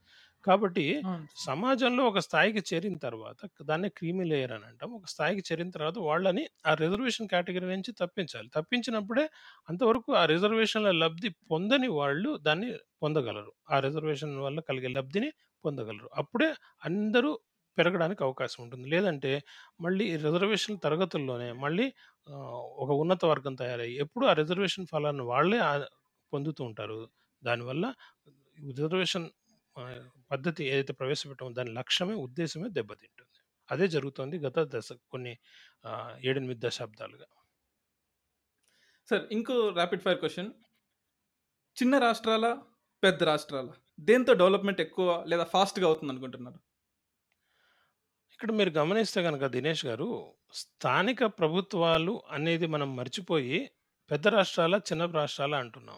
కాబట్టి 0.45 0.85
సమాజంలో 1.45 2.03
ఒక 2.07 2.19
స్థాయికి 2.27 2.61
చేరిన 2.69 2.97
తర్వాత 3.05 3.39
దాన్ని 3.61 3.89
క్రీమీ 3.89 4.25
లేయర్ 4.31 4.53
అని 4.57 4.65
అంటాం. 4.65 4.89
ఒక 4.99 5.07
స్థాయికి 5.13 5.43
చేరిన 5.49 5.69
తర్వాత 5.69 5.97
వాళ్ళని 6.09 6.43
ఆ 6.65 6.73
రిజర్వేషన్ 6.83 7.29
కేటగిరీ 7.33 7.67
నుంచి 7.73 7.91
తప్పించాలి. 8.01 8.49
తప్పించినప్పుడే 8.57 9.25
అంతవరకు 9.69 10.11
ఆ 10.15 10.23
రిజర్వేషన్ల 10.33 10.91
లబ్ధి 11.03 11.31
పొందని 11.51 11.89
వాళ్ళు 11.99 12.31
దాన్ని 12.47 12.69
పొందగలరు. 13.03 13.53
ఆ 13.71 13.79
రిజర్వేషన్ 13.79 14.35
వల్ల 14.39 14.59
కలిగే 14.69 14.91
లబ్ధిని 14.97 15.31
పొందగలరు. 15.65 16.09
అప్పుడే 16.17 16.49
అందరూ 16.83 17.31
పెరగడానికి 17.78 18.21
అవకాశం 18.28 18.59
ఉంటుంది. 18.65 18.86
లేదంటే 18.93 19.32
మళ్ళీ 19.86 20.03
ఈ 20.13 20.15
రిజర్వేషన్ 20.26 20.78
తరగతుల్లోనే 20.86 21.49
మళ్ళీ 21.63 21.86
ఒక 22.84 22.89
ఉన్నత 23.03 23.23
వర్గం 23.32 23.55
తయారయ్యి 23.61 23.95
ఎప్పుడు 24.05 24.26
ఆ 24.32 24.34
రిజర్వేషన్ 24.41 24.88
ఫలాన్ని 24.93 25.26
వాళ్ళే 25.34 25.59
పొందుతూ 26.34 26.61
ఉంటారు. 26.69 26.99
దానివల్ల 27.41 27.86
రిజర్వేషన్ 28.71 29.28
పద్ధతి 30.32 30.61
ఏదైతే 30.73 30.93
ప్రవేశపెట్టామో 30.99 31.51
దాని 31.59 31.71
లక్ష్యమే 31.80 32.15
ఉద్దేశమే 32.28 32.67
దెబ్బతింటుంది. 32.78 33.38
అదే 33.69 33.86
జరుగుతోంది 33.95 34.36
గత 34.45 34.57
దశ 34.73 34.89
కొన్ని 35.13 35.34
ఏడెనిమిది 36.30 36.59
దశాబ్దాలుగా. 36.67 37.28
సార్ 39.09 39.23
ఇంకో 39.36 39.55
ర్యాపిడ్ 39.80 40.03
ఫైర్ 40.05 40.19
క్వశ్చన్ 40.21 40.49
చిన్న 41.78 41.95
రాష్ట్రాల 42.05 42.45
పెద్ద 43.03 43.23
రాష్ట్రాల? 43.32 43.69
దేంతో 44.09 44.34
డెవలప్మెంట్ 44.41 44.82
ఎక్కువ 44.86 45.09
లేదా 45.32 45.45
ఫాస్ట్గా 45.53 45.86
అవుతుంది 45.89 46.11
అనుకుంటున్నారు 46.13 46.59
ఇక్కడ 48.36 48.51
మీరు 48.51 48.69
గమనిస్తే 48.69 49.23
కనుక 49.23 49.45
దినేష్ 49.45 49.86
గారు 49.86 50.33
స్థానిక 50.53 51.25
ప్రభుత్వాలు 51.25 52.21
అనేది 52.31 52.67
మనం 52.67 52.95
మర్చిపోయి 52.95 53.71
పెద్ద 54.11 54.27
రాష్ట్రాల 54.27 54.75
చిన్న 54.75 55.05
రాష్ట్రాల 55.05 55.55
అంటున్నాం. 55.55 55.97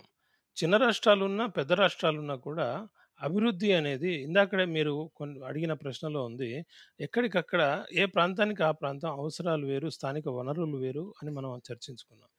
చిన్న 0.63 0.77
రాష్ట్రాలున్నా 0.77 1.45
పెద్ద 1.45 1.73
రాష్ట్రాలున్నా 1.73 2.35
కూడా 2.35 2.87
అభివృద్ధి 3.21 3.71
అనేది 3.71 4.13
ఇందాకడే 4.13 4.65
మీరు 4.65 5.11
కొన్ని 5.15 5.45
అడిగిన 5.45 5.73
ప్రశ్నలో 5.73 6.25
ఉంది. 6.25 6.65
ఎక్కడికక్కడ 6.99 7.85
ఏ 7.93 8.05
ప్రాంతానికి 8.05 8.63
ఆ 8.63 8.71
ప్రాంతం 8.71 9.09
అవసరాలు 9.11 9.65
వేరు 9.65 9.89
స్థానిక 9.89 10.27
వనరులు 10.27 10.77
వేరు 10.77 11.13
అని 11.23 11.31
మనం 11.31 11.61
చర్చించుకున్నాం. 11.71 12.29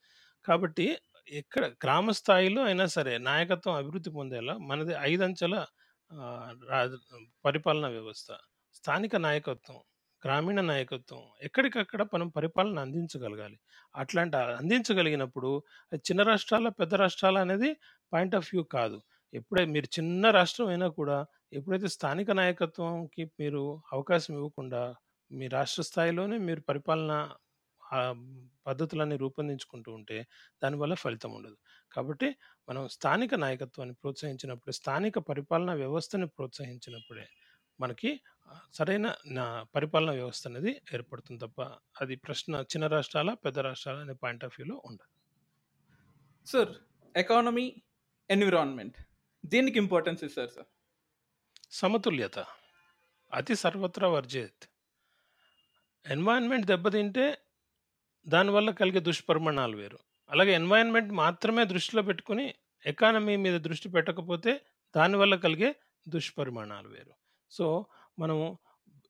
కాబట్టి 0.44 0.98
ఎక్కడ 1.28 1.64
గ్రామ 1.66 2.10
స్థాయిలో 2.10 2.64
అయినా 2.64 2.86
సరే 2.86 3.18
నాయకత్వం 3.18 3.74
అభివృద్ధి 3.74 4.10
పొందేలా 4.10 4.58
మనది 4.58 4.94
ఐదంచెల 5.00 5.66
ఆ, 6.12 6.52
రాజ- 6.68 7.24
పరిపాలనా 7.44 7.88
వ్యవస్థ. 7.88 8.36
స్థానిక 8.78 9.16
నాయకత్వం 9.24 9.78
గ్రామీణ 10.22 10.60
నాయకత్వం 10.64 11.22
ఎక్కడికక్కడ 11.42 12.02
మనం 12.14 12.28
పరిపాలన 12.30 12.78
అందించగలగాలి. 12.80 13.56
అట్లాంటి 13.94 14.36
అందించగలిగినప్పుడు 14.56 15.50
అది 15.92 16.02
చిన్న 16.08 16.22
రాష్ట్రాల 16.22 16.68
పెద్ద 16.80 16.94
రాష్ట్రాల 16.96 17.38
అనేది 17.38 17.70
పాయింట్ 18.12 18.34
ఆఫ్ 18.34 18.48
వ్యూ 18.52 18.64
కాదు. 18.72 18.98
ఎప్పుడై 19.32 19.64
మీరు 19.66 19.88
చిన్న 19.96 20.30
రాష్ట్రం 20.30 20.68
అయినా 20.68 20.88
కూడా 20.98 21.18
ఎప్పుడైతే 21.52 21.88
స్థానిక 21.88 22.30
నాయకత్వంకి 22.32 23.24
మీరు 23.40 23.62
అవకాశం 23.92 24.32
ఇవ్వకుండా 24.38 24.82
మీ 25.30 25.46
రాష్ట్ర 25.50 25.82
స్థాయిలోనే 25.82 26.38
మీరు 26.46 26.62
పరిపాలన 26.68 27.12
ఆ, 27.82 27.98
పద్ధతులన్నీ 28.66 29.16
రూపొందించుకుంటూ 29.16 29.90
ఉంటే 29.94 30.16
దానివల్ల 30.62 30.94
ఫలితం 31.02 31.30
ఉండదు. 31.34 31.56
కాబట్టి 31.92 32.28
మనం 32.68 32.82
స్థానిక 32.88 33.34
నాయకత్వాన్ని 33.42 33.94
ప్రోత్సహించినప్పుడు 33.94 34.72
స్థానిక 34.72 35.18
పరిపాలనా 35.28 35.74
వ్యవస్థని 35.74 36.26
ప్రోత్సహించినప్పుడే 36.28 37.26
మనకి 37.78 38.10
సరైన 38.74 39.14
నా 39.26 39.66
పరిపాలనా 39.74 40.12
వ్యవస్థ 40.12 40.48
అనేది 40.48 40.82
ఏర్పడుతుంది 40.94 41.40
తప్ప 41.40 41.62
అది 42.00 42.16
ప్రశ్న 42.16 42.54
చిన్న 42.54 42.86
రాష్ట్రాల 42.86 43.34
పెద్ద 43.34 43.58
రాష్ట్రాల 43.58 43.98
అనే 43.98 44.12
పాయింట్ 44.12 44.44
ఆఫ్ 44.44 44.60
వ్యూలో 44.60 44.82
ఉండదు. 44.84 45.10
సార్ 46.46 46.68
ఎకానమీ 47.16 47.82
ఎన్విరాన్మెంట్ 48.30 48.96
దేనికి 49.46 49.78
ఇంపార్టెన్స్ 49.78 50.24
ఇస్తారు 50.24 50.48
సార్? 50.48 50.66
సమతుల్యత 51.70 52.38
అతి 53.32 53.54
సర్వత్రా 53.54 54.08
వర్జేత్. 54.08 54.64
ఎన్వైరన్మెంట్ 56.06 56.66
దెబ్బతింటే 56.66 57.38
దానివల్ల 58.28 58.70
కలిగే 58.70 59.00
దుష్పరిమాణాలు 59.00 59.76
వేరు. 59.76 59.98
అలాగే 60.30 60.52
ఎన్వైరన్మెంట్ 60.52 61.12
మాత్రమే 61.12 61.64
దృష్టిలో 61.64 62.02
పెట్టుకుని 62.02 62.54
ఎకానమీ 62.86 63.36
మీద 63.36 63.60
దృష్టి 63.60 63.88
పెట్టకపోతే 63.88 64.60
దానివల్ల 64.96 65.34
కలిగే 65.36 65.74
దుష్పరిమాణాలు 66.08 66.88
వేరు. 66.88 67.14
సో 67.50 67.86
మనము 68.18 68.46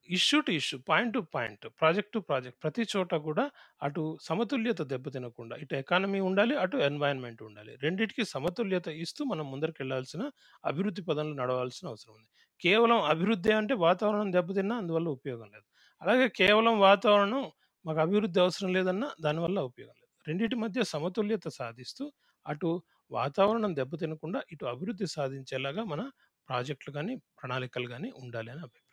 issue 0.09 0.39
to 0.41 0.51
issue 0.59 0.77
point 0.89 1.13
to 1.15 1.21
point 1.35 1.65
project 1.81 2.13
to 2.13 2.21
project 2.29 2.59
ప్రతి 2.63 2.85
చోట 2.93 3.15
కూడా 3.27 3.45
అటు 3.83 4.03
సమతుల్యత 4.21 4.81
దెబ్బతినకుండా 4.93 5.55
ఇటు 5.57 5.75
ఎకానమీ 5.75 6.21
ఉండాలి 6.29 6.55
అటు 6.57 6.77
ఎన్వైరన్మెంట్ 6.89 7.43
ఉండాలి. 7.43 7.73
రెండింటికి 7.85 8.25
సమతుల్యత 8.35 8.89
ఇస్తూ 9.05 9.23
మనం 9.25 9.47
ముందరికి 9.53 9.81
వెళ్ళాల్సిన 9.83 10.23
అభివృద్ధి 10.65 11.03
పదంలో 11.11 11.35
నడవాల్సిన 11.43 11.87
అవసరం 11.93 12.15
ఉంది. 12.19 12.29
కేవలం 12.63 13.01
అభివృద్ధి 13.13 13.53
అంటే 13.53 13.75
వాతావరణం 13.87 14.31
దెబ్బతిన్నా 14.33 14.77
అందువల్ల 14.83 15.09
ఉపయోగం 15.19 15.51
లేదు. 15.57 15.67
అలాగే 16.03 16.29
కేవలం 16.41 16.75
వాతావరణం 16.89 17.45
మాకు 17.85 18.01
అభివృద్ధి 18.07 18.41
అవసరం 18.41 18.73
లేదన్నా 18.77 19.11
దానివల్ల 19.21 19.59
ఉపయోగం 19.71 19.97
లేదు. 20.03 20.13
రెండింటి 20.27 20.57
మధ్య 20.57 20.81
సమతుల్యత 20.95 21.49
సాధిస్తూ 21.61 22.05
అటు 22.47 22.71
వాతావరణం 23.11 23.73
దెబ్బతినకుండా 23.81 24.41
ఇటు 24.53 24.65
అభివృద్ధి 24.67 25.07
సాధించేలాగా 25.17 25.85
మన 25.93 26.01
ప్రాజెక్టులు 26.49 26.93
కానీ 26.99 27.15
ప్రణాళికలు 27.39 27.89
కానీ 27.95 28.09
ఉండాలి 28.23 28.51
అని 28.51 28.63
అభిప్రాయం. 28.67 28.88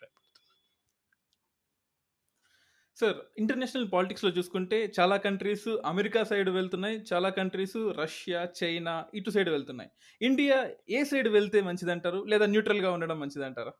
సార్ 2.98 3.18
ఇంటర్నేషనల్ 3.38 3.88
పాలిటిక్స్లో 3.92 4.30
చూసుకుంటే 4.36 4.92
చాలా 4.96 5.16
కంట్రీస్ 5.24 5.68
అమెరికా 5.84 6.20
సైడ్ 6.24 6.50
వెళ్తున్నాయి 6.50 6.96
చాలా 7.10 7.28
కంట్రీస్ 7.30 7.78
రష్యా 7.98 8.40
చైనా 8.58 8.94
ఇటు 9.14 9.30
సైడ్ 9.30 9.50
వెళ్తున్నాయి. 9.50 9.90
ఇండియా 10.20 10.56
ఏ 10.90 11.04
సైడ్ 11.04 11.28
వెళ్తే 11.28 11.60
మంచిదంటారు? 11.68 12.20
లేదా 12.24 12.46
న్యూట్రల్గా 12.46 12.90
ఉండడం 12.96 13.18
మంచిదంటారా? 13.20 13.72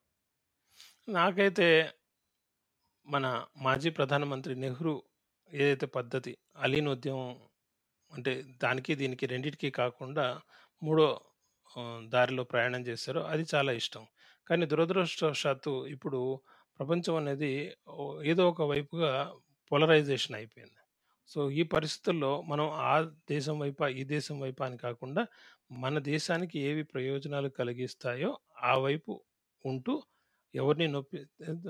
నాకైతే 1.08 1.68
మన 3.06 3.26
మాజీ 3.64 3.90
ప్రధానమంత్రి 3.96 4.54
నెహ్రూ 4.62 4.94
ఏదైతే 5.52 5.86
పద్ధతి 5.96 6.32
అలీన్ 6.58 6.88
ఉద్యమం 6.88 7.32
అంటే 8.12 8.32
దానికి 8.62 8.92
దీనికి 9.00 9.24
రెండిటికి 9.26 9.70
కాకుండా 9.80 10.26
మూడో 10.82 11.06
ఆ, 11.70 11.82
దారిలో 12.12 12.42
ప్రయాణం 12.50 12.82
చేశారో 12.88 13.20
అది 13.32 13.44
చాలా 13.52 13.72
ఇష్టం. 13.80 14.02
కానీ 14.46 14.64
దురదృష్టవశాత్తు 14.70 15.72
ఇప్పుడు 15.94 16.20
ప్రపంచం 16.80 17.14
అనేది 17.16 17.52
ఓ 17.88 18.04
ఏదో 18.22 18.42
ఒక 18.48 18.62
వైపుగా 18.62 19.10
పోలరైజేషన్ 19.72 20.36
అయిపోయింది. 20.36 20.80
సో 21.30 21.40
ఈ 21.50 21.62
పరిస్థితుల్లో 21.66 22.30
మనం 22.42 22.66
ఆ 22.84 22.94
దేశం 23.30 23.58
వైపా 23.58 23.86
ఈ 24.00 24.02
దేశం 24.04 24.36
వైపా 24.40 24.64
అని 24.66 24.76
కాకుండా 24.76 25.22
మన 25.76 25.98
దేశానికి 26.10 26.56
ఏవి 26.60 26.82
ప్రయోజనాలు 26.84 27.48
కలిగిస్తాయో 27.58 28.30
ఆ 28.62 28.74
వైపు 28.78 29.12
ఉంటూ 29.64 29.94
ఎవరిని 30.54 30.86
నొప్పి 30.88 31.18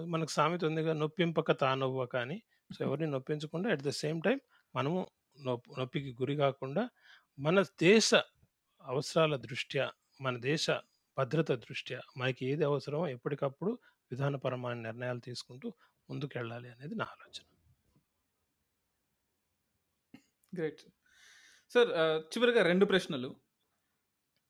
మనకు 0.07 0.31
సామెత 0.31 0.65
ఉందిగా 0.65 0.93
నొప్పింపక 0.93 1.53
తానవ్వక 1.53 2.17
అని 2.17 2.37
సో 2.71 2.85
ఎవరిని 2.85 3.11
నొప్పించకుండా 3.11 3.69
అట్ 3.71 3.83
ద 3.83 3.93
సేమ్ 4.03 4.23
టైం 4.23 4.39
మనము 4.75 5.01
నొప్పి 5.39 5.71
నొప్పికి 5.81 6.11
గురి 6.21 6.37
కాకుండా 6.37 6.83
మన 7.39 7.65
దేశ 7.81 8.11
అవసరాల 8.81 9.37
దృష్ట్యా 9.37 9.87
మన 10.21 10.37
దేశ 10.41 10.67
భద్రత 11.17 11.53
దృష్ట్యా 11.65 11.99
మనకి 12.17 12.43
ఏది 12.47 12.65
అవసరమో 12.65 13.05
ఎప్పటికప్పుడు 13.09 13.73
విధానపరమైన 14.11 14.79
నిర్ణయాలు 14.89 15.23
తీసుకుంటూ 15.29 15.69
ముందుకెళ్ళాలి 16.09 16.69
అనేది 16.75 16.95
నా 17.03 17.07
ఆలోచన. 17.15 17.45
గ్రేట్. 20.53 20.83
సార్ 21.73 21.91
చివరిగా 22.33 22.61
రెండు 22.71 22.85
ప్రశ్నలు. 22.93 23.31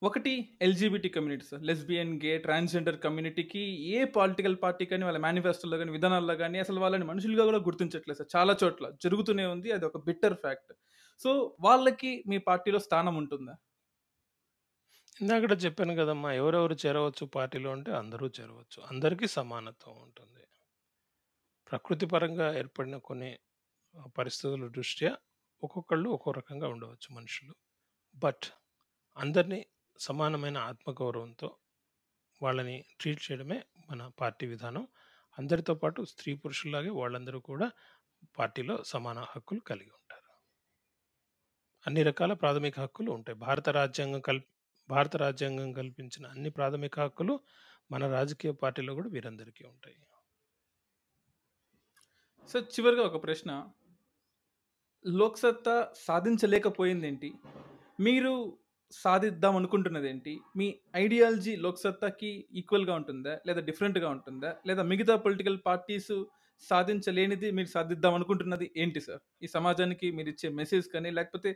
ఒకటి 0.03 0.33
LGBT 0.67 1.09
community 1.15 1.45
sir 1.51 1.63
lesbian 1.69 2.13
gay 2.25 2.33
transgender 2.39 2.99
కమ్యూనిటీకి 3.05 3.63
ఏ 3.97 4.01
పొలిటికల్ 4.17 4.57
పార్టీ 4.65 4.85
కానీ 4.91 5.05
వాళ్ళ 5.05 5.19
మేనిఫెస్టోలో 5.27 5.77
కానీ 5.83 5.93
విధానాల్లో 5.97 6.35
కానీ 6.43 6.59
అసలు 6.65 6.81
వాళ్ళని 6.85 7.07
మనుషులుగా 7.13 7.45
కూడా 7.51 7.61
గుర్తించట్లేదు 7.69 8.19
సార్. 8.21 8.31
చాలా 8.37 8.55
చోట్ల 8.63 8.87
జరుగుతూనే 9.05 9.47
ఉంది 9.55 9.71
అది 9.77 9.87
ఒక 9.91 9.99
బిట్టర్ 10.09 10.37
ఫ్యాక్ట్. 10.45 10.73
సో 11.21 11.31
వాళ్ళకి 11.61 12.13
మీ 12.31 12.39
పార్టీలో 12.51 12.81
స్థానం 12.89 13.15
ఉంటుందా? 13.23 13.55
ఇందాక 15.21 15.65
చెప్పాను 15.65 15.95
కదమ్మా 15.95 16.33
ఎవరెవరు 16.33 16.77
చేరవచ్చు 16.87 17.27
పార్టీలో 17.27 17.71
అంటే 17.71 17.93
అందరూ 17.93 18.27
చేరవచ్చు. 18.29 18.83
అందరికీ 18.83 19.27
సమానత్వం 19.27 20.03
ఉంటుంది. 20.03 20.45
ప్రకృతి 21.71 22.07
పరంగా 22.07 22.59
ఏర్పడిన 22.59 22.97
కొన్ని 22.97 23.39
ఆ, 23.95 24.07
పరిస్థితుల 24.19 24.69
దృష్ట్యా 24.69 25.17
ఒక్కొక్కళ్ళు 25.63 26.11
ఒక్కో 26.11 26.31
రకంగా 26.31 26.69
ఉండవచ్చు 26.69 27.15
మనుషులు. 27.15 27.55
బట్ 28.15 28.47
అందరినీ 29.17 29.67
సమానమైన 30.01 30.59
ఆత్మగౌరవంతో 30.59 31.49
వాళ్ళని 32.43 32.85
ట్రీట్ 33.01 33.23
చేయడమే 33.27 33.65
మన 33.91 34.11
పార్టీ 34.21 34.47
విధానం. 34.47 34.89
అందరితో 35.39 35.75
పాటు 35.75 36.05
స్త్రీ 36.05 36.35
పురుషుల్లాగే 36.35 36.91
వాళ్ళందరూ 36.91 37.41
కూడా 37.41 37.71
పార్టీలో 38.39 38.85
సమాన 38.85 39.27
హక్కులు 39.31 39.61
కలిగి 39.61 39.91
ఉంటారు. 39.91 40.31
అన్ని 41.87 42.03
రకాల 42.03 42.33
ప్రాథమిక 42.33 42.81
హక్కులు 42.81 43.13
ఉంటాయి. 43.13 43.39
భారత 43.39 43.69
రాజ్యాంగం 43.69 44.21
కల్ 44.21 44.41
భారత 44.89 45.17
రాజ్యాంగం 45.17 45.73
కల్పించిన 45.73 46.27
అన్ని 46.27 46.51
ప్రాథమిక 46.51 47.01
హక్కులు 47.01 47.41
మన 47.91 48.13
రాజకీయ 48.13 48.53
పార్టీలో 48.53 48.95
కూడా 48.95 49.09
వీరందరికీ 49.09 49.65
ఉంటాయి. 49.65 49.97
సార్ 52.49 52.65
చివరిగా 52.65 53.03
ఒక 53.03 53.23
ప్రశ్న. 53.23 53.51
లోక్సత్తా 55.07 55.93
సాధించలేకపోయింది 55.97 57.07
ఏంటి 57.07 57.31
మీరు 58.01 58.33
సాధిద్దాం 58.93 59.57
అనుకుంటున్నది 59.57 60.09
ఏంటి 60.09 60.41
మీ 60.57 60.67
ఐడియాలజీ 60.97 61.57
లోక్సత్తాకి 61.57 62.47
ఈక్వల్గా 62.53 62.95
ఉంటుందా? 62.95 63.41
లేదా 63.47 63.61
డిఫరెంట్గా 63.61 64.09
ఉంటుందా? 64.09 64.57
లేదా 64.67 64.83
మిగతా 64.83 65.17
పొలిటికల్ 65.17 65.59
పార్టీస్ 65.67 66.13
సాధించలేనిది 66.63 67.51
మీరు 67.51 67.69
సాధిద్దాం 67.69 68.15
అనుకుంటున్నది 68.15 68.71
ఏంటి 68.77 69.01
సార్? 69.01 69.23
ఈ 69.43 69.47
సమాజానికి 69.47 70.11
మీరు 70.11 70.29
ఇచ్చే 70.29 70.49
మెసేజ్ 70.49 70.89
కానీ 70.89 71.11
లేకపోతే 71.11 71.51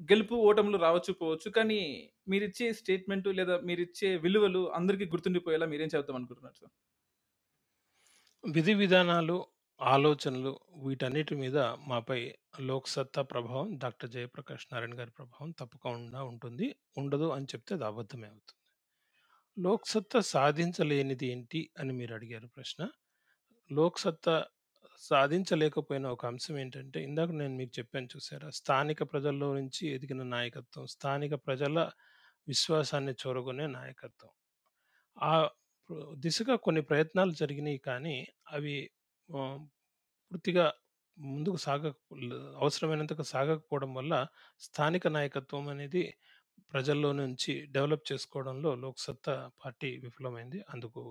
గెలుపు 0.00 0.34
ఓటములు 0.48 0.78
రావచ్చు 0.78 1.12
పోవచ్చు. 1.20 1.48
కానీ 1.50 1.80
మీరు 2.28 2.44
ఇచ్చే 2.44 2.66
స్టేట్మెంట్ 2.72 3.28
లేదా 3.34 3.56
మీరు 3.64 3.80
ఇచ్చే 3.80 4.10
విలువలు 4.18 4.62
అందరికీ 4.74 5.06
గుర్తుండిపోయేలా 5.14 5.66
మీరేం 5.66 5.90
చెప్తాం 5.94 6.16
అనుకుంటున్నారు 6.20 6.58
సార్? 6.60 6.72
విధి 8.44 8.74
విధానాలు 8.74 9.36
ఆలోచనలు 9.80 10.52
వీటన్నిటి 10.76 11.34
మీద 11.34 11.58
మాపై 11.88 12.18
లోక్సత్తా 12.60 13.22
ప్రభావం 13.22 13.68
డాక్టర్ 13.78 14.10
జయప్రకాష్ 14.10 14.66
నారాయణ 14.72 14.98
గారి 15.00 15.10
ప్రభావం 15.10 15.50
తప్పకుండా 15.60 16.22
ఉంటుంది. 16.24 16.68
ఉండదు 16.96 17.28
అని 17.30 17.48
చెప్తే 17.52 17.74
అది 17.74 17.84
అబద్ధమే 17.84 18.28
అవుతుంది. 18.28 18.58
లోక్సత్తా 19.56 20.20
సాధించలేనిది 20.32 21.26
ఏంటి 21.28 21.60
అని 21.78 21.92
మీరు 21.92 22.14
అడిగారు 22.14 22.48
ప్రశ్న. 22.48 22.80
లోక్సత్తా 23.70 24.36
సాధించలేకపోయిన 25.02 26.06
ఒక 26.14 26.22
అంశం 26.26 26.56
ఏంటంటే 26.58 26.98
ఇందాక 27.06 27.30
నేను 27.40 27.54
మీకు 27.60 27.72
చెప్పాను 27.78 28.08
చూసారా 28.14 28.48
స్థానిక 28.60 29.02
ప్రజల్లో 29.12 29.48
నుంచి 29.58 29.82
ఎదిగిన 29.94 30.22
నాయకత్వం 30.34 30.84
స్థానిక 30.94 31.34
ప్రజల 31.46 31.76
విశ్వాసాన్ని 32.48 33.14
చూరగొనే 33.22 33.66
నాయకత్వం. 33.78 34.30
ఆ 35.16 35.32
దిశగా 36.24 36.54
కొన్ని 36.66 36.82
ప్రయత్నాలు 36.90 37.32
జరిగినాయి 37.42 37.80
కానీ 37.88 38.16
అవి 38.52 38.76
పూర్తిగా 40.32 40.66
ముందుకు 41.16 41.58
సాగ 41.64 41.82
అవసరమైనంతగా 42.60 43.24
సాగకపోవడం 43.32 43.90
వల్ల 43.94 44.14
స్థానిక 44.60 45.06
నాయకత్వం 45.16 45.64
అనేది 45.74 46.04
ప్రజల్లో 46.72 47.10
నుంచి 47.20 47.52
డెవలప్ 47.76 48.04
చేసుకోవడంలో 48.10 48.70
లోక్సత్తా 48.84 49.34
పార్టీ 49.62 49.90
విఫలమైంది. 50.04 50.60
అందుకు 50.74 51.02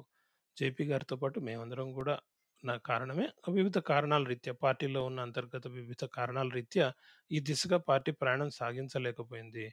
జేపీ 0.57 0.85
గారితో 0.91 1.15
పాటు 1.23 1.39
మేమందరం 1.49 1.89
కూడా 1.99 2.15
నా 2.63 2.77
కారణమే. 2.89 3.25
వివిధ 3.49 3.77
కారణాల 3.91 4.23
రీత్యా 4.23 4.53
పార్టీలో 4.63 5.01
ఉన్న 5.05 5.19
అంతర్గత 5.19 5.67
వివిధ 5.67 6.03
కారణాల 6.17 6.49
రీత్యా 6.49 6.87
ఈ 7.31 7.39
దిశగా 7.39 7.77
పార్టీ 7.89 8.11
ప్రయాణం 8.11 8.49
సాగించలేకపోయింది. 8.59 9.65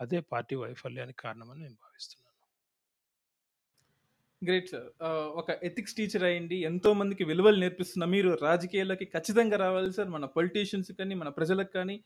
అదే 0.00 0.20
పార్టీ 0.32 0.54
వైఫల్యానికి 0.56 1.18
కారణమని 1.18 1.60
నేను 1.60 1.78
భావిస్తున్నాను 1.84 2.25
గ్రేట్ 4.42 4.66
సార్. 4.70 4.88
ఒక 5.40 5.50
ఎథిక్స్ 5.68 5.94
టీచర్ 5.98 6.24
అయ్యండి. 6.24 6.56
ఎంతో 6.70 6.90
మందికి 6.92 7.24
విలువలు 7.24 7.58
నేర్పిస్తున్న 7.62 8.04
మీరు 8.14 8.30
రాజకీయాల్లోకి 8.42 9.06
ఖచ్చితంగా 9.14 9.56
రావాలి 9.56 9.90
సార్. 9.92 10.08
మన 10.08 10.24
పొలిటీషియన్స్ 10.36 10.90
కానీ 10.98 11.14
మన 11.14 11.28
ప్రజలకు 11.28 11.72
కానీ 11.74 11.96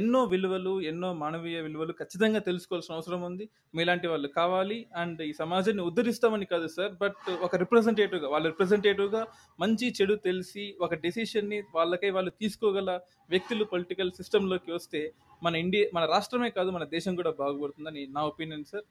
ఎన్నో 0.00 0.20
విలువలు 0.24 0.74
ఎన్నో 0.90 1.10
మానవీయ 1.14 1.60
విలువలు 1.60 1.94
ఖచ్చితంగా 2.00 2.40
తెలుసుకోవాల్సిన 2.48 2.94
అవసరం 2.94 3.22
ఉంది. 3.22 3.46
మీలాంటి 3.74 4.06
వాళ్ళు 4.06 4.28
కావాలి. 4.40 4.78
అండ్ 4.96 5.22
ఈ 5.22 5.32
సమాజాన్ని 5.32 5.82
ఉద్ధరిస్తామని 5.82 6.48
కాదు 6.52 6.68
సార్. 6.76 6.92
బట్ 7.02 7.16
ఒక 7.42 7.56
రిప్రజెంటేటివ్గా 7.64 8.28
వాళ్ళ 8.28 8.46
రిప్రజెంటేటివ్గా 8.46 9.22
మంచి 9.60 9.88
చెడు 10.00 10.16
తెలిసి 10.28 10.66
ఒక 10.80 10.94
డెసిషన్ని 11.06 11.60
వాళ్ళకై 11.74 12.10
వాళ్ళు 12.10 12.32
తీసుకోగల 12.42 12.90
వ్యక్తులు 13.30 13.64
పొలిటికల్ 13.64 14.16
సిస్టంలోకి 14.20 14.72
వస్తే 14.72 15.02
మన 15.42 15.54
ఇండియా 15.56 15.84
మన 15.94 16.04
రాష్ట్రమే 16.14 16.50
కాదు 16.50 16.70
మన 16.70 16.84
దేశం 16.96 17.12
కూడా 17.14 17.30
బాగుపడుతుందని 17.42 18.02
నా 18.16 18.22
opinion 18.32 18.64
sir. 18.64 18.86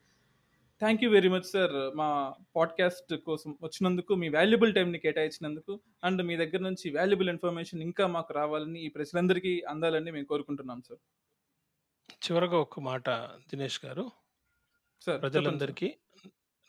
Thank 0.80 1.03
you 1.03 1.09
very 1.09 1.30
much 1.30 1.43
sir 1.43 1.97
మా 1.97 2.36
పాడ్కాస్ట్ 2.55 3.15
కోసం 3.15 3.57
వచ్చినందుకు 3.61 4.15
మీ 4.15 4.30
వాల్యుబుల్ 4.30 4.75
టైంని 4.75 4.99
కేటాయించినందుకు 4.99 5.80
అండ్ 6.03 6.21
మీ 6.21 6.38
దగ్గర 6.38 6.59
నుంచి 6.59 6.97
వాల్యుబుల్ 6.97 7.30
ఇన్ఫర్మేషన్ 7.30 7.82
ఇంకా 7.82 8.07
మాకు 8.07 8.34
రావాలని 8.34 8.80
ఈ 8.80 8.88
ప్రజలందరికీ 8.88 9.61
అందాలని 9.61 10.11
మేము 10.11 10.25
కోరుకుంటున్నాం 10.25 10.82
సార్ 10.82 10.99
చివరగా 12.11 12.57
ఒక 12.57 12.80
మాట 12.80 13.09
దినేష్ 13.49 13.86
గారు. 13.86 14.11
సార్ 15.01 15.21
ప్రజలందరికీ 15.21 15.95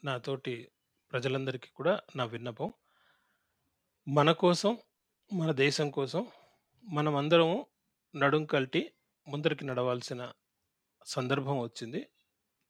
నాతోటి 0.04 0.68
ప్రజలందరికీ 1.12 1.68
కూడా 1.74 2.00
నా 2.16 2.24
విన్నపం. 2.24 2.72
మన 4.08 4.32
కోసం 4.32 4.78
మన 5.32 5.52
దేశం 5.52 5.90
కోసం 5.90 6.26
మనం 6.84 7.16
అందరము 7.16 7.66
నడుం 8.16 8.44
కల్టి 8.44 8.92
ముందరికి 9.28 9.64
నడవాల్సిన 9.64 10.32
సందర్భం 11.06 11.58
వచ్చింది. 11.60 12.06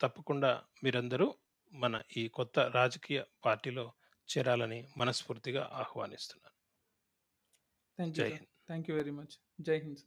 తప్పకుండా 0.03 0.63
మీరందరూ 0.85 1.35
మన 1.73 2.03
ఈ 2.17 2.29
కొత్త 2.29 2.59
రాజకీయ 2.59 3.23
పార్టీలో 3.45 3.93
చేరాలని 4.29 4.89
మనస్ఫూర్తిగా 4.97 5.71
ఆహ్వానిస్తున్నాను. 5.73 6.57
Thank 7.99 8.19
you 8.21 8.47
thank 8.67 8.91
you 8.91 8.97
very 8.97 9.11
much 9.11 9.35
Jai 9.61 9.79
Hind 9.79 10.03